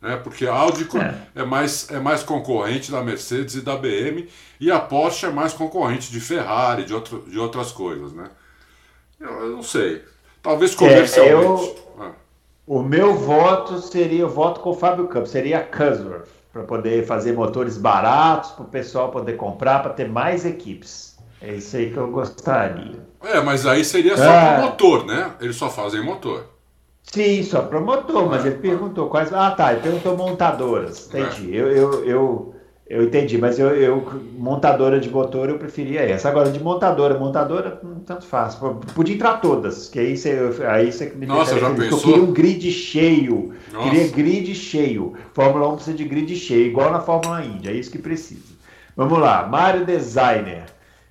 né? 0.00 0.16
Porque 0.16 0.46
a 0.46 0.54
Audi 0.54 0.88
é. 0.96 1.40
é. 1.40 1.44
mais, 1.44 1.90
é 1.90 1.98
mais 1.98 2.22
concorrente 2.22 2.90
da 2.90 3.02
Mercedes 3.02 3.54
e 3.54 3.60
da 3.60 3.76
BM, 3.76 4.28
e 4.58 4.70
a 4.70 4.78
Porsche 4.78 5.26
é 5.26 5.30
mais 5.30 5.52
concorrente 5.52 6.10
de 6.10 6.20
Ferrari, 6.20 6.84
de, 6.84 6.94
outro, 6.94 7.24
de 7.28 7.38
outras 7.38 7.72
coisas, 7.72 8.12
né? 8.12 8.30
Eu, 9.20 9.30
eu 9.30 9.48
não 9.50 9.62
sei. 9.62 10.02
Talvez 10.42 10.74
comercialmente. 10.74 11.78
É, 12.00 12.04
eu, 12.04 12.14
o 12.66 12.82
meu 12.82 13.14
voto 13.14 13.78
seria, 13.80 14.24
o 14.24 14.28
voto 14.28 14.60
com 14.60 14.70
o 14.70 14.74
Fábio 14.74 15.08
Campos, 15.08 15.30
seria 15.30 15.58
a 15.58 15.64
Cusworth, 15.64 16.28
para 16.52 16.62
poder 16.62 17.04
fazer 17.04 17.32
motores 17.32 17.76
baratos, 17.76 18.52
para 18.52 18.64
o 18.64 18.68
pessoal 18.68 19.10
poder 19.10 19.36
comprar, 19.36 19.82
para 19.82 19.92
ter 19.92 20.08
mais 20.08 20.46
equipes. 20.46 21.18
É 21.42 21.54
isso 21.54 21.76
aí 21.76 21.90
que 21.90 21.96
eu 21.96 22.08
gostaria. 22.10 23.00
É, 23.22 23.40
mas 23.40 23.66
aí 23.66 23.84
seria 23.84 24.16
só 24.16 24.30
ah. 24.30 24.60
motor, 24.60 25.06
né? 25.06 25.32
Eles 25.40 25.56
só 25.56 25.68
fazem 25.68 26.02
motor. 26.02 26.44
Sim, 27.02 27.42
só 27.42 27.62
para 27.62 27.80
motor, 27.80 28.28
mas 28.28 28.44
ele 28.44 28.58
perguntou 28.58 29.08
quais. 29.08 29.32
Ah, 29.32 29.50
tá, 29.50 29.72
ele 29.72 29.82
perguntou 29.82 30.16
montadoras. 30.16 31.06
Entendi. 31.08 31.56
É. 31.56 31.60
Eu, 31.60 31.68
eu, 31.72 32.04
eu, 32.04 32.54
Eu 32.86 33.04
entendi, 33.04 33.38
mas 33.38 33.58
eu, 33.58 33.68
eu, 33.74 34.04
montadora 34.36 34.98
de 35.00 35.08
motor 35.10 35.48
eu 35.48 35.58
preferia 35.58 36.00
essa. 36.02 36.28
Agora, 36.28 36.50
de 36.50 36.60
montadora, 36.62 37.18
montadora, 37.18 37.80
hum, 37.84 38.00
tanto 38.04 38.26
faz. 38.26 38.56
Podia 38.94 39.14
entrar 39.14 39.40
todas, 39.40 39.88
que 39.88 39.98
aí 39.98 40.16
você, 40.16 40.50
aí 40.68 40.90
você 40.92 41.06
me 41.14 41.26
Nossa, 41.26 41.58
já 41.58 41.70
pensou? 41.70 41.98
Eu 41.98 42.02
queria 42.04 42.22
um 42.22 42.32
grid 42.32 42.70
cheio. 42.72 43.54
Nossa. 43.72 43.88
Queria 43.90 44.08
grid 44.08 44.54
cheio. 44.54 45.14
Fórmula 45.32 45.68
1 45.68 45.74
precisa 45.76 45.96
de 45.96 46.04
grid 46.04 46.34
cheio, 46.36 46.66
igual 46.66 46.90
na 46.90 47.00
Fórmula 47.00 47.44
Indy, 47.44 47.68
é 47.68 47.72
isso 47.72 47.90
que 47.92 47.98
precisa. 47.98 48.54
Vamos 48.96 49.18
lá, 49.18 49.46
Mário 49.46 49.86
Designer. 49.86 50.64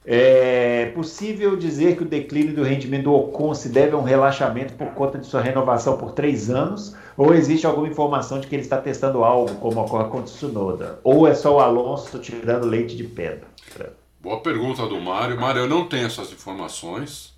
É 0.05 0.91
possível 0.95 1.55
dizer 1.55 1.95
que 1.97 2.03
o 2.03 2.07
declínio 2.07 2.55
do 2.55 2.63
rendimento 2.63 3.03
do 3.03 3.13
Ocon 3.13 3.53
se 3.53 3.69
deve 3.69 3.93
a 3.93 3.97
um 3.97 4.03
relaxamento 4.03 4.73
por 4.73 4.87
conta 4.93 5.17
de 5.17 5.25
sua 5.25 5.41
renovação 5.41 5.97
por 5.97 6.13
três 6.13 6.49
anos? 6.49 6.95
Ou 7.17 7.33
existe 7.33 7.67
alguma 7.67 7.87
informação 7.87 8.39
de 8.39 8.47
que 8.47 8.55
ele 8.55 8.63
está 8.63 8.77
testando 8.77 9.23
algo, 9.23 9.55
como 9.55 9.81
ocorre 9.81 10.09
com 10.09 10.19
o 10.19 10.23
Tsunoda? 10.23 10.99
Ou 11.03 11.27
é 11.27 11.35
só 11.35 11.57
o 11.57 11.59
Alonso 11.59 12.17
tirando 12.19 12.65
leite 12.65 12.95
de 12.95 13.03
pedra? 13.03 13.47
Boa 14.21 14.39
pergunta 14.39 14.87
do 14.87 14.99
Mário. 14.99 15.39
Mário, 15.39 15.61
eu 15.61 15.67
não 15.67 15.87
tenho 15.87 16.07
essas 16.07 16.31
informações. 16.31 17.37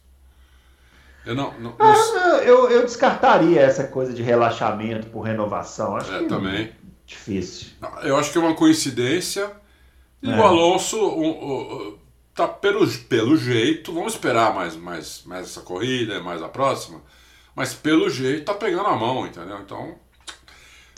Eu 1.26 1.36
não. 1.36 1.54
não, 1.60 1.76
ah, 1.78 1.94
não... 1.94 2.38
Eu, 2.38 2.70
eu, 2.70 2.82
descartaria 2.84 3.62
essa 3.62 3.84
coisa 3.84 4.14
de 4.14 4.24
relaxamento 4.24 5.08
por 5.08 5.22
renovação. 5.22 5.96
Acho 5.96 6.14
é, 6.14 6.20
que 6.20 6.26
também. 6.26 6.64
É 6.64 6.72
difícil. 7.06 7.68
Eu 8.04 8.18
acho 8.18 8.32
que 8.32 8.38
é 8.38 8.42
uma 8.42 8.56
coincidência. 8.56 9.52
E 10.24 10.32
é. 10.32 10.36
o 10.36 10.44
Alonso 10.44 10.98
um, 10.98 11.98
tá 12.34 12.48
pelo, 12.48 12.88
pelo 12.88 13.38
jeito, 13.38 13.94
vamos 13.94 14.14
esperar 14.14 14.54
mais, 14.54 14.76
mais, 14.76 15.24
mais 15.26 15.48
essa 15.48 15.62
corrida, 15.62 16.22
mais 16.22 16.42
a 16.42 16.50
próxima, 16.50 17.02
mas 17.56 17.74
pelo 17.74 18.10
jeito 18.10 18.46
tá 18.46 18.54
pegando 18.54 18.88
a 18.88 18.96
mão, 18.96 19.28
entendeu? 19.28 19.60
Então, 19.60 19.96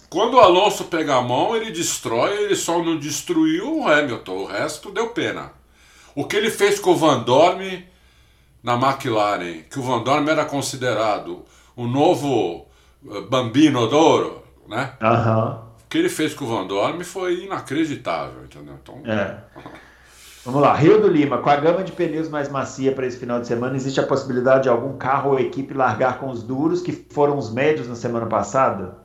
quando 0.09 0.35
o 0.35 0.39
Alonso 0.39 0.85
pega 0.85 1.15
a 1.15 1.21
mão, 1.21 1.55
ele 1.55 1.71
destrói, 1.71 2.43
ele 2.43 2.55
só 2.55 2.83
não 2.83 2.99
destruiu 2.99 3.79
o 3.79 3.87
Hamilton, 3.87 4.33
o 4.33 4.45
resto 4.45 4.91
deu 4.91 5.09
pena. 5.09 5.51
O 6.15 6.25
que 6.25 6.35
ele 6.35 6.51
fez 6.51 6.79
com 6.79 6.91
o 6.91 6.95
Van 6.95 7.23
Dorme 7.23 7.87
na 8.61 8.73
McLaren, 8.75 9.63
que 9.63 9.79
o 9.79 9.81
Van 9.81 10.03
Dorme 10.03 10.29
era 10.29 10.45
considerado 10.45 11.43
o 11.75 11.87
novo 11.87 12.67
eh, 13.09 13.21
Bambino 13.21 13.87
d'Oro, 13.87 14.43
né? 14.67 14.93
Uhum. 15.01 15.73
O 15.83 15.89
que 15.89 15.97
ele 15.97 16.09
fez 16.09 16.33
com 16.35 16.45
o 16.45 16.47
Van 16.47 16.67
Dorme 16.67 17.03
foi 17.03 17.45
inacreditável, 17.45 18.45
entendeu? 18.45 18.79
Então, 18.81 19.01
é. 19.05 19.37
Vamos 20.45 20.61
lá, 20.61 20.73
Rio 20.75 20.99
do 20.99 21.07
Lima, 21.07 21.37
com 21.37 21.49
a 21.49 21.55
gama 21.55 21.85
de 21.85 21.93
pneus 21.93 22.27
mais 22.27 22.49
macia 22.49 22.91
para 22.91 23.07
esse 23.07 23.17
final 23.17 23.39
de 23.39 23.47
semana, 23.47 23.77
existe 23.77 24.01
a 24.01 24.05
possibilidade 24.05 24.63
de 24.63 24.69
algum 24.69 24.97
carro 24.97 25.31
ou 25.31 25.39
equipe 25.39 25.73
largar 25.73 26.19
com 26.19 26.29
os 26.29 26.43
duros 26.43 26.81
que 26.81 26.91
foram 26.91 27.37
os 27.37 27.49
médios 27.49 27.87
na 27.87 27.95
semana 27.95 28.25
passada? 28.25 28.97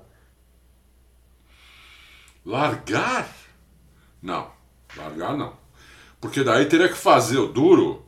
Largar? 2.45 3.29
Não, 4.21 4.49
largar 4.97 5.37
não. 5.37 5.53
Porque 6.21 6.43
daí 6.43 6.67
teria 6.67 6.89
que 6.89 6.97
fazer 6.97 7.39
o 7.39 7.47
duro, 7.47 8.05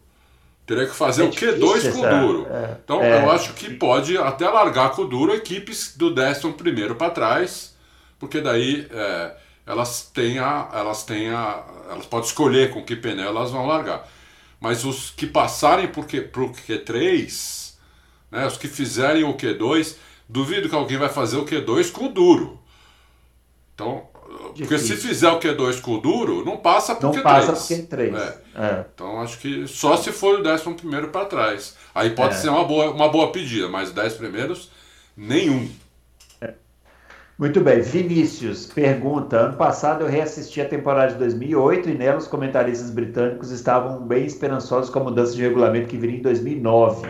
teria 0.67 0.87
que 0.87 0.95
fazer 0.95 1.23
é 1.23 1.27
o 1.27 1.31
Q2 1.31 1.93
com 1.93 2.01
o 2.01 2.21
duro. 2.21 2.47
É, 2.51 2.79
então 2.83 3.01
é, 3.01 3.23
eu 3.23 3.31
acho 3.31 3.55
que 3.55 3.73
pode 3.75 4.19
até 4.19 4.49
largar 4.49 4.91
com 4.91 5.03
o 5.03 5.07
duro 5.07 5.33
equipes 5.33 5.97
do 5.97 6.13
11 6.13 6.53
primeiro 6.55 6.97
para 6.97 7.13
trás, 7.13 7.77
porque 8.19 8.41
daí 8.41 8.89
é, 8.91 9.37
elas 9.71 10.11
têm 10.13 10.39
a, 10.39 10.69
elas 10.75 11.05
têm 11.05 11.31
a, 11.31 11.63
elas 11.91 12.07
podem 12.07 12.27
escolher 12.27 12.71
com 12.71 12.83
que 12.85 12.97
pneu 12.97 13.29
elas 13.29 13.51
vão 13.51 13.67
largar. 13.67 14.07
Mas 14.59 14.85
os 14.85 15.11
que 15.11 15.27
passarem 15.27 15.89
por 15.89 16.07
Q, 16.07 16.23
pro 16.23 16.51
Q3, 16.51 17.75
né, 18.31 18.47
os 18.47 18.57
que 18.57 18.69
fizerem 18.69 19.25
o 19.25 19.35
Q2, 19.35 19.95
duvido 20.29 20.69
que 20.69 20.75
alguém 20.75 20.99
vai 20.99 21.09
fazer 21.09 21.37
o 21.37 21.47
Q2 21.47 21.93
com 21.93 22.07
o 22.07 22.09
duro. 22.09 22.59
Então, 23.75 24.09
Difícil. 24.55 24.67
porque 24.67 24.79
se 24.79 24.97
fizer 24.97 25.31
o 25.31 25.39
Q2 25.39 25.81
com 25.81 25.95
o 25.95 26.01
duro, 26.01 26.45
não 26.45 26.57
passa 26.57 26.95
pro 26.95 27.09
não 27.09 27.15
Q3. 27.15 27.23
Passa 27.23 27.53
pro 27.53 27.97
Q3. 27.97 28.17
É. 28.17 28.39
É. 28.55 28.85
Então 28.93 29.21
acho 29.21 29.39
que 29.39 29.67
só 29.69 29.97
se 29.97 30.11
for 30.11 30.41
o 30.41 30.43
décimo 30.43 30.75
primeiro 30.75 31.09
para 31.09 31.27
trás. 31.27 31.77
Aí 31.95 32.11
pode 32.11 32.35
é. 32.35 32.39
ser 32.39 32.49
uma 32.49 32.65
boa, 32.65 32.91
uma 32.91 33.09
boa 33.09 33.31
pedida, 33.31 33.69
mas 33.69 33.93
10 33.93 34.15
primeiros, 34.15 34.71
nenhum. 35.17 35.71
Muito 37.41 37.59
bem. 37.63 37.81
Vinícius 37.81 38.67
pergunta: 38.67 39.35
ano 39.39 39.57
passado 39.57 40.05
eu 40.05 40.09
reassisti 40.09 40.61
a 40.61 40.69
temporada 40.69 41.15
de 41.15 41.19
2008 41.21 41.89
e 41.89 41.95
nela 41.95 42.19
os 42.19 42.29
comentaristas 42.29 42.91
britânicos 42.91 43.51
estavam 43.51 44.07
bem 44.07 44.27
esperançosos 44.27 44.91
com 44.91 44.99
a 44.99 45.05
mudança 45.05 45.35
de 45.35 45.41
regulamento 45.41 45.89
que 45.89 45.97
viria 45.97 46.19
em 46.19 46.23
2009, 46.23 47.09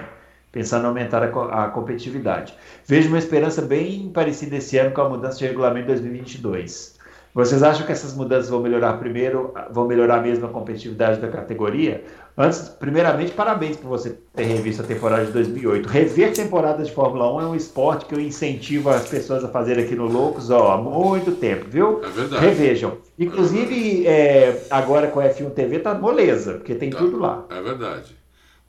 pensando 0.52 0.84
em 0.84 0.86
aumentar 0.86 1.24
a, 1.24 1.64
a 1.64 1.68
competitividade. 1.70 2.54
Vejo 2.86 3.08
uma 3.08 3.18
esperança 3.18 3.60
bem 3.60 4.08
parecida 4.10 4.54
esse 4.54 4.78
ano 4.78 4.92
com 4.92 5.00
a 5.00 5.08
mudança 5.08 5.36
de 5.36 5.46
regulamento 5.46 5.86
em 5.86 5.94
2022. 5.94 7.00
Vocês 7.34 7.64
acham 7.64 7.84
que 7.84 7.90
essas 7.90 8.14
mudanças 8.14 8.50
vão 8.50 8.60
melhorar 8.60 8.98
primeiro, 8.98 9.52
vão 9.72 9.88
melhorar 9.88 10.22
mesmo 10.22 10.46
a 10.46 10.48
competitividade 10.48 11.20
da 11.20 11.28
categoria? 11.28 12.04
Antes, 12.40 12.70
primeiramente, 12.70 13.32
parabéns 13.32 13.76
por 13.76 13.88
você 13.88 14.18
ter 14.34 14.44
revisto 14.44 14.82
a 14.82 14.86
temporada 14.86 15.26
de 15.26 15.32
2008. 15.32 15.86
Rever 15.86 16.32
temporadas 16.32 16.88
de 16.88 16.94
Fórmula 16.94 17.30
1 17.34 17.40
é 17.42 17.46
um 17.48 17.54
esporte 17.54 18.06
que 18.06 18.14
eu 18.14 18.20
incentivo 18.20 18.88
as 18.88 19.06
pessoas 19.06 19.44
a 19.44 19.48
fazerem 19.48 19.84
aqui 19.84 19.94
no 19.94 20.06
Loucos 20.06 20.48
ó, 20.48 20.72
há 20.72 20.78
muito 20.78 21.32
tempo, 21.32 21.66
viu? 21.68 22.02
É 22.02 22.08
verdade. 22.08 22.42
Revejam. 22.42 22.96
Inclusive, 23.18 24.06
é, 24.06 24.66
agora 24.70 25.08
com 25.08 25.20
a 25.20 25.24
F1 25.24 25.50
TV 25.50 25.80
tá 25.80 25.92
moleza, 25.92 26.54
porque 26.54 26.74
tem 26.74 26.88
tá. 26.88 26.96
tudo 26.96 27.18
lá. 27.18 27.44
É 27.50 27.60
verdade. 27.60 28.16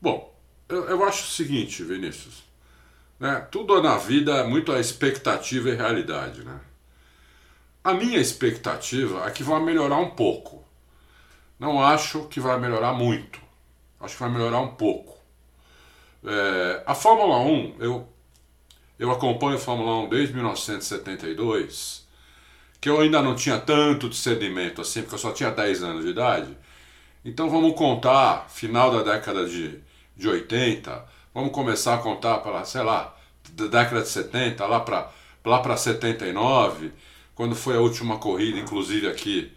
Bom, 0.02 0.36
eu, 0.68 0.90
eu 0.90 1.04
acho 1.06 1.24
o 1.24 1.32
seguinte, 1.32 1.82
Vinícius. 1.82 2.44
Né? 3.18 3.48
Tudo 3.50 3.82
na 3.82 3.96
vida 3.96 4.34
é 4.34 4.44
muito 4.44 4.74
a 4.74 4.82
expectativa 4.82 5.70
e 5.70 5.76
realidade, 5.76 6.44
né? 6.44 6.60
A 7.82 7.94
minha 7.94 8.20
expectativa 8.20 9.26
é 9.26 9.32
que 9.32 9.44
vai 9.44 9.64
melhorar 9.64 9.96
um 9.96 10.10
pouco. 10.10 10.62
Não 11.58 11.82
acho 11.82 12.24
que 12.24 12.42
vai 12.42 12.60
melhorar 12.60 12.92
muito. 12.92 13.41
Acho 14.02 14.16
que 14.16 14.22
vai 14.22 14.32
melhorar 14.32 14.60
um 14.60 14.70
pouco. 14.76 15.18
É, 16.24 16.84
a 16.86 16.94
Fórmula 16.94 17.40
1, 17.40 17.76
eu, 17.80 18.08
eu 19.00 19.12
acompanho 19.12 19.56
a 19.56 19.60
Fórmula 19.60 20.06
1 20.06 20.10
desde 20.10 20.34
1972, 20.34 22.08
que 22.80 22.90
eu 22.90 23.00
ainda 23.00 23.22
não 23.22 23.36
tinha 23.36 23.60
tanto 23.60 24.10
discernimento 24.10 24.82
assim, 24.82 25.02
porque 25.02 25.16
eu 25.16 25.20
só 25.20 25.32
tinha 25.32 25.52
10 25.52 25.84
anos 25.84 26.04
de 26.04 26.12
idade. 26.12 26.58
Então 27.24 27.50
vamos 27.50 27.76
contar 27.76 28.50
final 28.50 28.92
da 28.92 29.14
década 29.14 29.46
de, 29.48 29.80
de 30.16 30.28
80, 30.28 31.06
vamos 31.34 31.52
começar 31.52 31.96
a 31.96 31.98
contar 32.00 32.40
para, 32.40 32.64
sei 32.66 32.82
lá, 32.84 33.16
da 33.52 33.68
década 33.68 34.02
de 34.02 34.10
70, 34.10 34.66
lá 34.66 34.80
para 34.80 35.12
lá 35.44 35.60
para 35.60 35.76
79 35.76 36.92
quando 37.34 37.56
foi 37.56 37.76
a 37.76 37.80
última 37.80 38.20
corrida, 38.20 38.60
inclusive 38.60 39.08
aqui 39.08 39.52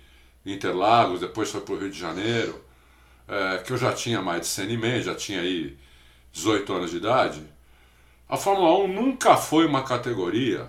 em 0.47 0.53
Interlagos, 0.55 1.21
depois 1.21 1.51
foi 1.51 1.61
para 1.61 1.75
o 1.75 1.79
Rio 1.79 1.91
de 1.91 1.99
Janeiro, 1.99 2.64
é, 3.29 3.59
que 3.59 3.73
eu 3.73 3.77
já 3.77 3.93
tinha 3.93 4.21
mais 4.21 4.43
de 4.43 4.47
100 4.47 5.03
já 5.03 5.15
tinha 5.15 5.41
aí 5.41 5.77
18 6.33 6.73
anos 6.73 6.91
de 6.91 6.97
idade, 6.99 7.43
a 8.29 8.37
Fórmula 8.37 8.79
1 8.85 8.89
nunca 8.89 9.37
foi 9.37 9.67
uma 9.67 9.83
categoria 9.83 10.69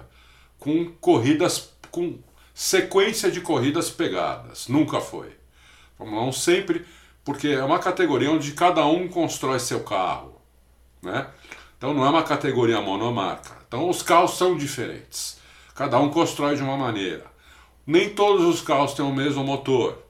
com 0.60 0.86
corridas, 1.00 1.72
com 1.90 2.20
sequência 2.54 3.32
de 3.32 3.42
corridas 3.42 3.90
pegadas. 3.90 4.68
Nunca 4.68 5.00
foi. 5.00 5.28
A 5.28 5.98
Fórmula 5.98 6.24
1 6.24 6.32
sempre, 6.32 6.86
porque 7.24 7.48
é 7.48 7.64
uma 7.64 7.80
categoria 7.80 8.32
onde 8.32 8.52
cada 8.52 8.86
um 8.86 9.08
constrói 9.08 9.60
seu 9.60 9.84
carro. 9.84 10.42
Né? 11.02 11.28
Então 11.78 11.94
não 11.94 12.06
é 12.06 12.10
uma 12.10 12.24
categoria 12.24 12.82
monomarca. 12.82 13.58
Então 13.68 13.90
os 13.90 14.02
carros 14.02 14.38
são 14.38 14.58
diferentes. 14.58 15.40
Cada 15.74 16.00
um 16.00 16.10
constrói 16.10 16.56
de 16.56 16.62
uma 16.62 16.78
maneira. 16.78 17.26
Nem 17.86 18.10
todos 18.10 18.46
os 18.46 18.62
carros 18.62 18.94
têm 18.94 19.06
o 19.06 19.14
mesmo 19.14 19.44
motor, 19.44 20.02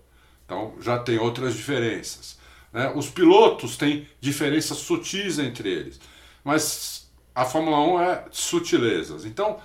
então 0.45 0.75
já 0.79 0.97
tem 0.97 1.17
outras 1.17 1.53
diferenças. 1.55 2.34
Né? 2.75 2.91
Os 2.93 3.09
pilotos 3.09 3.77
têm 3.77 4.05
diferenças 4.19 4.79
sutis 4.79 5.39
entre 5.39 5.69
eles, 5.69 5.97
mas 6.43 7.09
a 7.33 7.45
Fórmula 7.45 7.79
1 7.79 8.01
é 8.01 8.25
sutilezas. 8.31 9.23
Então, 9.23 9.61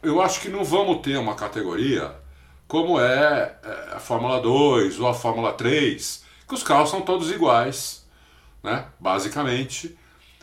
eu 0.00 0.22
acho 0.22 0.40
que 0.40 0.48
não 0.48 0.62
vamos 0.62 1.02
ter 1.02 1.16
uma 1.16 1.34
categoria 1.34 2.14
como 2.68 3.00
é, 3.00 3.58
é 3.64 3.94
a 3.96 3.98
Fórmula 3.98 4.40
2 4.40 5.00
ou 5.00 5.08
a 5.08 5.12
Fórmula 5.12 5.52
3, 5.52 6.24
que 6.46 6.54
os 6.54 6.62
carros 6.62 6.90
são 6.90 7.00
todos 7.00 7.32
iguais, 7.32 8.06
né? 8.62 8.86
basicamente. 9.00 9.98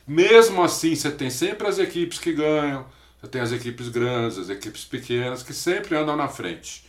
Mesmo 0.06 0.62
assim, 0.62 0.94
você 0.94 1.10
tem 1.10 1.30
sempre 1.30 1.68
as 1.68 1.80
equipes 1.80 2.20
que 2.20 2.34
ganham, 2.34 2.86
você 3.18 3.30
tem 3.30 3.39
as 3.39 3.54
equipes 3.54 3.88
grandes, 3.88 4.38
as 4.38 4.50
equipes 4.50 4.84
pequenas, 4.84 5.42
que 5.42 5.54
sempre 5.54 5.96
andam 5.96 6.18
na 6.18 6.28
frente. 6.28 6.86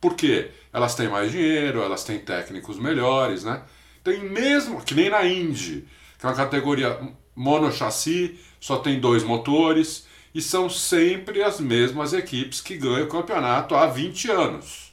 Por 0.00 0.14
quê? 0.14 0.50
Elas 0.72 0.94
têm 0.94 1.08
mais 1.08 1.30
dinheiro, 1.32 1.82
elas 1.82 2.04
têm 2.04 2.18
técnicos 2.18 2.78
melhores, 2.78 3.44
né? 3.44 3.62
Tem 4.04 4.20
mesmo, 4.20 4.82
que 4.82 4.94
nem 4.94 5.10
na 5.10 5.26
Indy, 5.26 5.86
que 6.18 6.26
é 6.26 6.28
uma 6.28 6.34
categoria 6.34 6.98
monochassi, 7.34 8.38
só 8.60 8.78
tem 8.78 9.00
dois 9.00 9.22
motores, 9.22 10.06
e 10.34 10.40
são 10.40 10.68
sempre 10.68 11.42
as 11.42 11.60
mesmas 11.60 12.12
equipes 12.12 12.60
que 12.60 12.76
ganham 12.76 13.04
o 13.04 13.08
campeonato 13.08 13.74
há 13.74 13.86
20 13.86 14.30
anos. 14.30 14.92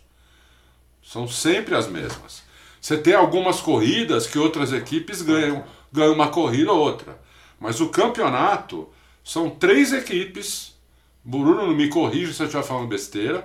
São 1.04 1.28
sempre 1.28 1.76
as 1.76 1.88
mesmas. 1.88 2.44
Você 2.82 2.98
tem 2.98 3.14
algumas 3.14 3.60
corridas 3.60 4.28
que 4.28 4.40
outras 4.40 4.74
equipes 4.74 5.22
ganham, 5.22 5.64
ganham 5.92 6.14
uma 6.14 6.30
corrida 6.30 6.72
ou 6.72 6.80
outra. 6.80 7.20
Mas 7.60 7.80
o 7.80 7.90
campeonato 7.90 8.90
são 9.24 9.50
três 9.50 9.94
equipes 9.94 10.76
Bruno, 11.26 11.74
me 11.74 11.90
corrija 11.90 12.32
se 12.32 12.44
eu 12.44 12.46
estiver 12.46 12.64
falando 12.64 12.88
besteira, 12.88 13.44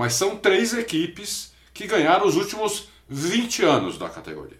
mas 0.00 0.14
são 0.14 0.34
três 0.34 0.72
equipes 0.72 1.52
que 1.74 1.86
ganharam 1.86 2.26
os 2.26 2.34
últimos 2.34 2.88
20 3.06 3.64
anos 3.66 3.98
da 3.98 4.08
categoria. 4.08 4.56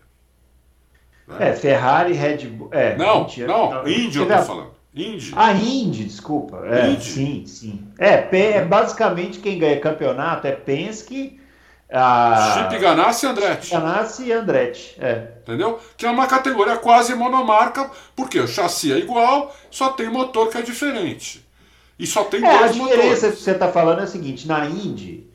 É, 1.39 1.55
Ferrari, 1.55 2.13
Red 2.13 2.47
Bull. 2.49 2.69
É, 2.71 2.95
não, 2.95 3.27
não, 3.47 3.89
Indy 3.89 4.19
eu 4.19 4.29
tô 4.29 4.43
falando. 4.43 4.71
Indy. 4.95 5.33
A 5.35 5.55
Indy, 5.55 6.05
desculpa. 6.05 6.61
É, 6.67 6.91
Indy. 6.91 7.03
Sim, 7.03 7.47
sim. 7.47 7.89
É, 7.99 8.29
é, 8.37 8.65
basicamente 8.67 9.39
quem 9.39 9.59
ganha 9.59 9.81
campeonato 9.81 10.47
é 10.47 10.53
Penske, 10.53 11.41
a... 11.91 12.69
Chip 12.69 12.79
Ganassi 12.79 13.25
e 13.25 13.29
Andretti. 13.31 13.71
Ganassi 13.71 14.25
e 14.25 14.33
Andretti, 14.33 14.97
é. 15.01 15.29
Entendeu? 15.41 15.81
Que 15.97 16.05
é 16.05 16.11
uma 16.11 16.27
categoria 16.27 16.77
quase 16.77 17.15
monomarca, 17.15 17.91
porque 18.15 18.39
o 18.39 18.47
chassi 18.47 18.93
é 18.93 18.99
igual, 18.99 19.57
só 19.71 19.89
tem 19.89 20.11
motor 20.11 20.51
que 20.51 20.59
é 20.59 20.63
diferente. 20.63 21.49
E 21.99 22.07
só 22.07 22.25
tem 22.25 22.45
é, 22.45 22.59
dois 22.59 22.77
motores. 22.77 22.99
A 22.99 23.03
diferença 23.03 23.31
que 23.31 23.43
você 23.43 23.53
está 23.53 23.73
falando 23.73 24.01
é 24.01 24.03
a 24.03 24.07
seguinte, 24.07 24.47
na 24.47 24.67
Indy 24.67 25.30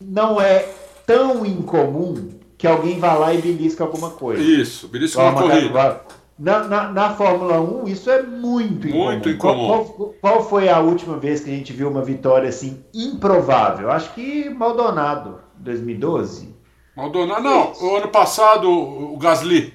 não 0.00 0.40
é 0.40 0.68
tão 1.06 1.44
incomum 1.44 2.30
que 2.58 2.66
alguém 2.66 2.98
vá 2.98 3.14
lá 3.14 3.34
e 3.34 3.40
belisca 3.40 3.84
alguma 3.84 4.10
coisa. 4.10 4.42
Isso, 4.42 4.88
belisca 4.88 5.20
uma, 5.20 5.30
uma 5.30 5.42
corrida. 5.42 6.00
Na, 6.38 6.64
na, 6.64 6.92
na, 6.92 7.14
Fórmula 7.14 7.60
1, 7.60 7.88
isso 7.88 8.10
é 8.10 8.22
muito 8.22 8.88
incomum. 8.88 9.04
Muito 9.04 9.28
incomum. 9.30 9.66
Qual, 9.66 9.84
qual, 9.84 10.14
qual, 10.20 10.48
foi 10.48 10.68
a 10.68 10.80
última 10.80 11.16
vez 11.16 11.40
que 11.40 11.50
a 11.50 11.54
gente 11.54 11.72
viu 11.72 11.88
uma 11.88 12.02
vitória 12.02 12.48
assim 12.48 12.84
improvável? 12.94 13.90
Acho 13.90 14.12
que 14.12 14.50
Maldonado, 14.50 15.40
2012. 15.58 16.54
Maldonado, 16.94 17.42
não, 17.42 17.72
o 17.72 17.96
ano 17.96 18.08
passado 18.08 18.70
o 18.70 19.16
Gasly. 19.16 19.74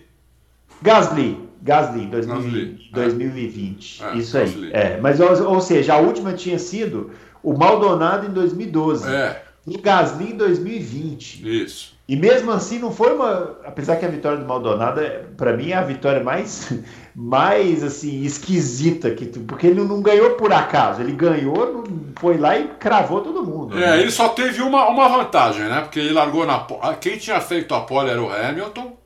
Gasly, 0.82 1.50
Gasly, 1.62 2.08
2000, 2.08 2.36
Gasly. 2.36 2.90
2020. 2.94 4.04
É. 4.04 4.18
Isso 4.18 4.38
Gasly. 4.38 4.66
aí. 4.68 4.74
É, 4.74 5.00
mas, 5.00 5.20
ou, 5.20 5.54
ou 5.54 5.62
seja, 5.62 5.96
a 5.96 5.98
última 5.98 6.34
tinha 6.34 6.60
sido 6.60 7.12
o 7.44 7.58
Maldonado 7.58 8.28
em 8.28 8.32
2012. 8.32 9.08
É. 9.08 9.44
E 9.68 9.76
o 9.76 9.82
Gasly 9.82 10.32
em 10.32 10.38
2020. 10.38 11.64
Isso. 11.64 11.94
E 12.08 12.16
mesmo 12.16 12.52
assim 12.52 12.80
não 12.80 12.92
foi 12.92 13.14
uma, 13.14 13.58
apesar 13.64 13.96
que 13.96 14.06
a 14.06 14.10
vitória 14.10 14.38
do 14.38 14.46
Maldonado 14.46 15.00
para 15.38 15.56
mim 15.56 15.70
é 15.70 15.76
a 15.76 15.82
vitória 15.82 16.22
mais 16.22 16.74
mais 17.16 17.84
assim 17.84 18.24
esquisita 18.24 19.12
que 19.12 19.26
porque 19.28 19.68
ele 19.68 19.82
não 19.82 20.02
ganhou 20.02 20.32
por 20.32 20.52
acaso, 20.52 21.02
ele 21.02 21.14
ganhou, 21.14 21.86
foi 22.20 22.38
lá 22.38 22.58
e 22.58 22.68
cravou 22.80 23.22
todo 23.22 23.46
mundo. 23.46 23.78
É, 23.78 23.92
né? 23.92 24.02
ele 24.02 24.12
só 24.12 24.30
teve 24.30 24.62
uma, 24.62 24.90
uma 24.90 25.08
vantagem, 25.08 25.64
né? 25.64 25.82
Porque 25.82 26.00
ele 26.00 26.12
largou 26.12 26.46
na 26.46 26.66
quem 27.00 27.18
tinha 27.18 27.40
feito 27.40 27.74
a 27.74 27.82
pole 27.82 28.10
era 28.10 28.22
o 28.22 28.30
Hamilton. 28.30 28.98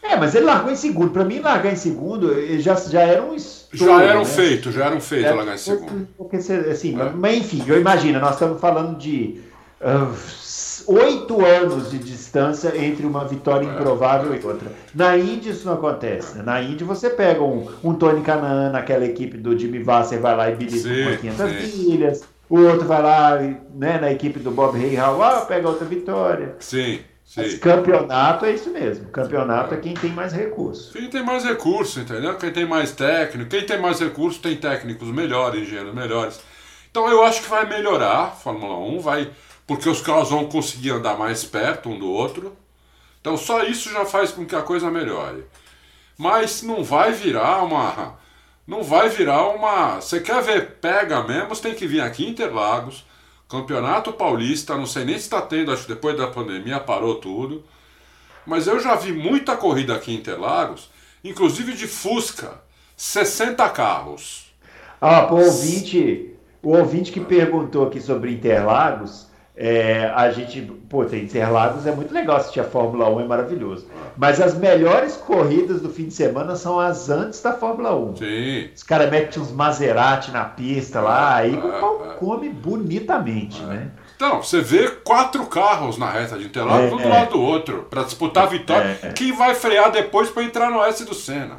É, 0.00 0.16
mas 0.16 0.34
ele 0.34 0.44
largou 0.44 0.70
em 0.70 0.76
segundo. 0.76 1.10
Para 1.10 1.24
mim 1.24 1.40
largar 1.40 1.72
em 1.72 1.76
segundo 1.76 2.30
já 2.60 2.74
já 2.74 3.00
era 3.00 3.22
um 3.22 3.34
estouro, 3.34 3.96
já 3.96 4.02
eram 4.02 4.20
né? 4.20 4.26
feito, 4.26 4.70
já 4.70 4.84
eram 4.84 5.00
feito 5.00 5.26
é, 5.26 5.32
largar 5.32 5.54
em 5.54 5.58
segundo. 5.58 6.08
Porque, 6.16 6.36
assim, 6.36 7.00
é. 7.00 7.10
mas 7.10 7.36
enfim, 7.38 7.64
eu 7.66 7.80
imagino, 7.80 8.20
nós 8.20 8.34
estamos 8.34 8.60
falando 8.60 8.96
de 8.98 9.40
uh, 9.84 10.92
oito 10.92 11.44
anos 11.44 11.90
de 11.90 11.98
distância 11.98 12.76
entre 12.76 13.06
uma 13.06 13.24
vitória 13.24 13.66
improvável 13.66 14.34
e 14.34 14.44
outra. 14.44 14.72
Na 14.94 15.16
Indy 15.16 15.50
isso 15.50 15.66
não 15.66 15.74
acontece. 15.74 16.38
Né? 16.38 16.42
Na 16.42 16.62
Indy 16.62 16.84
você 16.84 17.10
pega 17.10 17.42
um, 17.42 17.68
um 17.82 17.94
Tony 17.94 18.22
Canan 18.22 18.70
naquela 18.70 19.04
equipe 19.04 19.36
do 19.36 19.56
Jimmy 19.58 19.82
Vasser, 19.82 20.20
vai 20.20 20.36
lá 20.36 20.50
e 20.50 20.54
belisca 20.56 20.88
com 20.88 21.16
500 21.18 21.76
milhas. 21.76 22.24
O 22.48 22.60
outro 22.60 22.86
vai 22.86 23.02
lá 23.02 23.38
né, 23.74 23.98
na 23.98 24.12
equipe 24.12 24.38
do 24.38 24.50
Bob 24.50 24.78
Hayhall, 24.78 25.22
ah, 25.22 25.40
pega 25.42 25.68
outra 25.68 25.86
vitória. 25.86 26.56
Sim. 26.58 27.00
Sim. 27.24 27.56
campeonato 27.56 28.44
é 28.44 28.52
isso 28.52 28.70
mesmo. 28.70 29.06
Campeonato 29.06 29.74
é. 29.74 29.78
é 29.78 29.80
quem 29.80 29.94
tem 29.94 30.10
mais 30.10 30.32
recurso. 30.32 30.92
Quem 30.92 31.08
tem 31.08 31.24
mais 31.24 31.42
recurso, 31.42 31.98
entendeu? 32.00 32.36
Quem 32.36 32.52
tem 32.52 32.66
mais 32.66 32.92
técnico. 32.92 33.48
Quem 33.48 33.64
tem 33.64 33.80
mais 33.80 33.98
recurso 33.98 34.40
tem 34.40 34.56
técnicos 34.56 35.08
melhores, 35.08 35.62
engenheiros 35.62 35.94
melhores. 35.94 36.38
Então 36.90 37.08
eu 37.08 37.24
acho 37.24 37.42
que 37.42 37.48
vai 37.48 37.66
melhorar 37.66 38.24
a 38.24 38.26
Fórmula 38.26 38.78
1, 38.78 39.00
vai 39.00 39.28
porque 39.66 39.88
os 39.88 40.00
carros 40.00 40.30
vão 40.30 40.46
conseguir 40.46 40.90
andar 40.90 41.18
mais 41.18 41.44
perto 41.44 41.88
um 41.88 41.98
do 41.98 42.10
outro. 42.10 42.56
Então 43.20 43.36
só 43.36 43.62
isso 43.64 43.90
já 43.90 44.04
faz 44.04 44.30
com 44.30 44.44
que 44.44 44.54
a 44.54 44.62
coisa 44.62 44.90
melhore. 44.90 45.44
Mas 46.16 46.62
não 46.62 46.84
vai 46.84 47.12
virar 47.12 47.62
uma. 47.62 48.18
Não 48.66 48.82
vai 48.82 49.08
virar 49.08 49.48
uma. 49.48 50.00
Você 50.00 50.20
quer 50.20 50.42
ver 50.42 50.76
pega 50.80 51.22
mesmo, 51.22 51.56
tem 51.56 51.74
que 51.74 51.86
vir 51.86 52.00
aqui 52.00 52.24
em 52.24 52.30
Interlagos. 52.30 53.04
Campeonato 53.48 54.12
Paulista, 54.12 54.76
não 54.76 54.86
sei 54.86 55.04
nem 55.04 55.16
se 55.16 55.22
está 55.22 55.40
tendo, 55.40 55.70
acho 55.70 55.82
que 55.82 55.94
depois 55.94 56.16
da 56.16 56.26
pandemia 56.26 56.80
parou 56.80 57.16
tudo. 57.16 57.64
Mas 58.46 58.66
eu 58.66 58.80
já 58.80 58.94
vi 58.94 59.12
muita 59.12 59.56
corrida 59.56 59.94
aqui 59.94 60.12
em 60.12 60.16
Interlagos, 60.16 60.90
inclusive 61.22 61.72
de 61.72 61.86
Fusca, 61.86 62.60
60 62.96 63.68
carros. 63.70 64.52
Ah, 65.00 65.32
o 65.32 65.36
ouvinte, 65.36 66.34
o 66.62 66.70
ouvinte 66.70 67.12
que 67.12 67.20
perguntou 67.20 67.86
aqui 67.86 68.00
sobre 68.00 68.32
Interlagos, 68.32 69.28
é, 69.56 70.10
a 70.16 70.30
gente, 70.32 70.60
pô, 70.88 71.04
tem 71.04 71.22
Interlagos, 71.22 71.86
é 71.86 71.92
muito 71.92 72.12
legal 72.12 72.38
assistir 72.38 72.58
a 72.58 72.64
Fórmula 72.64 73.08
1, 73.08 73.20
é 73.20 73.24
maravilhoso. 73.24 73.86
Mas 74.16 74.40
as 74.40 74.54
melhores 74.54 75.16
corridas 75.16 75.80
do 75.80 75.88
fim 75.88 76.08
de 76.08 76.14
semana 76.14 76.56
são 76.56 76.80
as 76.80 77.08
antes 77.08 77.40
da 77.40 77.52
Fórmula 77.52 77.94
1. 77.94 78.16
Sim. 78.16 78.70
Os 78.74 78.82
caras 78.82 79.08
metem 79.10 79.40
uns 79.40 79.52
Maserati 79.52 80.32
na 80.32 80.44
pista 80.44 81.00
lá, 81.00 81.36
aí 81.36 81.56
o 81.56 81.80
pau 81.80 82.04
é. 82.04 82.14
come 82.14 82.48
bonitamente, 82.48 83.62
é. 83.62 83.66
né? 83.66 83.90
Então, 84.16 84.42
você 84.42 84.60
vê 84.60 84.88
quatro 84.88 85.46
carros 85.46 85.98
na 85.98 86.10
reta 86.10 86.36
de 86.36 86.46
Interlagos, 86.46 86.90
é, 86.90 86.94
um 86.94 86.98
do 86.98 87.08
lado 87.08 87.30
do 87.30 87.40
outro, 87.40 87.86
para 87.88 88.02
disputar 88.02 88.44
a 88.44 88.46
vitória. 88.46 88.98
É, 89.02 89.12
Quem 89.12 89.32
vai 89.32 89.54
frear 89.54 89.90
depois 89.90 90.30
para 90.30 90.42
entrar 90.42 90.70
no 90.70 90.82
S 90.82 91.04
do 91.04 91.14
Senna? 91.14 91.58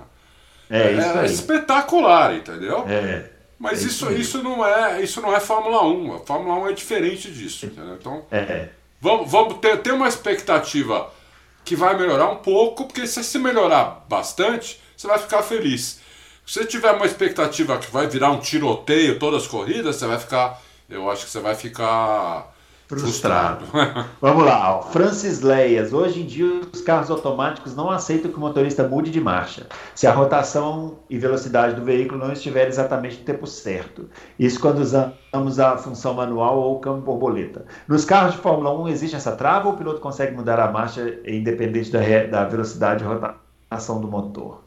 É, 0.70 0.92
isso 0.92 1.18
é 1.20 1.26
espetacular, 1.26 2.34
entendeu? 2.34 2.84
É. 2.88 3.35
Mas 3.66 3.84
é 3.84 3.88
isso, 3.88 4.12
isso, 4.12 4.44
não 4.44 4.66
é, 4.66 5.02
isso 5.02 5.22
não 5.22 5.36
é 5.36 5.40
Fórmula 5.40 5.84
1. 5.84 6.16
A 6.16 6.20
Fórmula 6.20 6.60
1 6.66 6.70
é 6.70 6.74
diferente 6.74 7.32
disso. 7.32 7.66
Entendeu? 7.66 7.96
Então, 7.96 8.26
é. 8.32 8.70
vamos, 9.02 9.30
vamos 9.30 9.58
ter, 9.58 9.78
ter 9.82 9.92
uma 9.92 10.08
expectativa 10.08 11.12
que 11.64 11.76
vai 11.76 11.98
melhorar 11.98 12.30
um 12.30 12.38
pouco, 12.38 12.86
porque 12.86 13.08
se 13.08 13.24
você 13.24 13.40
melhorar 13.40 14.06
bastante, 14.08 14.80
você 14.96 15.08
vai 15.08 15.18
ficar 15.18 15.42
feliz. 15.42 16.00
Se 16.46 16.60
você 16.60 16.66
tiver 16.66 16.92
uma 16.92 17.08
expectativa 17.08 17.78
que 17.80 17.90
vai 17.92 18.06
virar 18.08 18.30
um 18.32 18.40
tiroteio 18.40 19.18
todas 19.18 19.44
as 19.44 19.48
corridas, 19.48 19.96
você 19.96 20.06
vai 20.06 20.20
ficar. 20.20 20.62
Eu 20.88 21.10
acho 21.10 21.26
que 21.26 21.32
você 21.32 21.40
vai 21.40 21.56
ficar 21.56 22.55
Frustrado. 22.88 23.66
Vamos 24.22 24.46
lá, 24.46 24.82
Francis 24.84 25.42
Leias. 25.42 25.92
Hoje 25.92 26.22
em 26.22 26.26
dia, 26.26 26.62
os 26.72 26.82
carros 26.82 27.10
automáticos 27.10 27.76
não 27.76 27.90
aceitam 27.90 28.30
que 28.30 28.38
o 28.38 28.40
motorista 28.40 28.88
mude 28.88 29.10
de 29.10 29.20
marcha, 29.20 29.66
se 29.96 30.06
a 30.06 30.12
rotação 30.12 31.00
e 31.10 31.18
velocidade 31.18 31.76
do 31.76 31.84
veículo 31.84 32.20
não 32.20 32.32
estiver 32.32 32.68
exatamente 32.68 33.18
no 33.18 33.26
tempo 33.26 33.48
certo. 33.48 34.08
Isso 34.38 34.60
quando 34.60 34.80
usamos 34.80 35.60
a 35.60 35.78
função 35.78 36.14
manual 36.14 36.60
ou 36.60 36.80
câmbio 36.80 37.02
borboleta. 37.02 37.66
Nos 37.88 38.06
carros 38.06 38.34
de 38.34 38.42
Fórmula 38.42 38.72
1 38.80 38.90
existe 38.90 39.16
essa 39.16 39.32
trava 39.32 39.68
ou 39.68 39.74
o 39.74 39.78
piloto 39.78 40.00
consegue 40.00 40.36
mudar 40.36 40.60
a 40.60 40.72
marcha 40.72 41.20
independente 41.26 41.92
da, 41.92 42.02
da 42.30 42.44
velocidade 42.46 43.04
e 43.04 43.08
rotação 43.08 44.00
do 44.00 44.08
motor? 44.08 44.65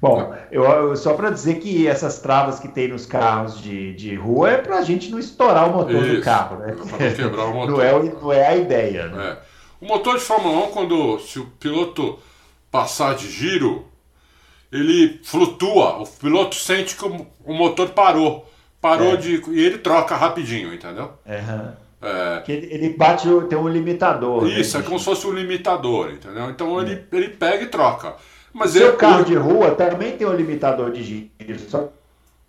Bom, 0.00 0.34
eu, 0.50 0.64
eu 0.64 0.96
só 0.96 1.14
para 1.14 1.30
dizer 1.30 1.58
que 1.58 1.86
essas 1.86 2.20
travas 2.20 2.60
que 2.60 2.68
tem 2.68 2.88
nos 2.88 3.04
carros 3.04 3.60
de, 3.60 3.92
de 3.94 4.14
rua 4.14 4.50
é 4.50 4.56
para 4.58 4.78
a 4.78 4.82
gente 4.82 5.10
não 5.10 5.18
estourar 5.18 5.68
o 5.68 5.74
motor 5.74 6.04
Isso, 6.04 6.16
do 6.16 6.22
carro, 6.22 6.58
né? 6.58 6.72
Para 6.72 6.84
não 6.84 7.14
quebrar 7.14 7.44
o 7.46 7.54
motor. 7.54 7.70
não, 7.70 7.82
é, 7.82 7.92
não 7.92 8.32
é 8.32 8.46
a 8.46 8.56
ideia. 8.56 9.08
Né? 9.08 9.30
É. 9.30 9.38
O 9.80 9.86
motor 9.86 10.16
de 10.16 10.24
Fórmula 10.24 10.66
1, 10.66 10.70
quando 10.70 11.18
se 11.18 11.38
o 11.40 11.46
piloto 11.58 12.18
passar 12.70 13.14
de 13.14 13.28
giro, 13.30 13.86
ele 14.72 15.20
flutua. 15.24 16.02
O 16.02 16.06
piloto 16.06 16.54
sente 16.54 16.96
que 16.96 17.04
o, 17.04 17.26
o 17.44 17.54
motor 17.54 17.90
parou. 17.90 18.48
Parou 18.80 19.14
é. 19.14 19.16
de. 19.16 19.42
E 19.50 19.64
ele 19.64 19.78
troca 19.78 20.14
rapidinho, 20.14 20.72
entendeu? 20.72 21.12
Uhum. 21.26 21.72
É. 22.00 22.40
Que 22.42 22.52
ele, 22.52 22.72
ele 22.72 22.90
bate, 22.90 23.26
tem 23.48 23.58
um 23.58 23.68
limitador. 23.68 24.44
Né, 24.44 24.60
Isso, 24.60 24.78
né? 24.78 24.84
é 24.84 24.86
como 24.86 24.98
se 24.98 25.04
fosse 25.04 25.26
um 25.26 25.32
limitador, 25.32 26.10
entendeu? 26.10 26.50
Então 26.50 26.80
ele, 26.80 26.94
é. 26.94 27.16
ele 27.16 27.28
pega 27.30 27.64
e 27.64 27.66
troca. 27.66 28.14
Mas 28.52 28.72
Seu 28.72 28.88
eu, 28.88 28.96
carro 28.96 29.24
de 29.24 29.34
rua 29.34 29.72
também 29.72 30.16
tem 30.16 30.26
um 30.26 30.34
limitador 30.34 30.90
de 30.90 31.02
giro, 31.02 31.58
só 31.68 31.92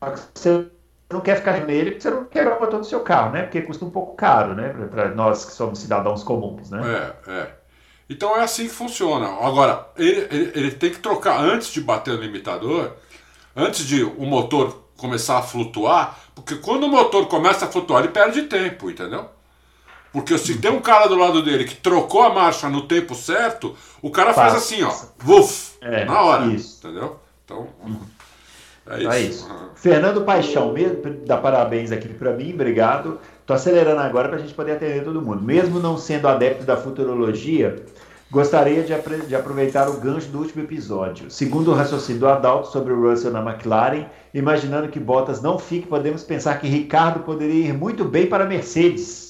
que 0.02 0.20
você 0.34 0.66
não 1.12 1.22
quer 1.22 1.38
ficar 1.38 1.66
nele 1.66 1.92
porque 1.92 2.02
você 2.02 2.10
não 2.10 2.26
quer 2.26 2.48
o 2.48 2.60
motor 2.60 2.80
do 2.80 2.86
seu 2.86 3.02
carro, 3.02 3.32
né? 3.32 3.44
Porque 3.44 3.62
custa 3.62 3.84
um 3.84 3.90
pouco 3.90 4.16
caro, 4.16 4.54
né? 4.54 4.70
Para 4.90 5.10
nós 5.10 5.44
que 5.46 5.52
somos 5.52 5.80
cidadãos 5.80 6.24
comuns, 6.24 6.70
né? 6.70 6.82
É, 7.28 7.32
é. 7.32 7.52
Então 8.10 8.36
é 8.36 8.44
assim 8.44 8.68
que 8.68 8.74
funciona. 8.74 9.28
Agora, 9.46 9.88
ele, 9.98 10.28
ele, 10.32 10.52
ele 10.56 10.72
tem 10.72 10.92
que 10.92 11.00
trocar 11.00 11.40
antes 11.40 11.72
de 11.72 11.82
bater 11.82 12.12
o 12.12 12.22
limitador, 12.22 12.94
antes 13.56 13.86
de 13.86 14.04
o 14.04 14.26
motor 14.26 14.84
começar 14.98 15.38
a 15.38 15.42
flutuar, 15.42 16.20
porque 16.36 16.56
quando 16.56 16.84
o 16.84 16.90
motor 16.90 17.28
começa 17.28 17.66
a 17.66 17.70
flutuar, 17.70 18.04
ele 18.04 18.12
perde 18.12 18.44
tempo, 18.44 18.90
entendeu? 18.90 19.30
Porque 20.12 20.38
se 20.38 20.58
tem 20.58 20.72
um 20.72 20.80
cara 20.80 21.08
do 21.08 21.16
lado 21.16 21.44
dele 21.44 21.66
que 21.66 21.76
trocou 21.76 22.24
a 22.24 22.34
marcha 22.34 22.68
no 22.68 22.88
tempo 22.88 23.14
certo, 23.14 23.76
o 24.02 24.10
cara 24.10 24.34
Passa. 24.34 24.42
faz 24.42 24.64
assim, 24.64 24.82
ó, 24.82 24.92
vuf, 25.20 25.78
é, 25.82 26.06
na 26.06 26.22
hora. 26.22 26.46
Isso. 26.48 26.80
Entendeu? 26.80 27.20
Então. 27.46 27.68
É 28.88 28.98
isso. 28.98 29.12
É 29.12 29.22
isso. 29.22 29.48
Uhum. 29.48 29.70
Fernando 29.76 30.22
Paixão, 30.22 30.74
dá 31.26 31.38
parabéns 31.38 31.92
aqui 31.92 32.10
para 32.10 32.34
mim, 32.34 32.54
obrigado. 32.54 33.20
Tô 33.46 33.54
acelerando 33.54 34.02
agora 34.02 34.28
para 34.28 34.38
a 34.38 34.42
gente 34.42 34.54
poder 34.54 34.74
atender 34.74 35.04
todo 35.04 35.22
mundo. 35.22 35.44
Mesmo 35.44 35.80
não 35.80 35.98
sendo 35.98 36.28
adepto 36.28 36.64
da 36.64 36.76
futurologia, 36.76 37.84
gostaria 38.32 38.84
de, 38.84 38.94
de, 39.28 39.36
aproveitar 39.36 39.88
o 39.90 40.00
gancho 40.00 40.30
do 40.30 40.40
último 40.40 40.64
episódio. 40.64 41.30
Segundo 41.30 41.72
o 41.72 41.76
raciocínio 41.76 42.20
do 42.20 42.28
Adalto 42.28 42.72
sobre 42.72 42.94
o 42.94 43.10
Russell 43.10 43.32
na 43.32 43.42
McLaren, 43.42 44.06
imaginando 44.34 44.88
que 44.88 45.00
Bottas 45.00 45.40
não 45.40 45.60
fique, 45.60 45.88
podemos 45.88 46.24
pensar 46.24 46.60
que 46.60 46.68
Ricardo 46.68 47.20
poderia 47.20 47.68
ir 47.68 47.74
muito 47.74 48.04
bem 48.04 48.26
para 48.26 48.44
a 48.44 48.48
Mercedes 48.48 49.29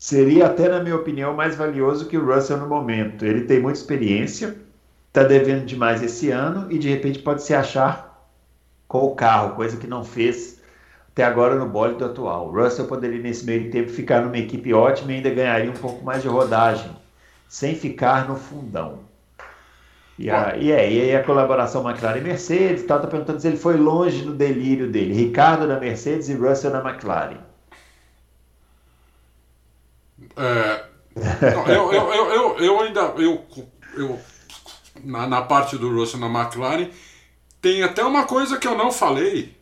seria 0.00 0.46
até, 0.46 0.66
na 0.66 0.82
minha 0.82 0.96
opinião, 0.96 1.34
mais 1.34 1.54
valioso 1.54 2.06
que 2.06 2.16
o 2.16 2.24
Russell 2.24 2.56
no 2.56 2.66
momento. 2.66 3.24
Ele 3.24 3.42
tem 3.42 3.60
muita 3.60 3.78
experiência, 3.78 4.56
está 5.08 5.22
devendo 5.22 5.66
demais 5.66 6.02
esse 6.02 6.30
ano 6.30 6.72
e 6.72 6.78
de 6.78 6.88
repente 6.88 7.18
pode 7.18 7.42
se 7.42 7.52
achar 7.52 8.26
com 8.88 9.04
o 9.04 9.14
carro, 9.14 9.54
coisa 9.54 9.76
que 9.76 9.86
não 9.86 10.02
fez 10.02 10.58
até 11.12 11.22
agora 11.22 11.54
no 11.54 11.66
bólido 11.66 12.04
atual. 12.06 12.48
O 12.48 12.52
Russell 12.52 12.86
poderia, 12.86 13.20
nesse 13.20 13.44
meio 13.44 13.70
tempo, 13.70 13.90
ficar 13.90 14.22
numa 14.22 14.38
equipe 14.38 14.72
ótima 14.72 15.12
e 15.12 15.16
ainda 15.16 15.28
ganharia 15.28 15.70
um 15.70 15.74
pouco 15.74 16.02
mais 16.02 16.22
de 16.22 16.28
rodagem, 16.28 16.90
sem 17.46 17.74
ficar 17.74 18.26
no 18.26 18.36
fundão. 18.36 19.00
E, 20.18 20.30
a, 20.30 20.56
e, 20.56 20.72
é, 20.72 20.90
e 20.90 21.00
aí 21.02 21.16
a 21.16 21.22
colaboração 21.22 21.88
McLaren 21.88 22.18
e 22.18 22.22
Mercedes, 22.22 22.82
está 22.82 22.98
perguntando 22.98 23.40
se 23.40 23.48
ele 23.48 23.56
foi 23.56 23.76
longe 23.76 24.24
no 24.24 24.34
delírio 24.34 24.90
dele. 24.90 25.12
Ricardo 25.12 25.66
na 25.66 25.78
Mercedes 25.78 26.28
e 26.30 26.34
Russell 26.34 26.70
na 26.70 26.80
McLaren. 26.80 27.49
É, 30.40 30.84
eu, 31.74 31.92
eu, 31.92 32.12
eu, 32.32 32.58
eu, 32.58 32.80
ainda. 32.80 33.00
Eu, 33.18 33.44
eu, 33.94 34.20
na, 35.04 35.26
na 35.26 35.42
parte 35.42 35.76
do 35.76 35.94
Russell 35.94 36.18
na 36.18 36.26
McLaren, 36.26 36.88
tem 37.60 37.82
até 37.82 38.02
uma 38.02 38.24
coisa 38.24 38.58
que 38.58 38.66
eu 38.66 38.76
não 38.76 38.90
falei, 38.90 39.54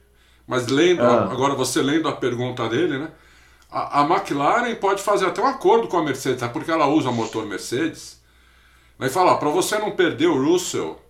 mas 0.46 0.68
lendo, 0.68 1.02
ah. 1.02 1.24
agora 1.24 1.54
você 1.54 1.82
lendo 1.82 2.08
a 2.08 2.12
pergunta 2.12 2.68
dele, 2.68 2.98
né? 2.98 3.10
A, 3.70 4.02
a, 4.02 4.04
McLaren 4.04 4.74
pode 4.76 5.02
fazer 5.02 5.26
até 5.26 5.42
um 5.42 5.46
acordo 5.46 5.88
com 5.88 5.98
a 5.98 6.02
Mercedes, 6.02 6.46
porque 6.52 6.70
ela 6.70 6.86
usa 6.86 7.10
motor 7.10 7.44
Mercedes. 7.44 8.22
Vai 8.98 9.08
falar, 9.08 9.36
para 9.36 9.48
você 9.48 9.78
não 9.78 9.90
perder 9.92 10.26
o 10.26 10.42
Russell 10.42 11.00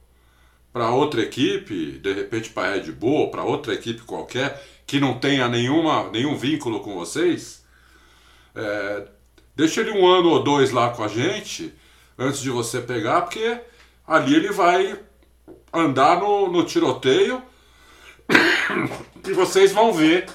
para 0.72 0.90
outra 0.90 1.20
equipe, 1.20 1.98
de 1.98 2.12
repente 2.12 2.50
para 2.50 2.68
a 2.68 2.74
Red 2.74 2.92
Bull, 2.92 3.30
para 3.30 3.44
outra 3.44 3.74
equipe 3.74 4.02
qualquer, 4.02 4.62
que 4.86 4.98
não 4.98 5.18
tenha 5.18 5.48
nenhuma, 5.48 6.10
nenhum 6.10 6.36
vínculo 6.36 6.80
com 6.80 6.94
vocês, 6.94 7.64
é, 8.54 9.08
Deixa 9.58 9.80
ele 9.80 9.90
um 9.90 10.06
ano 10.06 10.28
ou 10.28 10.40
dois 10.40 10.70
lá 10.70 10.90
com 10.90 11.02
a 11.02 11.08
gente, 11.08 11.74
antes 12.16 12.40
de 12.40 12.48
você 12.48 12.80
pegar, 12.80 13.22
porque 13.22 13.60
ali 14.06 14.36
ele 14.36 14.52
vai 14.52 14.96
andar 15.72 16.20
no, 16.20 16.48
no 16.48 16.62
tiroteio 16.62 17.42
e 19.26 19.32
vocês 19.32 19.72
vão 19.72 19.92
ver 19.92 20.30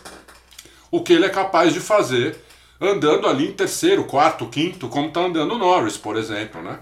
o 0.91 1.01
que 1.01 1.13
ele 1.13 1.25
é 1.25 1.29
capaz 1.29 1.73
de 1.73 1.79
fazer 1.79 2.37
andando 2.81 3.25
ali 3.25 3.47
em 3.47 3.53
terceiro, 3.53 4.03
quarto, 4.03 4.45
quinto, 4.49 4.89
como 4.89 5.07
está 5.07 5.21
andando 5.21 5.53
o 5.53 5.57
Norris, 5.57 5.95
por 5.95 6.17
exemplo, 6.17 6.61
né? 6.61 6.79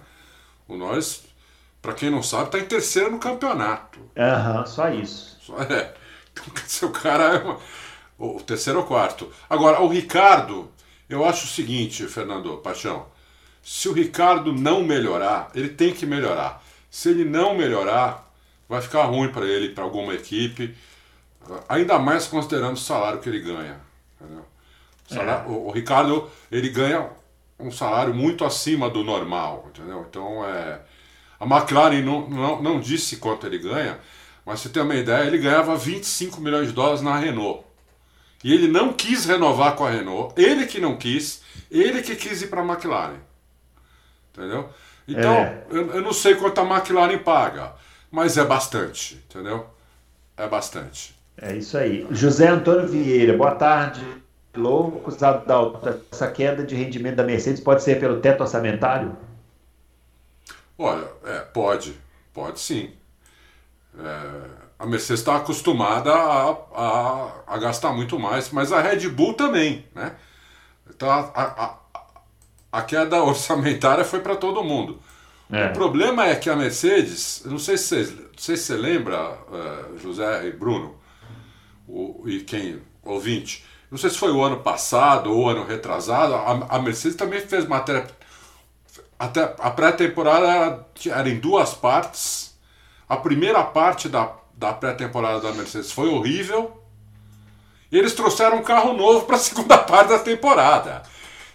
O 0.68 0.76
Norris, 0.76 1.24
para 1.80 1.94
quem 1.94 2.10
não 2.10 2.24
sabe, 2.24 2.46
está 2.46 2.58
em 2.58 2.66
terceiro 2.66 3.12
no 3.12 3.20
campeonato. 3.20 4.00
Aham, 4.18 4.62
uhum, 4.62 4.66
só 4.66 4.90
isso. 4.90 5.38
Só, 5.42 5.62
é. 5.62 5.94
Então, 6.34 6.90
o 6.90 6.92
cara 6.92 7.36
é 7.36 7.38
uma... 7.38 7.60
o 8.18 8.42
terceiro 8.42 8.80
ou 8.80 8.86
quarto. 8.86 9.32
Agora, 9.48 9.80
o 9.82 9.88
Ricardo, 9.88 10.72
eu 11.14 11.26
acho 11.26 11.46
o 11.46 11.50
seguinte, 11.50 12.08
Fernando 12.08 12.58
Paixão. 12.58 13.06
Se 13.62 13.88
o 13.90 13.94
Ricardo 13.94 14.54
não 14.54 14.84
melhorar, 14.84 15.52
ele 15.54 15.70
tem 15.70 15.94
que 15.94 16.06
melhorar. 16.06 16.64
Se 16.90 17.10
ele 17.10 17.24
não 17.24 17.56
melhorar, 17.56 18.32
vai 18.68 18.82
ficar 18.82 19.04
ruim 19.04 19.30
para 19.30 19.46
ele, 19.46 19.70
para 19.70 19.84
alguma 19.84 20.14
equipe. 20.14 20.76
Ainda 21.70 22.00
mais 22.00 22.28
considerando 22.28 22.76
o 22.76 22.80
salário 22.80 23.20
que 23.20 23.30
ele 23.30 23.40
ganha. 23.40 23.80
O, 24.22 25.14
salário, 25.14 25.46
é. 25.46 25.52
o, 25.52 25.68
o, 25.68 25.72
Ricardo, 25.72 26.30
ele 26.52 26.70
ganha 26.70 27.10
um 27.60 27.72
salário 27.72 28.14
muito 28.14 28.46
acima 28.46 28.90
do 28.90 29.04
normal, 29.04 29.70
entendeu? 29.70 30.06
Então, 30.10 30.46
é, 30.46 30.80
a 31.40 31.46
McLaren 31.46 32.02
não, 32.02 32.30
não, 32.30 32.62
não 32.62 32.80
disse 32.80 33.18
quanto 33.18 33.46
ele 33.46 33.58
ganha, 33.58 34.00
mas 34.46 34.62
você 34.62 34.70
tem 34.70 34.82
uma 34.82 34.96
ideia, 34.96 35.28
ele 35.28 35.38
ganhava 35.38 35.76
25 35.76 36.42
milhões 36.42 36.68
de 36.68 36.74
dólares 36.74 37.02
na 37.02 37.18
Renault. 37.18 37.64
E 38.44 38.54
ele 38.54 38.68
não 38.68 38.94
quis 38.94 39.26
renovar 39.26 39.76
com 39.76 39.86
a 39.86 39.90
Renault, 39.90 40.34
ele 40.36 40.66
que 40.66 40.80
não 40.80 40.98
quis, 40.98 41.42
ele 41.70 42.02
que 42.02 42.16
quis 42.16 42.42
ir 42.42 42.48
para 42.48 42.62
a 42.62 42.66
McLaren. 42.66 43.20
Entendeu? 44.34 44.70
Então, 45.08 45.34
é. 45.34 45.64
eu, 45.70 45.92
eu, 45.92 46.02
não 46.02 46.14
sei 46.14 46.36
quanto 46.36 46.60
a 46.60 46.64
McLaren 46.64 47.18
paga, 47.20 47.74
mas 48.10 48.38
é 48.38 48.46
bastante, 48.46 49.16
entendeu? 49.30 49.68
É 50.38 50.48
bastante. 50.48 51.16
É 51.38 51.56
isso 51.56 51.78
aí. 51.78 52.08
José 52.12 52.48
Antônio 52.48 52.88
Vieira, 52.88 53.36
boa 53.38 53.56
tarde. 53.56 54.06
Loucos, 54.56 55.22
Adalto, 55.24 56.02
essa 56.12 56.30
queda 56.30 56.64
de 56.64 56.76
rendimento 56.76 57.16
da 57.16 57.24
Mercedes 57.24 57.62
pode 57.62 57.84
ser 57.84 58.00
pelo 58.00 58.20
teto 58.20 58.42
orçamentário? 58.42 59.16
Olha, 60.78 61.08
é, 61.26 61.40
pode, 61.40 61.96
pode 62.34 62.60
sim. 62.60 62.92
É, 63.98 64.32
a 64.82 64.86
Mercedes 64.88 65.20
está 65.20 65.36
acostumada 65.36 66.12
a, 66.12 66.52
a, 66.74 67.32
a, 67.46 67.58
gastar 67.60 67.94
muito 67.94 68.18
mais, 68.18 68.50
mas 68.50 68.72
a 68.72 68.82
Red 68.82 69.08
Bull 69.10 69.36
também, 69.36 69.86
né? 69.94 70.16
Então 70.90 71.08
a, 71.08 71.20
a, 71.36 71.78
a 72.72 72.82
queda 72.82 73.22
orçamentária 73.22 74.04
foi 74.04 74.22
para 74.22 74.36
todo 74.36 74.64
mundo. 74.64 75.00
É. 75.52 75.68
O 75.68 75.74
problema 75.74 76.26
é 76.26 76.36
que 76.36 76.50
a 76.50 76.56
Mercedes, 76.56 77.44
não 77.46 77.60
sei 77.60 77.78
se 77.78 78.06
você, 78.06 78.12
não 78.14 78.38
sei 78.38 78.58
se 78.58 78.64
você 78.64 78.76
lembra, 78.76 79.38
uh, 79.52 80.00
José 80.00 80.48
e 80.48 80.52
Bruno, 80.52 80.96
o, 81.88 82.24
e 82.26 82.40
quem 82.40 82.82
ouvinte, 83.04 83.64
não 83.92 84.00
sei 84.00 84.10
se 84.10 84.18
foi 84.18 84.32
o 84.32 84.42
ano 84.42 84.62
passado 84.62 85.32
ou 85.32 85.48
ano 85.48 85.64
retrasado, 85.64 86.34
a, 86.34 86.78
a 86.78 86.82
Mercedes 86.82 87.18
também 87.18 87.42
fez 87.42 87.68
matéria. 87.68 88.08
Até 89.20 89.44
a 89.60 89.70
pré-temporada 89.70 90.48
era, 90.48 90.88
era 91.20 91.30
em 91.30 91.38
duas 91.38 91.76
partes. 91.76 92.58
A 93.08 93.18
primeira 93.18 93.62
parte 93.62 94.10
da 94.10 94.41
da 94.62 94.72
pré-temporada 94.72 95.42
da 95.42 95.52
Mercedes 95.52 95.92
foi 95.92 96.08
horrível. 96.08 96.80
E 97.92 97.98
eles 97.98 98.14
trouxeram 98.14 98.58
um 98.58 98.64
carro 98.64 98.94
novo 98.94 99.26
para 99.26 99.36
a 99.36 99.40
segunda 99.40 99.78
parte 99.80 100.10
da 100.10 100.20
temporada. 100.20 101.02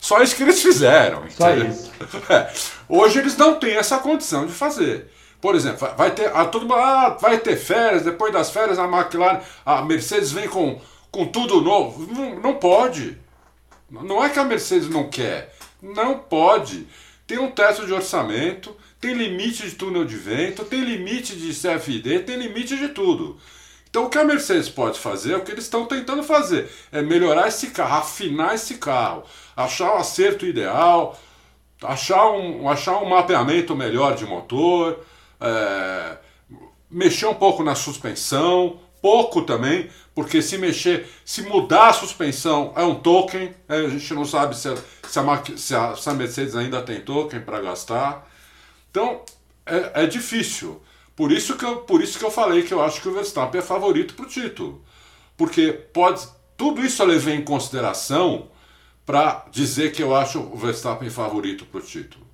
Só 0.01 0.21
isso 0.21 0.35
que 0.35 0.43
eles 0.43 0.61
fizeram. 0.61 1.23
Só 1.31 1.55
isso. 1.55 1.87
É. 2.29 2.53
Hoje 2.89 3.19
eles 3.21 3.37
não 3.37 3.59
têm 3.59 3.77
essa 3.77 3.99
condição 3.99 4.47
de 4.47 4.53
fazer. 4.53 5.11
Por 5.41 5.55
exemplo, 5.55 5.89
vai 5.97 6.11
ter, 6.11 6.35
a, 6.35 6.45
todo 6.45 6.73
ah, 6.75 7.17
vai 7.21 7.39
ter 7.39 7.57
férias, 7.57 8.03
depois 8.03 8.33
das 8.33 8.51
férias 8.51 8.79
a 8.79 8.85
McLaren, 8.85 9.41
a 9.65 9.83
Mercedes 9.83 10.33
vem 10.33 10.49
com, 10.49 10.81
com 11.11 11.27
tudo 11.27 11.61
novo. 11.61 12.13
Não, 12.13 12.41
não 12.41 12.55
pode. 12.55 13.17
Não 13.89 14.23
é 14.23 14.29
que 14.29 14.39
a 14.39 14.45
Mercedes 14.45 14.89
não 14.89 15.09
quer. 15.09 15.55
Não 15.81 16.19
pode. 16.19 16.87
Tem 17.27 17.39
um 17.39 17.51
teto 17.51 17.87
de 17.87 17.93
orçamento, 17.93 18.77
tem 19.07 19.15
limite 19.15 19.63
de 19.63 19.77
túnel 19.77 20.05
de 20.05 20.17
vento, 20.17 20.65
tem 20.65 20.81
limite 20.81 21.37
de 21.37 21.55
CFD, 21.55 22.21
tem 22.21 22.37
limite 22.37 22.77
de 22.77 22.89
tudo. 22.89 23.39
Então 23.89 24.07
o 24.07 24.11
que 24.11 24.19
a 24.19 24.25
Mercedes 24.25 24.69
pode 24.69 24.99
fazer 24.99 25.35
é 25.35 25.37
o 25.37 25.43
que 25.43 25.53
eles 25.53 25.63
estão 25.63 25.87
tentando 25.87 26.25
fazer, 26.25 26.69
é 26.91 27.01
melhorar 27.01 27.47
esse 27.47 27.69
carro, 27.69 27.99
afinar 27.99 28.57
esse 28.57 28.75
carro, 28.79 29.23
achar 29.57 29.95
o 29.95 29.99
acerto 29.99 30.45
ideal, 30.45 31.17
achar 31.81 32.33
um, 32.33 32.69
achar 32.69 33.01
um 33.01 33.09
mapeamento 33.09 33.77
melhor 33.77 34.17
de 34.17 34.25
motor, 34.27 34.99
é, 35.41 36.17
mexer 36.91 37.27
um 37.27 37.35
pouco 37.35 37.63
na 37.63 37.77
suspensão, 37.77 38.81
pouco 39.01 39.43
também, 39.43 39.89
porque 40.17 40.43
se 40.43 40.59
mexer, 40.59 41.07
se 41.25 41.43
mudar 41.43 41.91
a 41.91 41.93
suspensão 41.93 42.73
é 42.75 42.83
um 42.83 42.97
token, 42.97 43.55
é, 43.69 43.77
a 43.77 43.89
gente 43.89 44.13
não 44.15 44.25
sabe 44.25 44.57
se 44.57 44.69
a, 44.69 44.77
se 45.57 45.75
a, 45.77 45.95
se 45.95 46.11
a, 46.11 46.13
Mercedes 46.13 46.57
ainda 46.57 46.83
tem 46.83 47.01
token 47.01 47.41
para 47.43 47.61
gastar. 47.61 48.36
Então, 48.97 49.21
é, 49.67 50.05
é, 50.05 50.07
difícil. 50.07 50.83
Por 51.15 51.31
isso, 51.31 51.55
que 51.55 51.67
eu, 51.67 51.81
por 51.81 52.01
isso 52.01 52.19
que 52.19 52.25
eu 52.25 52.31
falei 52.31 52.63
que 52.63 52.73
eu 52.73 52.83
acho 52.83 53.03
que 53.03 53.09
o 53.09 53.13
Verstappen 53.13 53.61
é 53.61 53.63
favorito 53.63 54.15
para 54.15 54.25
o 54.25 54.29
título. 54.29 54.83
Porque 55.37 55.71
pode. 55.71 56.27
Tudo 56.57 56.81
isso 56.81 57.03
eu 57.03 57.07
levei 57.07 57.35
em 57.35 57.45
consideração 57.45 58.49
para 59.05 59.45
dizer 59.51 59.93
que 59.93 60.03
eu 60.03 60.17
acho 60.17 60.41
o 60.41 60.57
Verstappen 60.57 61.11
favorito 61.11 61.67
para 61.67 61.81
o 61.81 61.83
título. 61.83 62.27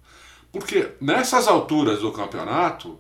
Porque 0.52 0.92
nessas 1.00 1.48
alturas 1.48 1.98
do 1.98 2.12
campeonato 2.12 2.96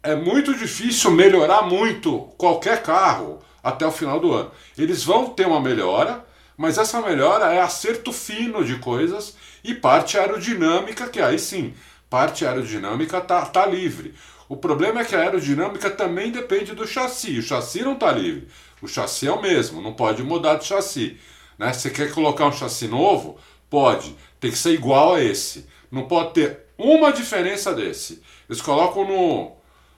é 0.00 0.14
muito 0.14 0.54
difícil 0.54 1.10
melhorar 1.10 1.62
muito 1.62 2.20
qualquer 2.38 2.84
carro 2.84 3.40
até 3.64 3.84
o 3.84 3.90
final 3.90 4.20
do 4.20 4.32
ano. 4.32 4.52
Eles 4.78 5.02
vão 5.02 5.30
ter 5.30 5.48
uma 5.48 5.60
melhora, 5.60 6.24
mas 6.56 6.78
essa 6.78 7.02
melhora 7.02 7.52
é 7.52 7.60
acerto 7.60 8.12
fino 8.12 8.64
de 8.64 8.76
coisas 8.76 9.36
e 9.64 9.74
parte 9.74 10.16
aerodinâmica, 10.16 11.08
que 11.08 11.20
aí 11.20 11.36
sim 11.36 11.74
parte 12.08 12.46
aerodinâmica 12.46 13.20
tá, 13.20 13.44
tá 13.46 13.66
livre. 13.66 14.14
O 14.48 14.56
problema 14.56 15.00
é 15.00 15.04
que 15.04 15.14
a 15.14 15.20
aerodinâmica 15.20 15.90
também 15.90 16.30
depende 16.30 16.74
do 16.74 16.86
chassi. 16.86 17.38
O 17.38 17.42
chassi 17.42 17.82
não 17.82 17.94
está 17.94 18.12
livre. 18.12 18.48
O 18.82 18.88
chassi 18.88 19.26
é 19.26 19.32
o 19.32 19.40
mesmo, 19.40 19.80
não 19.80 19.94
pode 19.94 20.22
mudar 20.22 20.56
de 20.56 20.66
chassi. 20.66 21.18
Né? 21.58 21.72
Você 21.72 21.90
quer 21.90 22.12
colocar 22.12 22.46
um 22.46 22.52
chassi 22.52 22.86
novo? 22.86 23.38
Pode. 23.70 24.14
Tem 24.38 24.50
que 24.50 24.58
ser 24.58 24.72
igual 24.72 25.14
a 25.14 25.22
esse. 25.22 25.66
Não 25.90 26.06
pode 26.06 26.34
ter 26.34 26.60
uma 26.76 27.12
diferença 27.12 27.72
desse. 27.72 28.22
Eles 28.48 28.60
colocam 28.60 29.06
no, 29.06 29.52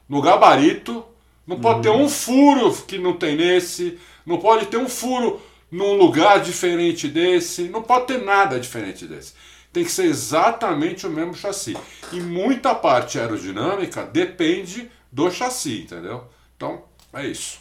no 0.09 0.23
gabarito. 0.23 1.05
Não 1.47 1.61
pode 1.61 1.83
ter 1.83 1.91
um 1.91 2.09
furo 2.09 2.73
que 2.87 2.99
não 2.99 3.15
tem 3.15 3.37
nesse. 3.37 3.99
Não 4.25 4.39
pode 4.39 4.67
ter 4.67 4.77
um 4.77 4.89
furo 4.89 5.41
num 5.71 5.95
lugar 5.95 6.41
diferente 6.41 7.09
desse. 7.09 7.65
Não 7.65 7.83
pode 7.83 8.07
ter 8.07 8.23
nada 8.23 8.59
diferente 8.61 9.07
desse 9.07 9.35
tem 9.77 9.85
que 9.85 9.91
ser 9.91 10.07
exatamente 10.07 11.07
o 11.07 11.11
mesmo 11.11 11.35
chassi. 11.35 11.77
E 12.11 12.19
muita 12.19 12.75
parte 12.75 13.19
aerodinâmica 13.19 14.05
depende 14.05 14.91
do 15.13 15.31
chassi, 15.31 15.83
entendeu? 15.83 16.25
Então, 16.57 16.85
é 17.13 17.27
isso. 17.27 17.61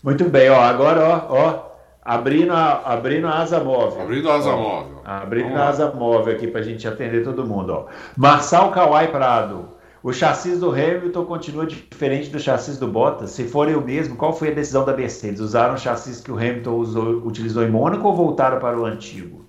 Muito 0.00 0.24
bem, 0.28 0.48
ó, 0.48 0.60
agora, 0.60 1.26
ó, 1.28 1.34
ó, 1.34 1.74
Abrindo 2.04 2.52
a, 2.52 2.92
abrindo 2.92 3.26
a 3.26 3.40
asa 3.40 3.64
móvel. 3.64 4.02
Abrindo 4.02 4.30
a 4.30 4.34
asa 4.34 4.50
ó, 4.50 4.56
móvel. 4.56 5.00
Abrindo 5.04 5.56
a 5.56 5.68
asa 5.68 5.90
móvel 5.90 6.36
aqui 6.36 6.46
para 6.46 6.60
a 6.60 6.62
gente 6.62 6.86
atender 6.86 7.24
todo 7.24 7.46
mundo. 7.46 7.72
Ó. 7.72 7.86
Marçal 8.16 8.70
Kawai 8.70 9.10
Prado. 9.10 9.70
O 10.02 10.12
chassi 10.12 10.54
do 10.54 10.70
Hamilton 10.70 11.24
continua 11.24 11.66
diferente 11.66 12.28
do 12.28 12.38
chassi 12.38 12.78
do 12.78 12.86
Bottas? 12.86 13.30
Se 13.30 13.44
forem 13.48 13.74
o 13.74 13.80
mesmo, 13.80 14.16
qual 14.16 14.34
foi 14.34 14.48
a 14.50 14.54
decisão 14.54 14.84
da 14.84 14.94
Mercedes? 14.94 15.40
Usaram 15.40 15.74
o 15.74 15.78
chassi 15.78 16.22
que 16.22 16.30
o 16.30 16.36
Hamilton 16.36 16.74
usou, 16.74 17.26
utilizou 17.26 17.64
em 17.64 17.70
Mônaco 17.70 18.06
ou 18.06 18.14
voltaram 18.14 18.60
para 18.60 18.78
o 18.78 18.84
antigo? 18.84 19.46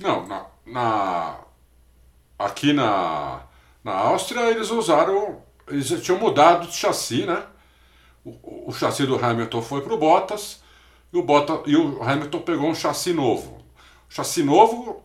Não, 0.00 0.26
na, 0.28 0.46
na 0.70 1.38
aqui 2.38 2.72
na, 2.72 3.42
na 3.84 3.92
Áustria 3.92 4.50
eles 4.50 4.70
usaram, 4.70 5.42
eles 5.68 5.88
tinham 6.02 6.18
mudado 6.18 6.66
de 6.66 6.74
chassi, 6.74 7.26
né? 7.26 7.42
O, 8.24 8.68
o 8.68 8.72
chassi 8.72 9.06
do 9.06 9.22
Hamilton 9.22 9.62
foi 9.62 9.82
para 9.82 9.92
o 9.92 9.98
Bottas 9.98 10.62
e 11.12 11.18
o, 11.18 11.22
Bottas, 11.22 11.60
e 11.66 11.76
o 11.76 12.02
Hamilton 12.02 12.40
pegou 12.40 12.68
um 12.68 12.74
chassi 12.74 13.12
novo. 13.12 13.62
O 14.08 14.12
chassi 14.12 14.42
novo, 14.42 15.04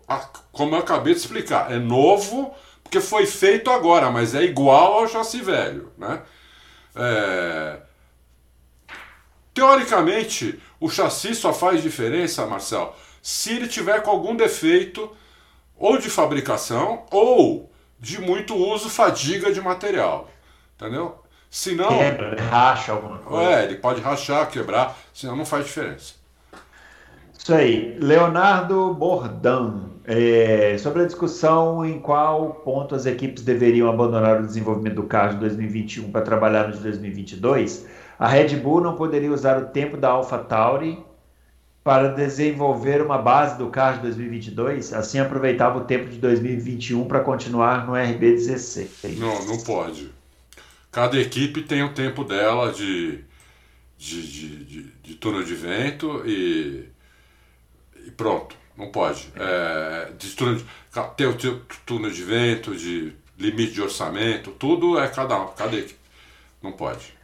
como 0.51 0.75
eu 0.75 0.79
acabei 0.79 1.13
de 1.13 1.19
explicar, 1.19 1.71
é 1.71 1.77
novo 1.77 2.53
porque 2.83 3.01
foi 3.01 3.25
feito 3.25 3.69
agora, 3.71 4.11
mas 4.11 4.35
é 4.35 4.43
igual 4.43 4.99
ao 4.99 5.07
chassi 5.07 5.41
velho, 5.41 5.91
né? 5.97 6.21
É... 6.95 7.79
Teoricamente, 9.53 10.61
o 10.79 10.89
chassi 10.89 11.33
só 11.33 11.53
faz 11.53 11.81
diferença, 11.81 12.45
Marcel, 12.45 12.95
se 13.21 13.53
ele 13.53 13.67
tiver 13.67 14.01
com 14.01 14.11
algum 14.11 14.35
defeito 14.35 15.09
ou 15.77 15.97
de 15.97 16.09
fabricação 16.09 17.03
ou 17.11 17.69
de 17.99 18.21
muito 18.21 18.55
uso, 18.55 18.89
fadiga 18.89 19.51
de 19.51 19.61
material, 19.61 20.29
entendeu? 20.75 21.15
Senão, 21.49 21.87
Quebra, 21.87 22.35
racha 22.41 22.91
alguma 22.91 23.17
coisa. 23.19 23.51
É, 23.51 23.63
ele 23.63 23.75
pode 23.75 24.01
rachar, 24.01 24.49
quebrar, 24.49 24.97
senão 25.13 25.35
não 25.35 25.45
faz 25.45 25.65
diferença. 25.65 26.15
Isso 27.37 27.53
aí. 27.53 27.97
Leonardo 27.99 28.93
Bordan. 28.93 29.91
É, 30.07 30.77
sobre 30.77 31.01
a 31.01 31.05
discussão 31.05 31.83
em 31.83 31.99
qual 31.99 32.55
ponto 32.63 32.93
as 32.93 33.07
equipes 33.07 33.43
deveriam 33.43 33.89
abandonar 33.89 34.39
o 34.39 34.45
desenvolvimento 34.45 34.95
do 34.95 35.03
carro 35.03 35.33
de 35.33 35.39
2021 35.39 36.11
para 36.11 36.21
trabalhar 36.21 36.67
no 36.67 36.73
de 36.73 36.79
2022, 36.79 37.87
a 38.19 38.27
Red 38.27 38.55
Bull 38.57 38.81
não 38.81 38.95
poderia 38.95 39.31
usar 39.31 39.57
o 39.57 39.65
tempo 39.67 39.97
da 39.97 40.09
AlphaTauri 40.09 41.03
para 41.85 42.07
desenvolver 42.07 42.99
uma 42.99 43.19
base 43.19 43.59
do 43.59 43.69
carro 43.69 43.97
de 43.97 44.01
2022, 44.05 44.91
assim 44.91 45.19
aproveitava 45.19 45.77
o 45.77 45.83
tempo 45.83 46.09
de 46.09 46.17
2021 46.17 47.07
para 47.07 47.19
continuar 47.19 47.85
no 47.85 47.93
RB16. 47.93 49.15
Não, 49.19 49.45
não 49.45 49.59
pode. 49.59 50.09
Cada 50.91 51.21
equipe 51.21 51.61
tem 51.61 51.83
o 51.83 51.93
tempo 51.93 52.23
dela 52.23 52.73
de, 52.73 53.19
de, 53.99 54.27
de, 54.27 54.65
de, 54.65 54.83
de 55.03 55.13
turno 55.13 55.45
de 55.45 55.53
vento 55.53 56.23
e, 56.25 56.89
e 58.03 58.09
pronto. 58.17 58.57
Não 58.75 58.89
pode. 58.91 59.31
É, 59.35 60.11
de 60.17 60.31
turno 60.31 60.55
de, 60.55 60.65
ter 61.15 61.27
o 61.27 61.59
turno 61.85 62.09
de 62.09 62.23
vento, 62.23 62.75
de 62.75 63.13
limite 63.37 63.73
de 63.73 63.81
orçamento, 63.83 64.49
tudo 64.49 64.97
é 64.97 65.07
cada, 65.07 65.37
cada 65.49 65.77
equipe. 65.77 65.99
Não 66.63 66.71
pode. 66.71 67.14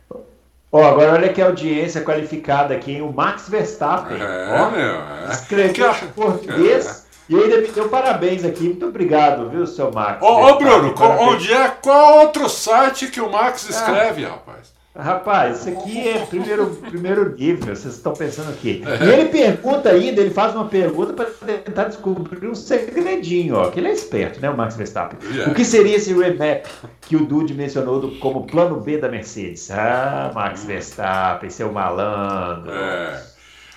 Ó, 0.72 0.84
agora 0.84 1.14
olha 1.14 1.34
que 1.34 1.42
audiência 1.42 2.02
qualificada 2.02 2.74
aqui, 2.74 3.02
o 3.02 3.12
Max 3.12 3.50
Verstappen. 3.50 4.18
É, 4.22 4.62
ó, 4.62 4.72
meu. 4.72 5.02
É. 5.02 5.32
Escreveu 5.32 5.92
em 5.92 6.08
português 6.08 7.06
é. 7.30 7.34
e 7.34 7.36
ainda 7.36 7.58
me 7.58 7.68
deu 7.68 7.90
parabéns 7.90 8.46
aqui. 8.46 8.64
Muito 8.64 8.88
obrigado, 8.88 9.50
viu, 9.50 9.68
seu 9.68 9.92
Max? 9.92 10.22
Ô, 10.22 10.48
ô 10.48 10.56
Bruno, 10.58 10.96
onde 11.20 11.52
é? 11.52 11.68
Qual 11.82 12.20
outro 12.20 12.48
site 12.48 13.08
que 13.08 13.20
o 13.20 13.30
Max 13.30 13.68
ah. 13.68 13.72
escreve, 13.72 14.26
ah. 14.26 14.30
rapaz? 14.30 14.71
Rapaz, 14.94 15.60
isso 15.60 15.70
aqui 15.70 16.06
é 16.06 16.26
primeiro, 16.26 16.68
primeiro 16.68 17.34
nível, 17.34 17.74
vocês 17.74 17.96
estão 17.96 18.12
pensando 18.12 18.50
aqui. 18.50 18.84
É. 18.86 19.06
E 19.06 19.10
ele 19.10 19.30
pergunta 19.30 19.90
ainda, 19.90 20.20
ele 20.20 20.32
faz 20.32 20.54
uma 20.54 20.68
pergunta 20.68 21.14
para 21.14 21.58
tentar 21.60 21.86
descobrir 21.86 22.46
um 22.46 22.54
segredinho, 22.54 23.56
ó, 23.56 23.72
que 23.72 23.80
ele 23.80 23.88
é 23.88 23.94
esperto, 23.94 24.42
né, 24.42 24.50
o 24.50 24.58
Max 24.58 24.76
Verstappen. 24.76 25.18
Yeah. 25.32 25.50
O 25.50 25.56
que 25.56 25.64
seria 25.64 25.96
esse 25.96 26.14
remap 26.14 26.66
que 27.00 27.16
o 27.16 27.26
Dude 27.26 27.54
mencionou 27.54 28.02
do, 28.02 28.20
como 28.20 28.46
plano 28.46 28.82
B 28.82 28.98
da 28.98 29.08
Mercedes? 29.08 29.72
Ah, 29.72 30.30
Max 30.36 30.66
Verstappen, 30.66 31.50
seu 31.50 31.72
malandro. 31.72 32.74
É. 32.74 33.24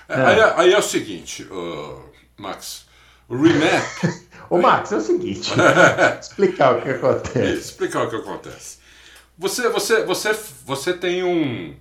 Ah. 0.09 0.27
Aí, 0.27 0.41
aí, 0.57 0.73
é 0.73 0.77
o 0.77 0.83
seguinte, 0.83 1.43
uh, 1.43 1.97
Max, 2.37 2.87
o 3.29 3.37
remap... 3.37 3.83
Ô 4.49 4.59
Max, 4.59 4.91
é 4.91 4.97
o 4.97 5.01
seguinte, 5.01 5.53
explicar 6.21 6.75
o 6.75 6.81
que 6.81 6.89
acontece. 6.89 7.59
Explicar 7.61 8.03
o 8.03 8.09
que 8.09 8.17
acontece. 8.17 8.84
Você, 9.37 9.67
você, 9.69 10.03
você, 10.03 10.33
você 10.65 10.93
tem 10.93 11.23
um. 11.23 11.75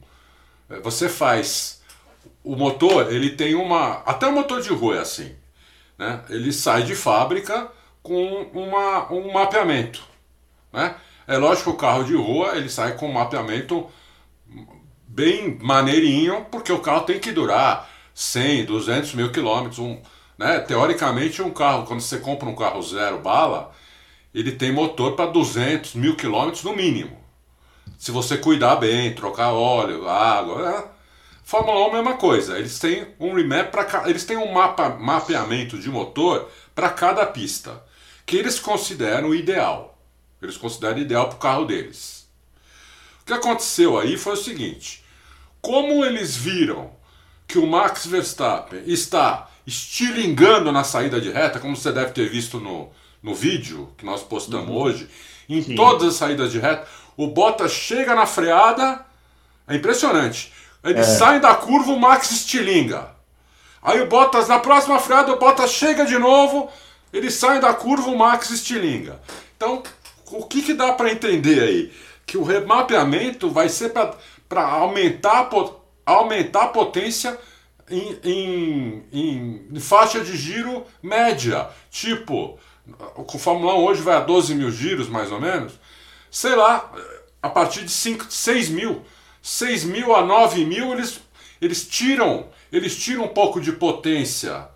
Você 0.82 1.08
faz. 1.08 1.82
O 2.42 2.56
motor, 2.56 3.12
ele 3.12 3.30
tem 3.30 3.54
uma. 3.54 4.02
Até 4.04 4.26
o 4.26 4.32
motor 4.32 4.60
de 4.60 4.70
rua 4.70 4.96
é 4.96 5.00
assim. 5.00 5.34
Né? 5.96 6.22
Ele 6.28 6.52
sai 6.52 6.82
de 6.82 6.94
fábrica 6.96 7.70
com 8.02 8.42
uma, 8.52 9.10
um 9.12 9.32
mapeamento. 9.32 10.02
Né? 10.72 10.96
É 11.26 11.38
lógico 11.38 11.70
que 11.70 11.76
o 11.76 11.78
carro 11.78 12.04
de 12.04 12.14
rua 12.14 12.56
ele 12.56 12.68
sai 12.68 12.96
com 12.96 13.08
um 13.08 13.12
mapeamento 13.12 13.88
bem 15.06 15.56
maneirinho, 15.62 16.46
porque 16.50 16.72
o 16.72 16.80
carro 16.80 17.06
tem 17.06 17.20
que 17.20 17.30
durar 17.30 17.88
100, 18.12 18.64
200 18.64 19.14
mil 19.14 19.30
quilômetros. 19.30 19.78
Um, 19.78 20.02
né? 20.36 20.58
Teoricamente, 20.58 21.40
um 21.40 21.50
carro, 21.50 21.86
quando 21.86 22.00
você 22.00 22.18
compra 22.18 22.48
um 22.48 22.56
carro 22.56 22.82
zero 22.82 23.20
bala, 23.20 23.72
ele 24.34 24.52
tem 24.52 24.72
motor 24.72 25.14
para 25.14 25.30
200 25.30 25.94
mil 25.94 26.16
quilômetros 26.16 26.64
no 26.64 26.74
mínimo 26.74 27.23
se 28.04 28.10
você 28.10 28.36
cuidar 28.36 28.76
bem, 28.76 29.14
trocar 29.14 29.54
óleo, 29.54 30.06
água. 30.06 30.70
É. 30.70 30.84
Fórmula 31.42 31.78
1 31.78 31.80
é 31.84 31.88
a 31.88 31.92
mesma 31.94 32.16
coisa. 32.18 32.58
Eles 32.58 32.78
têm 32.78 33.06
um 33.18 33.32
remap 33.32 33.70
para 33.70 34.10
eles 34.10 34.26
têm 34.26 34.36
um 34.36 34.52
mapa, 34.52 34.90
mapeamento 34.90 35.78
de 35.78 35.88
motor 35.88 36.50
para 36.74 36.90
cada 36.90 37.24
pista, 37.24 37.82
que 38.26 38.36
eles 38.36 38.60
consideram 38.60 39.34
ideal. 39.34 39.98
Eles 40.42 40.58
consideram 40.58 40.98
ideal 40.98 41.28
para 41.28 41.36
o 41.36 41.38
carro 41.38 41.64
deles. 41.64 42.28
O 43.22 43.24
que 43.24 43.32
aconteceu 43.32 43.98
aí 43.98 44.18
foi 44.18 44.34
o 44.34 44.36
seguinte: 44.36 45.02
como 45.62 46.04
eles 46.04 46.36
viram 46.36 46.90
que 47.48 47.58
o 47.58 47.66
Max 47.66 48.04
Verstappen 48.04 48.82
está 48.84 49.48
estilingando 49.66 50.70
na 50.70 50.84
saída 50.84 51.18
de 51.18 51.30
reta, 51.30 51.58
como 51.58 51.74
você 51.74 51.90
deve 51.90 52.12
ter 52.12 52.28
visto 52.28 52.60
no, 52.60 52.90
no 53.22 53.34
vídeo 53.34 53.90
que 53.96 54.04
nós 54.04 54.22
postamos 54.22 54.68
uhum. 54.68 54.76
hoje, 54.76 55.08
em 55.48 55.62
Sim. 55.62 55.74
todas 55.74 56.08
as 56.08 56.14
saídas 56.16 56.52
de 56.52 56.58
reta, 56.58 56.86
o 57.16 57.28
Bottas 57.28 57.72
chega 57.72 58.14
na 58.14 58.26
freada, 58.26 59.04
é 59.68 59.74
impressionante. 59.74 60.52
Eles 60.82 61.08
é. 61.08 61.14
saem 61.16 61.40
da 61.40 61.54
curva, 61.54 61.92
o 61.92 61.98
Max 61.98 62.30
estilinga. 62.30 63.10
Aí 63.82 64.00
o 64.00 64.06
Bottas, 64.06 64.48
na 64.48 64.58
próxima 64.58 64.98
freada, 64.98 65.32
o 65.32 65.38
Bottas 65.38 65.70
chega 65.70 66.04
de 66.04 66.18
novo, 66.18 66.70
eles 67.12 67.34
saem 67.34 67.60
da 67.60 67.72
curva, 67.72 68.10
o 68.10 68.18
Max 68.18 68.50
estilinga. 68.50 69.20
Então, 69.56 69.82
o 70.26 70.44
que, 70.44 70.62
que 70.62 70.74
dá 70.74 70.92
para 70.92 71.12
entender 71.12 71.62
aí? 71.62 71.92
Que 72.26 72.36
o 72.36 72.42
remapeamento 72.42 73.50
vai 73.50 73.68
ser 73.68 73.92
para 74.48 74.62
aumentar, 74.62 75.48
aumentar 76.04 76.64
a 76.64 76.68
potência 76.68 77.38
em, 77.88 78.18
em, 78.24 79.04
em, 79.12 79.66
em, 79.72 79.80
faixa 79.80 80.20
de 80.20 80.36
giro 80.36 80.84
média. 81.02 81.68
Tipo, 81.90 82.58
o 83.16 83.38
Fórmula 83.38 83.74
1 83.74 83.84
hoje 83.84 84.02
vai 84.02 84.16
a 84.16 84.20
12 84.20 84.54
mil 84.54 84.70
giros, 84.70 85.08
mais 85.08 85.30
ou 85.30 85.40
menos 85.40 85.74
sei 86.34 86.56
lá, 86.56 86.92
a 87.40 87.48
partir 87.48 87.84
de 87.84 87.92
5, 87.92 88.26
6 88.28 88.68
mil. 88.70 89.04
6 89.40 89.84
mil 89.84 90.16
a 90.16 90.24
9 90.24 90.64
mil, 90.64 90.92
eles, 90.92 91.20
eles 91.60 91.86
tiram 91.86 92.48
eles 92.72 92.96
tiram 92.96 93.26
um 93.26 93.28
pouco 93.28 93.60
de 93.60 93.70
potência 93.70 94.68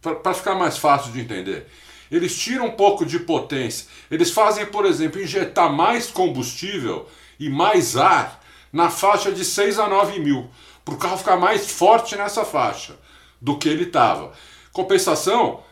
para 0.00 0.32
ficar 0.32 0.54
mais 0.54 0.78
fácil 0.78 1.12
de 1.12 1.20
entender. 1.20 1.66
Eles 2.10 2.34
tiram 2.34 2.68
um 2.68 2.70
pouco 2.70 3.04
de 3.04 3.18
potência. 3.18 3.86
Eles 4.10 4.30
fazem, 4.30 4.64
por 4.64 4.86
exemplo, 4.86 5.20
injetar 5.20 5.70
mais 5.70 6.10
combustível 6.10 7.06
e 7.38 7.50
mais 7.50 7.94
ar 7.94 8.42
na 8.72 8.88
faixa 8.88 9.30
de 9.30 9.44
6 9.44 9.78
a 9.78 9.86
9 9.86 10.18
mil, 10.18 10.48
para 10.82 10.94
o 10.94 10.96
carro 10.96 11.18
ficar 11.18 11.36
mais 11.36 11.70
forte 11.70 12.16
nessa 12.16 12.42
faixa 12.42 12.96
do 13.38 13.58
que 13.58 13.68
ele 13.68 13.84
estava. 13.84 14.32
Compensação, 14.72 15.62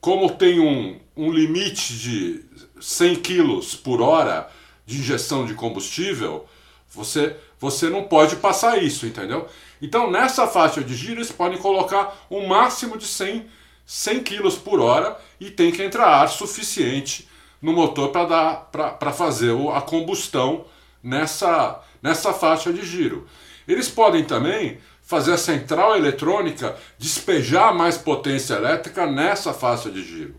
como 0.00 0.30
tem 0.30 0.60
um, 0.60 1.00
um 1.16 1.32
limite 1.32 1.98
de 1.98 2.44
100 2.80 3.16
quilos 3.16 3.74
por 3.74 4.00
hora 4.00 4.48
de 4.86 4.98
injeção 4.98 5.44
de 5.44 5.54
combustível, 5.54 6.46
você, 6.90 7.36
você 7.58 7.88
não 7.88 8.04
pode 8.04 8.36
passar 8.36 8.82
isso, 8.82 9.06
entendeu? 9.06 9.46
Então 9.80 10.10
nessa 10.10 10.46
faixa 10.46 10.82
de 10.82 10.94
giro 10.94 11.18
eles 11.18 11.30
podem 11.30 11.58
colocar 11.58 12.26
um 12.30 12.46
máximo 12.46 12.98
de 12.98 13.06
100, 13.06 13.46
100 13.86 14.22
quilos 14.22 14.56
por 14.56 14.80
hora 14.80 15.16
e 15.38 15.50
tem 15.50 15.70
que 15.70 15.82
entrar 15.82 16.06
ar 16.06 16.28
suficiente 16.28 17.28
no 17.62 17.72
motor 17.72 18.10
para 18.10 19.12
fazer 19.12 19.54
a 19.72 19.80
combustão 19.80 20.64
nessa, 21.02 21.80
nessa 22.02 22.32
faixa 22.32 22.72
de 22.72 22.84
giro. 22.84 23.26
Eles 23.68 23.88
podem 23.88 24.24
também 24.24 24.78
fazer 25.02 25.32
a 25.32 25.38
central 25.38 25.96
eletrônica 25.96 26.76
despejar 26.98 27.74
mais 27.74 27.98
potência 27.98 28.54
elétrica 28.54 29.06
nessa 29.06 29.52
faixa 29.52 29.90
de 29.90 30.02
giro, 30.02 30.36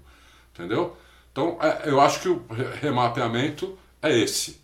entendeu? 0.53 0.97
Então, 1.32 1.57
é, 1.61 1.89
eu 1.89 1.99
acho 2.01 2.19
que 2.19 2.29
o 2.29 2.43
remapeamento 2.82 3.77
é 4.01 4.17
esse. 4.17 4.61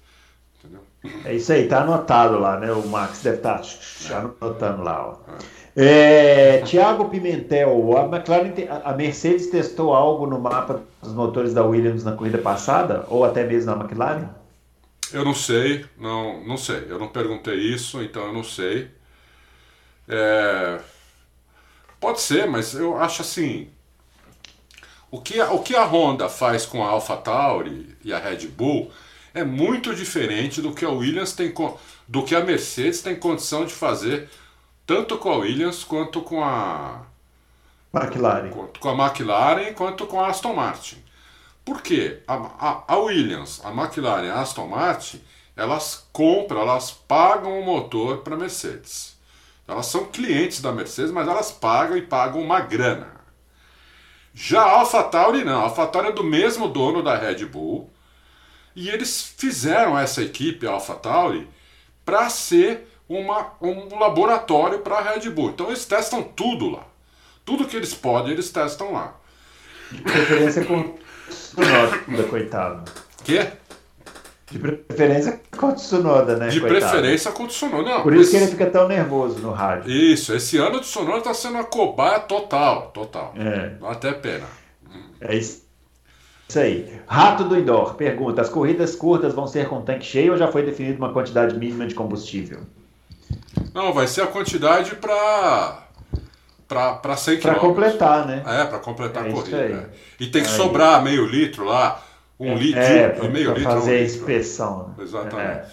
Entendeu? 0.59 0.81
É 1.23 1.33
isso 1.33 1.51
aí, 1.53 1.67
tá 1.67 1.81
anotado 1.81 2.39
lá, 2.39 2.59
né? 2.59 2.71
O 2.71 2.85
Max 2.87 3.21
deve 3.21 3.37
estar 3.37 3.61
tá 3.61 4.17
anotando 4.17 4.83
lá. 4.83 5.07
Ó. 5.07 5.17
É, 5.79 6.61
Tiago 6.61 7.07
Pimentel, 7.07 7.97
a 7.97 8.05
McLaren, 8.05 8.51
a 8.83 8.93
Mercedes 8.93 9.47
testou 9.47 9.93
algo 9.93 10.25
no 10.25 10.39
mapa 10.39 10.81
dos 11.01 11.13
motores 11.13 11.53
da 11.53 11.63
Williams 11.63 12.03
na 12.03 12.13
corrida 12.13 12.39
passada, 12.39 13.05
ou 13.09 13.23
até 13.23 13.43
mesmo 13.45 13.75
na 13.75 13.83
McLaren? 13.83 14.27
Eu 15.13 15.23
não 15.23 15.35
sei, 15.35 15.85
não, 15.97 16.43
não 16.45 16.57
sei. 16.57 16.87
Eu 16.89 16.99
não 16.99 17.07
perguntei 17.07 17.55
isso, 17.55 18.01
então 18.01 18.25
eu 18.25 18.33
não 18.33 18.43
sei. 18.43 18.89
É, 20.07 20.79
pode 21.99 22.21
ser, 22.21 22.47
mas 22.47 22.73
eu 22.73 22.97
acho 22.97 23.21
assim. 23.21 23.69
O 25.09 25.21
que, 25.21 25.39
a, 25.39 25.51
o 25.51 25.63
que 25.63 25.75
a 25.75 25.85
Honda 25.85 26.27
faz 26.27 26.65
com 26.65 26.83
a 26.83 26.89
AlphaTauri 26.89 27.95
e 28.03 28.11
a 28.11 28.19
Red 28.19 28.47
Bull 28.47 28.91
é 29.33 29.43
muito 29.43 29.95
diferente 29.95 30.61
do 30.61 30.73
que 30.73 30.83
a 30.83 30.89
Williams 30.89 31.33
tem 31.33 31.53
do 32.07 32.23
que 32.23 32.35
a 32.35 32.43
Mercedes 32.43 33.01
tem 33.01 33.15
condição 33.15 33.65
de 33.65 33.73
fazer 33.73 34.29
tanto 34.85 35.17
com 35.17 35.31
a 35.31 35.37
Williams 35.37 35.83
quanto 35.83 36.21
com 36.21 36.43
a 36.43 37.01
McLaren. 37.93 38.49
Quanto 38.49 38.79
com 38.79 38.89
a 38.89 39.05
McLaren 39.05 39.73
quanto 39.73 40.07
com 40.07 40.19
a 40.19 40.27
Aston 40.27 40.53
Martin. 40.53 40.97
Por 41.63 41.81
quê? 41.81 42.21
A, 42.27 42.35
a, 42.35 42.83
a 42.87 42.97
Williams, 42.97 43.61
a 43.63 43.71
McLaren 43.71 44.25
e 44.25 44.29
a 44.29 44.41
Aston 44.41 44.67
Martin, 44.67 45.21
elas 45.55 46.07
compram, 46.11 46.61
elas 46.61 46.91
pagam 46.91 47.59
o 47.59 47.65
motor 47.65 48.19
para 48.19 48.35
a 48.35 48.37
Mercedes. 48.37 49.17
Elas 49.67 49.87
são 49.87 50.05
clientes 50.05 50.61
da 50.61 50.71
Mercedes, 50.71 51.11
mas 51.11 51.27
elas 51.27 51.51
pagam 51.51 51.97
e 51.97 52.01
pagam 52.01 52.41
uma 52.41 52.61
grana. 52.61 53.16
Já 54.39 54.61
a 54.61 54.79
AlphaTauri 54.81 55.43
não, 55.43 55.61
a 55.61 55.63
AlphaTauri 55.63 56.09
é 56.09 56.11
do 56.11 56.23
mesmo 56.23 56.67
dono 56.67 57.01
da 57.01 57.17
Red 57.17 57.43
Bull, 57.47 57.89
e 58.75 58.87
eles 58.87 59.33
fizeram 59.35 59.97
essa 59.97 60.21
equipe, 60.21 60.67
a 60.67 60.73
AlphaTauri, 60.73 61.49
para 62.05 62.29
ser 62.29 62.87
uma, 63.09 63.53
um 63.59 63.97
laboratório 63.97 64.79
para 64.81 64.99
a 64.99 65.01
Red 65.01 65.27
Bull. 65.31 65.49
Então 65.49 65.65
eles 65.65 65.85
testam 65.85 66.21
tudo 66.21 66.69
lá. 66.69 66.83
Tudo 67.43 67.65
que 67.65 67.75
eles 67.75 67.95
podem, 67.95 68.33
eles 68.33 68.51
testam 68.51 68.93
lá. 68.93 69.15
Preferência 70.03 70.65
com 70.65 70.95
coitado. 72.29 72.91
Quê? 73.23 73.53
De 74.49 74.59
preferência 74.59 75.41
com 75.57 75.67
o 75.67 75.73
Tsunoda, 75.73 76.37
né? 76.37 76.47
De 76.47 76.61
coitado. 76.61 76.79
preferência 76.79 77.31
com 77.31 77.43
o 77.43 77.47
Tsunoda. 77.47 77.89
Não, 77.89 78.01
Por 78.01 78.13
isso 78.13 78.23
esse... 78.23 78.31
que 78.31 78.37
ele 78.37 78.47
fica 78.47 78.65
tão 78.67 78.87
nervoso 78.87 79.39
no 79.39 79.51
rádio. 79.51 79.91
Isso, 79.91 80.33
esse 80.33 80.57
ano 80.57 80.77
o 80.77 80.81
Tsunoda 80.81 81.17
está 81.17 81.33
sendo 81.33 81.55
uma 81.55 81.65
cobaia 81.65 82.19
total, 82.21 82.91
total. 82.93 83.33
É. 83.37 83.73
Até 83.85 84.13
pena. 84.13 84.45
É 85.19 85.35
isso. 85.35 85.67
Isso 86.47 86.59
aí. 86.59 87.01
Rato 87.05 87.43
do 87.43 87.59
Indoor 87.59 87.95
pergunta: 87.95 88.41
as 88.41 88.47
corridas 88.47 88.95
curtas 88.95 89.33
vão 89.33 89.47
ser 89.47 89.67
com 89.67 89.81
tanque 89.81 90.05
cheio 90.05 90.31
ou 90.31 90.37
já 90.37 90.47
foi 90.47 90.63
definida 90.63 90.97
uma 90.97 91.11
quantidade 91.11 91.57
mínima 91.57 91.85
de 91.85 91.93
combustível? 91.93 92.61
Não, 93.73 93.91
vai 93.91 94.07
ser 94.07 94.21
a 94.21 94.27
quantidade 94.27 94.95
para 94.95 95.83
para 96.67 97.15
100 97.15 97.37
km. 97.37 97.41
Para 97.41 97.55
completar, 97.55 98.27
né? 98.27 98.43
É, 98.45 98.65
para 98.65 98.79
completar 98.79 99.25
é 99.25 99.29
a 99.29 99.33
corrida. 99.33 99.57
É. 99.57 99.89
E 100.19 100.27
tem 100.27 100.41
que 100.41 100.49
aí. 100.49 100.55
sobrar 100.55 101.01
meio 101.03 101.25
litro 101.25 101.65
lá, 101.65 102.01
um 102.39 102.51
é, 102.51 102.55
litro, 102.55 102.79
é, 102.79 103.09
pra, 103.09 103.29
meio 103.29 103.49
litro. 103.49 103.63
fazer 103.63 103.97
um 103.97 103.99
a 103.99 104.01
inspeção. 104.01 104.95
Né? 104.97 105.03
Exatamente. 105.03 105.67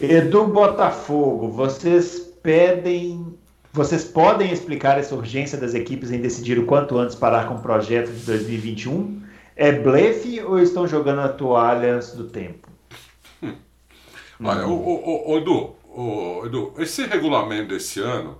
É. 0.00 0.14
Edu 0.14 0.46
Botafogo, 0.46 1.50
vocês 1.50 2.18
pedem. 2.42 3.38
Vocês 3.72 4.02
podem 4.02 4.50
explicar 4.50 4.98
essa 4.98 5.14
urgência 5.14 5.56
das 5.56 5.74
equipes 5.74 6.10
em 6.10 6.20
decidir 6.20 6.58
o 6.58 6.66
quanto 6.66 6.98
antes 6.98 7.14
parar 7.14 7.46
com 7.46 7.54
o 7.54 7.60
projeto 7.60 8.10
de 8.10 8.24
2021? 8.24 9.22
É 9.54 9.70
blefe 9.70 10.40
ou 10.40 10.58
estão 10.58 10.88
jogando 10.88 11.20
a 11.20 11.28
toalha 11.28 11.94
antes 11.94 12.12
do 12.12 12.24
tempo? 12.24 12.68
Hum. 13.42 13.54
Olha, 14.42 14.66
hum. 14.66 14.72
o, 14.72 15.30
o, 15.30 15.32
o, 15.32 15.38
Edu, 15.38 15.76
o, 15.84 16.46
Edu, 16.46 16.74
esse 16.78 17.04
regulamento 17.04 17.68
desse 17.68 18.00
ano 18.00 18.38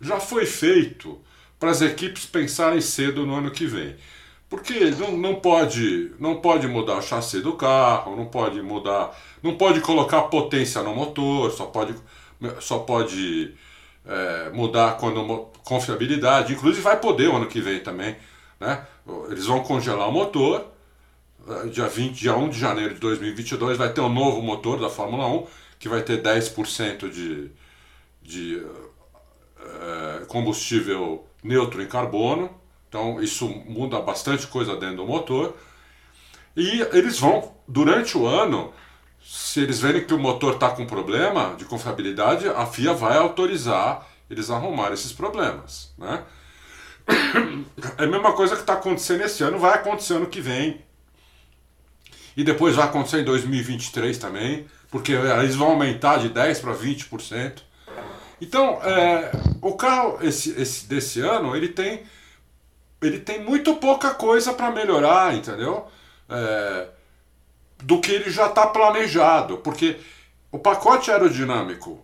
já 0.00 0.20
foi 0.20 0.44
feito 0.44 1.18
para 1.58 1.70
as 1.70 1.80
equipes 1.80 2.26
pensarem 2.26 2.80
cedo 2.80 3.24
no 3.24 3.34
ano 3.34 3.50
que 3.50 3.64
vem. 3.64 3.96
Porque 4.48 4.90
não, 4.90 5.16
não, 5.16 5.34
pode, 5.36 6.12
não 6.20 6.40
pode 6.40 6.68
mudar 6.68 6.98
o 6.98 7.02
chassi 7.02 7.40
do 7.40 7.54
carro, 7.54 8.14
não 8.16 8.26
pode 8.26 8.62
mudar, 8.62 9.16
não 9.42 9.56
pode 9.56 9.80
colocar 9.80 10.22
potência 10.22 10.82
no 10.82 10.94
motor, 10.94 11.50
só 11.50 11.66
pode, 11.66 11.94
só 12.60 12.78
pode 12.78 13.54
é, 14.06 14.50
mudar 14.50 14.96
quando 14.98 15.48
confiabilidade. 15.64 16.52
Inclusive 16.52 16.82
vai 16.82 16.98
poder 17.00 17.28
o 17.28 17.36
ano 17.36 17.46
que 17.46 17.60
vem 17.60 17.80
também. 17.80 18.16
Né? 18.60 18.86
Eles 19.28 19.46
vão 19.46 19.62
congelar 19.62 20.08
o 20.08 20.12
motor. 20.12 20.64
É, 21.48 21.66
dia, 21.66 21.88
20, 21.88 22.14
dia 22.14 22.36
1 22.36 22.48
de 22.48 22.58
janeiro 22.58 22.94
de 22.94 23.00
2022 23.00 23.76
vai 23.76 23.92
ter 23.92 24.00
um 24.00 24.12
novo 24.12 24.40
motor 24.42 24.80
da 24.80 24.88
Fórmula 24.88 25.26
1 25.26 25.46
que 25.78 25.88
vai 25.88 26.02
ter 26.02 26.22
10% 26.22 27.10
de, 27.10 27.50
de 28.22 28.64
é, 29.60 30.24
combustível 30.26 31.26
neutro 31.42 31.82
em 31.82 31.86
carbono. 31.86 32.50
Então 32.96 33.20
isso 33.20 33.46
muda 33.46 34.00
bastante 34.00 34.46
coisa 34.46 34.74
dentro 34.74 34.96
do 34.96 35.06
motor. 35.06 35.54
E 36.56 36.80
eles 36.94 37.18
vão, 37.18 37.54
durante 37.68 38.16
o 38.16 38.26
ano, 38.26 38.72
se 39.22 39.60
eles 39.60 39.80
verem 39.80 40.02
que 40.02 40.14
o 40.14 40.18
motor 40.18 40.54
está 40.54 40.70
com 40.70 40.86
problema 40.86 41.54
de 41.58 41.66
confiabilidade, 41.66 42.48
a 42.48 42.64
FIA 42.64 42.94
vai 42.94 43.18
autorizar 43.18 44.08
eles 44.30 44.48
a 44.48 44.56
arrumar 44.56 44.92
esses 44.92 45.12
problemas. 45.12 45.92
Né? 45.98 46.22
É 47.98 48.04
a 48.04 48.06
mesma 48.06 48.32
coisa 48.32 48.54
que 48.54 48.62
está 48.62 48.72
acontecendo 48.72 49.20
esse 49.20 49.44
ano, 49.44 49.58
vai 49.58 49.74
acontecer 49.74 50.14
ano 50.14 50.26
que 50.26 50.40
vem. 50.40 50.80
E 52.34 52.42
depois 52.42 52.76
vai 52.76 52.86
acontecer 52.86 53.20
em 53.20 53.24
2023 53.24 54.16
também, 54.16 54.66
porque 54.90 55.12
eles 55.12 55.54
vão 55.54 55.72
aumentar 55.72 56.16
de 56.16 56.30
10% 56.30 56.60
para 56.62 56.74
20%. 56.74 57.58
Então, 58.40 58.82
é, 58.82 59.32
o 59.60 59.74
carro 59.74 60.18
esse, 60.22 60.50
esse 60.60 60.86
desse 60.88 61.20
ano, 61.20 61.54
ele 61.54 61.68
tem, 61.68 62.02
ele 63.02 63.18
tem 63.20 63.42
muito 63.42 63.76
pouca 63.76 64.14
coisa 64.14 64.52
para 64.52 64.70
melhorar, 64.70 65.34
entendeu? 65.34 65.86
É, 66.28 66.88
do 67.82 68.00
que 68.00 68.10
ele 68.10 68.30
já 68.30 68.46
está 68.46 68.66
planejado, 68.66 69.58
porque 69.58 69.96
o 70.50 70.58
pacote 70.58 71.10
aerodinâmico 71.10 72.00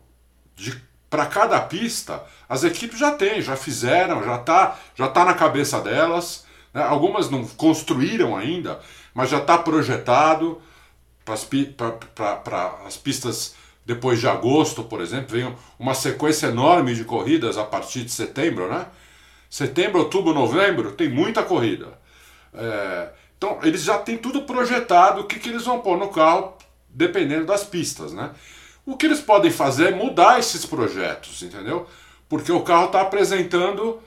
para 1.08 1.26
cada 1.26 1.60
pista, 1.60 2.22
as 2.48 2.64
equipes 2.64 2.98
já 2.98 3.12
têm, 3.12 3.42
já 3.42 3.56
fizeram, 3.56 4.22
já 4.24 4.36
está 4.36 4.78
já 4.94 5.08
tá 5.08 5.24
na 5.24 5.34
cabeça 5.34 5.80
delas. 5.80 6.46
Né? 6.72 6.82
Algumas 6.82 7.30
não 7.30 7.46
construíram 7.46 8.36
ainda, 8.36 8.80
mas 9.14 9.30
já 9.30 9.38
está 9.38 9.58
projetado 9.58 10.60
para 11.24 12.78
as 12.86 12.96
pistas 12.96 13.54
depois 13.84 14.20
de 14.20 14.28
agosto, 14.28 14.84
por 14.84 15.00
exemplo, 15.00 15.36
vem 15.36 15.54
uma 15.78 15.94
sequência 15.94 16.46
enorme 16.46 16.94
de 16.94 17.04
corridas 17.04 17.58
a 17.58 17.64
partir 17.64 18.04
de 18.04 18.10
setembro, 18.10 18.68
né? 18.68 18.86
Setembro, 19.52 19.98
outubro, 19.98 20.32
novembro, 20.32 20.92
tem 20.92 21.10
muita 21.10 21.42
corrida. 21.42 21.88
É, 22.54 23.10
então, 23.36 23.58
eles 23.62 23.82
já 23.82 23.98
têm 23.98 24.16
tudo 24.16 24.44
projetado, 24.44 25.20
o 25.20 25.24
que, 25.24 25.38
que 25.38 25.50
eles 25.50 25.66
vão 25.66 25.80
pôr 25.80 25.98
no 25.98 26.08
carro, 26.08 26.56
dependendo 26.88 27.44
das 27.44 27.62
pistas, 27.62 28.14
né? 28.14 28.30
O 28.86 28.96
que 28.96 29.04
eles 29.04 29.20
podem 29.20 29.50
fazer 29.50 29.88
é 29.88 29.94
mudar 29.94 30.38
esses 30.38 30.64
projetos, 30.64 31.42
entendeu? 31.42 31.86
Porque 32.30 32.50
o 32.50 32.62
carro 32.62 32.86
está 32.86 33.02
apresentando 33.02 34.00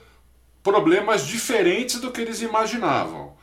problemas 0.64 1.28
diferentes 1.28 2.00
do 2.00 2.10
que 2.10 2.22
eles 2.22 2.42
imaginavam. 2.42 3.38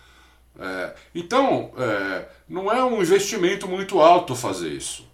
É, 0.58 0.94
então, 1.14 1.70
é, 1.78 2.26
não 2.48 2.72
é 2.72 2.82
um 2.82 3.00
investimento 3.00 3.68
muito 3.68 4.00
alto 4.00 4.34
fazer 4.34 4.70
isso. 4.70 5.08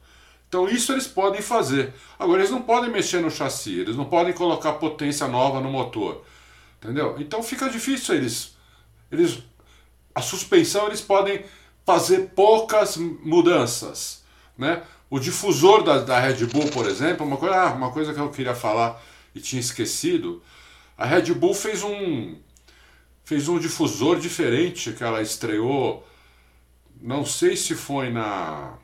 Então 0.48 0.66
isso 0.66 0.92
eles 0.92 1.06
podem 1.06 1.42
fazer. 1.42 1.92
Agora 2.18 2.40
eles 2.40 2.50
não 2.50 2.62
podem 2.62 2.90
mexer 2.90 3.20
no 3.20 3.30
chassi, 3.30 3.78
eles 3.78 3.94
não 3.94 4.06
podem 4.06 4.32
colocar 4.32 4.72
potência 4.72 5.28
nova 5.28 5.60
no 5.60 5.68
motor. 5.68 6.24
Entendeu? 6.80 7.16
Então 7.18 7.42
fica 7.42 7.68
difícil 7.68 8.14
eles 8.14 8.56
eles 9.10 9.42
a 10.14 10.20
suspensão 10.20 10.86
eles 10.86 11.00
podem 11.00 11.44
fazer 11.84 12.30
poucas 12.34 12.96
mudanças, 12.96 14.22
né? 14.56 14.82
O 15.10 15.18
difusor 15.18 15.82
da, 15.82 15.98
da 15.98 16.20
Red 16.20 16.44
Bull, 16.46 16.68
por 16.68 16.86
exemplo, 16.86 17.26
uma 17.26 17.36
coisa, 17.36 17.54
ah, 17.56 17.72
uma 17.72 17.90
coisa 17.90 18.12
que 18.12 18.20
eu 18.20 18.30
queria 18.30 18.54
falar 18.54 19.02
e 19.34 19.40
tinha 19.40 19.60
esquecido, 19.60 20.42
a 20.96 21.06
Red 21.06 21.32
Bull 21.32 21.54
fez 21.54 21.82
um 21.82 22.36
fez 23.24 23.48
um 23.48 23.58
difusor 23.58 24.18
diferente 24.18 24.92
que 24.92 25.04
ela 25.04 25.22
estreou, 25.22 26.06
não 27.00 27.24
sei 27.24 27.56
se 27.56 27.74
foi 27.74 28.10
na 28.10 28.74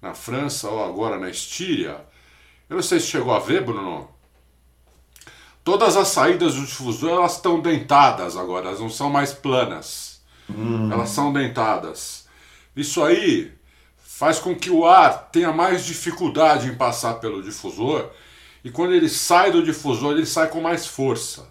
na 0.00 0.14
França 0.14 0.68
ou 0.68 0.84
agora 0.84 1.16
na 1.18 1.30
Estíria. 1.30 2.04
Eu 2.68 2.76
não 2.76 2.82
sei 2.82 2.98
se 2.98 3.06
chegou 3.06 3.32
a 3.32 3.38
ver, 3.38 3.64
Bruno. 3.64 4.11
Todas 5.64 5.96
as 5.96 6.08
saídas 6.08 6.54
do 6.54 6.66
difusor 6.66 7.10
elas 7.10 7.36
estão 7.36 7.60
dentadas 7.60 8.36
agora, 8.36 8.68
elas 8.68 8.80
não 8.80 8.90
são 8.90 9.08
mais 9.08 9.32
planas. 9.32 10.20
Hum. 10.50 10.90
Elas 10.92 11.10
são 11.10 11.32
dentadas. 11.32 12.26
Isso 12.74 13.02
aí 13.02 13.52
faz 13.98 14.38
com 14.38 14.54
que 14.54 14.70
o 14.70 14.86
ar 14.86 15.28
tenha 15.30 15.52
mais 15.52 15.84
dificuldade 15.84 16.68
em 16.68 16.74
passar 16.74 17.14
pelo 17.14 17.42
difusor 17.42 18.10
e 18.64 18.70
quando 18.70 18.92
ele 18.92 19.08
sai 19.08 19.50
do 19.50 19.62
difusor 19.62 20.12
ele 20.12 20.26
sai 20.26 20.48
com 20.48 20.60
mais 20.60 20.86
força. 20.86 21.46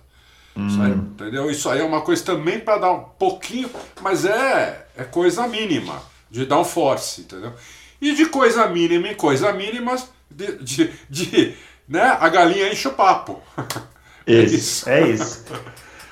Hum. 0.55 0.67
Isso 0.67 0.81
aí, 0.81 0.91
entendeu? 0.91 1.49
Isso 1.49 1.69
aí 1.69 1.79
é 1.79 1.83
uma 1.83 2.01
coisa 2.01 2.23
também 2.23 2.59
para 2.59 2.79
dar 2.79 2.91
um 2.91 3.03
pouquinho, 3.03 3.69
mas 4.01 4.25
é, 4.25 4.87
é 4.97 5.03
coisa 5.03 5.47
mínima 5.47 6.01
de 6.29 6.45
dar 6.45 6.59
um 6.59 6.65
force, 6.65 7.21
entendeu? 7.21 7.53
E 8.01 8.13
de 8.13 8.25
coisa 8.25 8.67
mínima 8.67 9.09
em 9.09 9.15
coisa 9.15 9.53
mínima, 9.53 9.95
de, 10.29 10.57
de, 10.57 10.93
de, 11.09 11.55
né, 11.87 12.17
a 12.19 12.29
galinha 12.29 12.71
enche 12.71 12.87
o 12.87 12.93
papo. 12.93 13.41
Isso, 14.25 14.89
é 14.89 15.07
isso. 15.09 15.45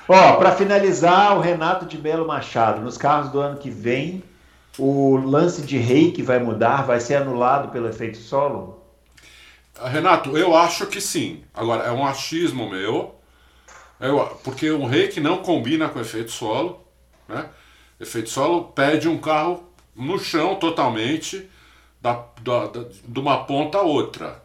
Ó, 0.08 0.36
para 0.36 0.52
finalizar, 0.52 1.36
o 1.36 1.40
Renato 1.40 1.86
de 1.86 1.96
Melo 1.96 2.26
Machado, 2.26 2.80
nos 2.80 2.98
carros 2.98 3.30
do 3.30 3.38
ano 3.38 3.58
que 3.58 3.70
vem, 3.70 4.24
o 4.78 5.16
lance 5.16 5.62
de 5.62 5.78
reiki 5.78 6.22
vai 6.22 6.38
mudar, 6.38 6.82
vai 6.82 7.00
ser 7.00 7.16
anulado 7.16 7.70
pelo 7.70 7.88
efeito 7.88 8.18
solo? 8.18 8.82
Renato, 9.80 10.36
eu 10.36 10.56
acho 10.56 10.86
que 10.86 11.00
sim. 11.00 11.44
Agora, 11.54 11.84
é 11.84 11.92
um 11.92 12.04
achismo 12.04 12.68
meu, 12.68 13.14
eu, 14.00 14.18
porque 14.42 14.70
o 14.70 14.86
reiki 14.86 15.20
não 15.20 15.38
combina 15.38 15.88
com 15.88 16.00
efeito 16.00 16.30
solo, 16.30 16.84
né? 17.28 17.48
Efeito 17.98 18.30
solo 18.30 18.64
pede 18.64 19.08
um 19.08 19.18
carro 19.18 19.62
no 19.94 20.18
chão 20.18 20.54
totalmente, 20.56 21.48
da, 22.00 22.24
da, 22.42 22.66
da 22.66 22.84
de 23.04 23.20
uma 23.20 23.44
ponta 23.44 23.78
a 23.78 23.82
outra. 23.82 24.42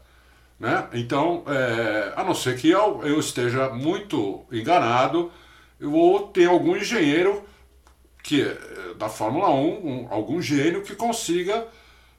Né? 0.60 0.88
Então, 0.94 1.44
é, 1.48 2.14
a 2.16 2.24
não 2.24 2.34
ser 2.34 2.58
que 2.58 2.70
eu, 2.70 3.02
eu 3.04 3.20
esteja 3.20 3.70
muito 3.70 4.46
enganado, 4.52 5.32
ou 5.82 6.28
tem 6.28 6.46
algum 6.46 6.76
engenheiro 6.76 7.44
que 8.24 8.42
é, 8.42 8.58
da 8.98 9.10
Fórmula 9.10 9.50
1, 9.50 9.54
um, 9.54 10.08
algum 10.10 10.42
gênio 10.42 10.82
que 10.82 10.96
consiga 10.96 11.68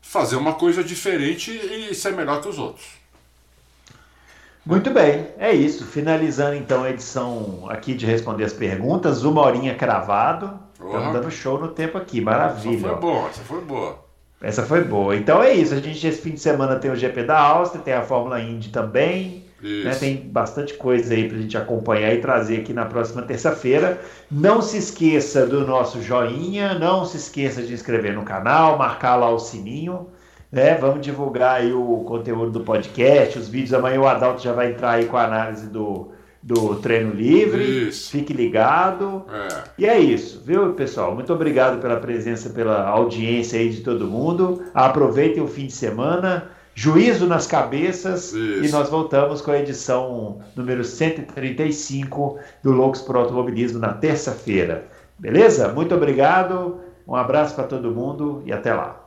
fazer 0.01 0.37
uma 0.37 0.55
coisa 0.55 0.84
diferente 0.84 1.51
e 1.51 1.95
ser 1.95 2.12
melhor 2.12 2.41
que 2.41 2.49
os 2.49 2.59
outros. 2.59 2.87
Muito 4.64 4.91
bem, 4.91 5.28
é 5.39 5.53
isso. 5.53 5.84
Finalizando 5.87 6.57
então 6.57 6.84
a 6.84 6.91
edição 6.91 7.66
aqui 7.68 7.95
de 7.95 8.05
responder 8.05 8.45
as 8.45 8.53
perguntas, 8.53 9.24
uma 9.24 9.41
horinha 9.41 9.74
cravado. 9.74 10.59
Estamos 10.74 11.12
dando 11.12 11.30
show 11.30 11.59
no 11.59 11.68
tempo 11.68 11.97
aqui, 11.97 12.20
maravilha. 12.20 12.76
Essa 12.76 12.89
foi 12.89 12.97
boa, 12.97 13.28
essa 13.28 13.43
foi 13.43 13.61
boa. 13.62 14.05
Essa 14.41 14.62
foi 14.62 14.84
boa. 14.84 15.16
Então 15.16 15.43
é 15.43 15.53
isso. 15.53 15.74
A 15.74 15.78
gente 15.78 16.07
esse 16.07 16.20
fim 16.20 16.32
de 16.32 16.41
semana 16.41 16.76
tem 16.76 16.91
o 16.91 16.97
GP 16.97 17.24
da 17.24 17.39
Áustria, 17.39 17.82
tem 17.82 17.95
a 17.95 18.03
Fórmula 18.03 18.41
Indy 18.41 18.68
também. 18.68 19.45
Né? 19.62 19.95
Tem 19.95 20.16
bastante 20.16 20.74
coisa 20.74 21.14
aí 21.14 21.28
para 21.28 21.39
a 21.39 21.41
gente 21.41 21.57
acompanhar 21.57 22.12
e 22.12 22.20
trazer 22.20 22.61
aqui 22.61 22.72
na 22.72 22.84
próxima 22.84 23.22
terça-feira. 23.22 23.99
Não 24.30 24.61
se 24.61 24.76
esqueça 24.76 25.47
do 25.47 25.66
nosso 25.66 26.03
joinha, 26.03 26.78
não 26.78 27.05
se 27.05 27.16
esqueça 27.16 27.62
de 27.62 27.72
inscrever 27.72 28.14
no 28.14 28.22
canal, 28.22 28.76
marcar 28.76 29.16
lá 29.16 29.30
o 29.30 29.39
sininho. 29.39 30.09
Né? 30.53 30.74
Vamos 30.74 31.01
divulgar 31.01 31.61
aí 31.62 31.72
o 31.72 32.05
conteúdo 32.07 32.51
do 32.51 32.61
podcast, 32.61 33.39
os 33.39 33.49
vídeos. 33.49 33.72
Amanhã 33.72 34.01
o 34.01 34.07
Adalto 34.07 34.43
já 34.43 34.53
vai 34.53 34.70
entrar 34.70 34.93
aí 34.93 35.07
com 35.07 35.16
a 35.16 35.24
análise 35.24 35.66
do, 35.68 36.12
do 36.47 36.76
treino 36.76 37.12
livre. 37.12 37.88
Isso. 37.88 38.12
Fique 38.12 38.32
ligado. 38.32 39.24
É. 39.28 39.49
E 39.78 39.86
é 39.86 39.99
isso, 39.99 40.40
viu, 40.47 40.74
pessoal? 40.74 41.12
Muito 41.12 41.32
obrigado 41.32 41.80
pela 41.80 41.97
presença, 41.97 42.51
pela 42.51 42.86
audiência 42.88 43.59
aí 43.59 43.68
de 43.68 43.80
todo 43.80 44.07
mundo. 44.07 44.62
Aproveitem 44.72 45.42
o 45.42 45.49
fim 45.49 45.66
de 45.66 45.72
semana. 45.72 46.49
Juízo 46.72 47.26
nas 47.26 47.47
cabeças 47.49 48.32
isso. 48.32 48.64
e 48.64 48.68
nós 48.68 48.88
voltamos 48.88 49.40
com 49.40 49.51
a 49.51 49.59
edição 49.59 50.40
número 50.55 50.84
135 50.84 52.38
do 52.62 52.70
Loucos 52.70 53.01
por 53.01 53.16
Automobilismo 53.16 53.80
na 53.80 53.94
terça-feira. 53.94 54.86
Beleza? 55.18 55.72
Muito 55.72 55.94
obrigado, 55.94 56.78
um 57.09 57.16
abraço 57.16 57.55
para 57.57 57.64
todo 57.64 57.90
mundo 57.90 58.42
e 58.44 58.53
até 58.53 58.72
lá. 58.74 59.05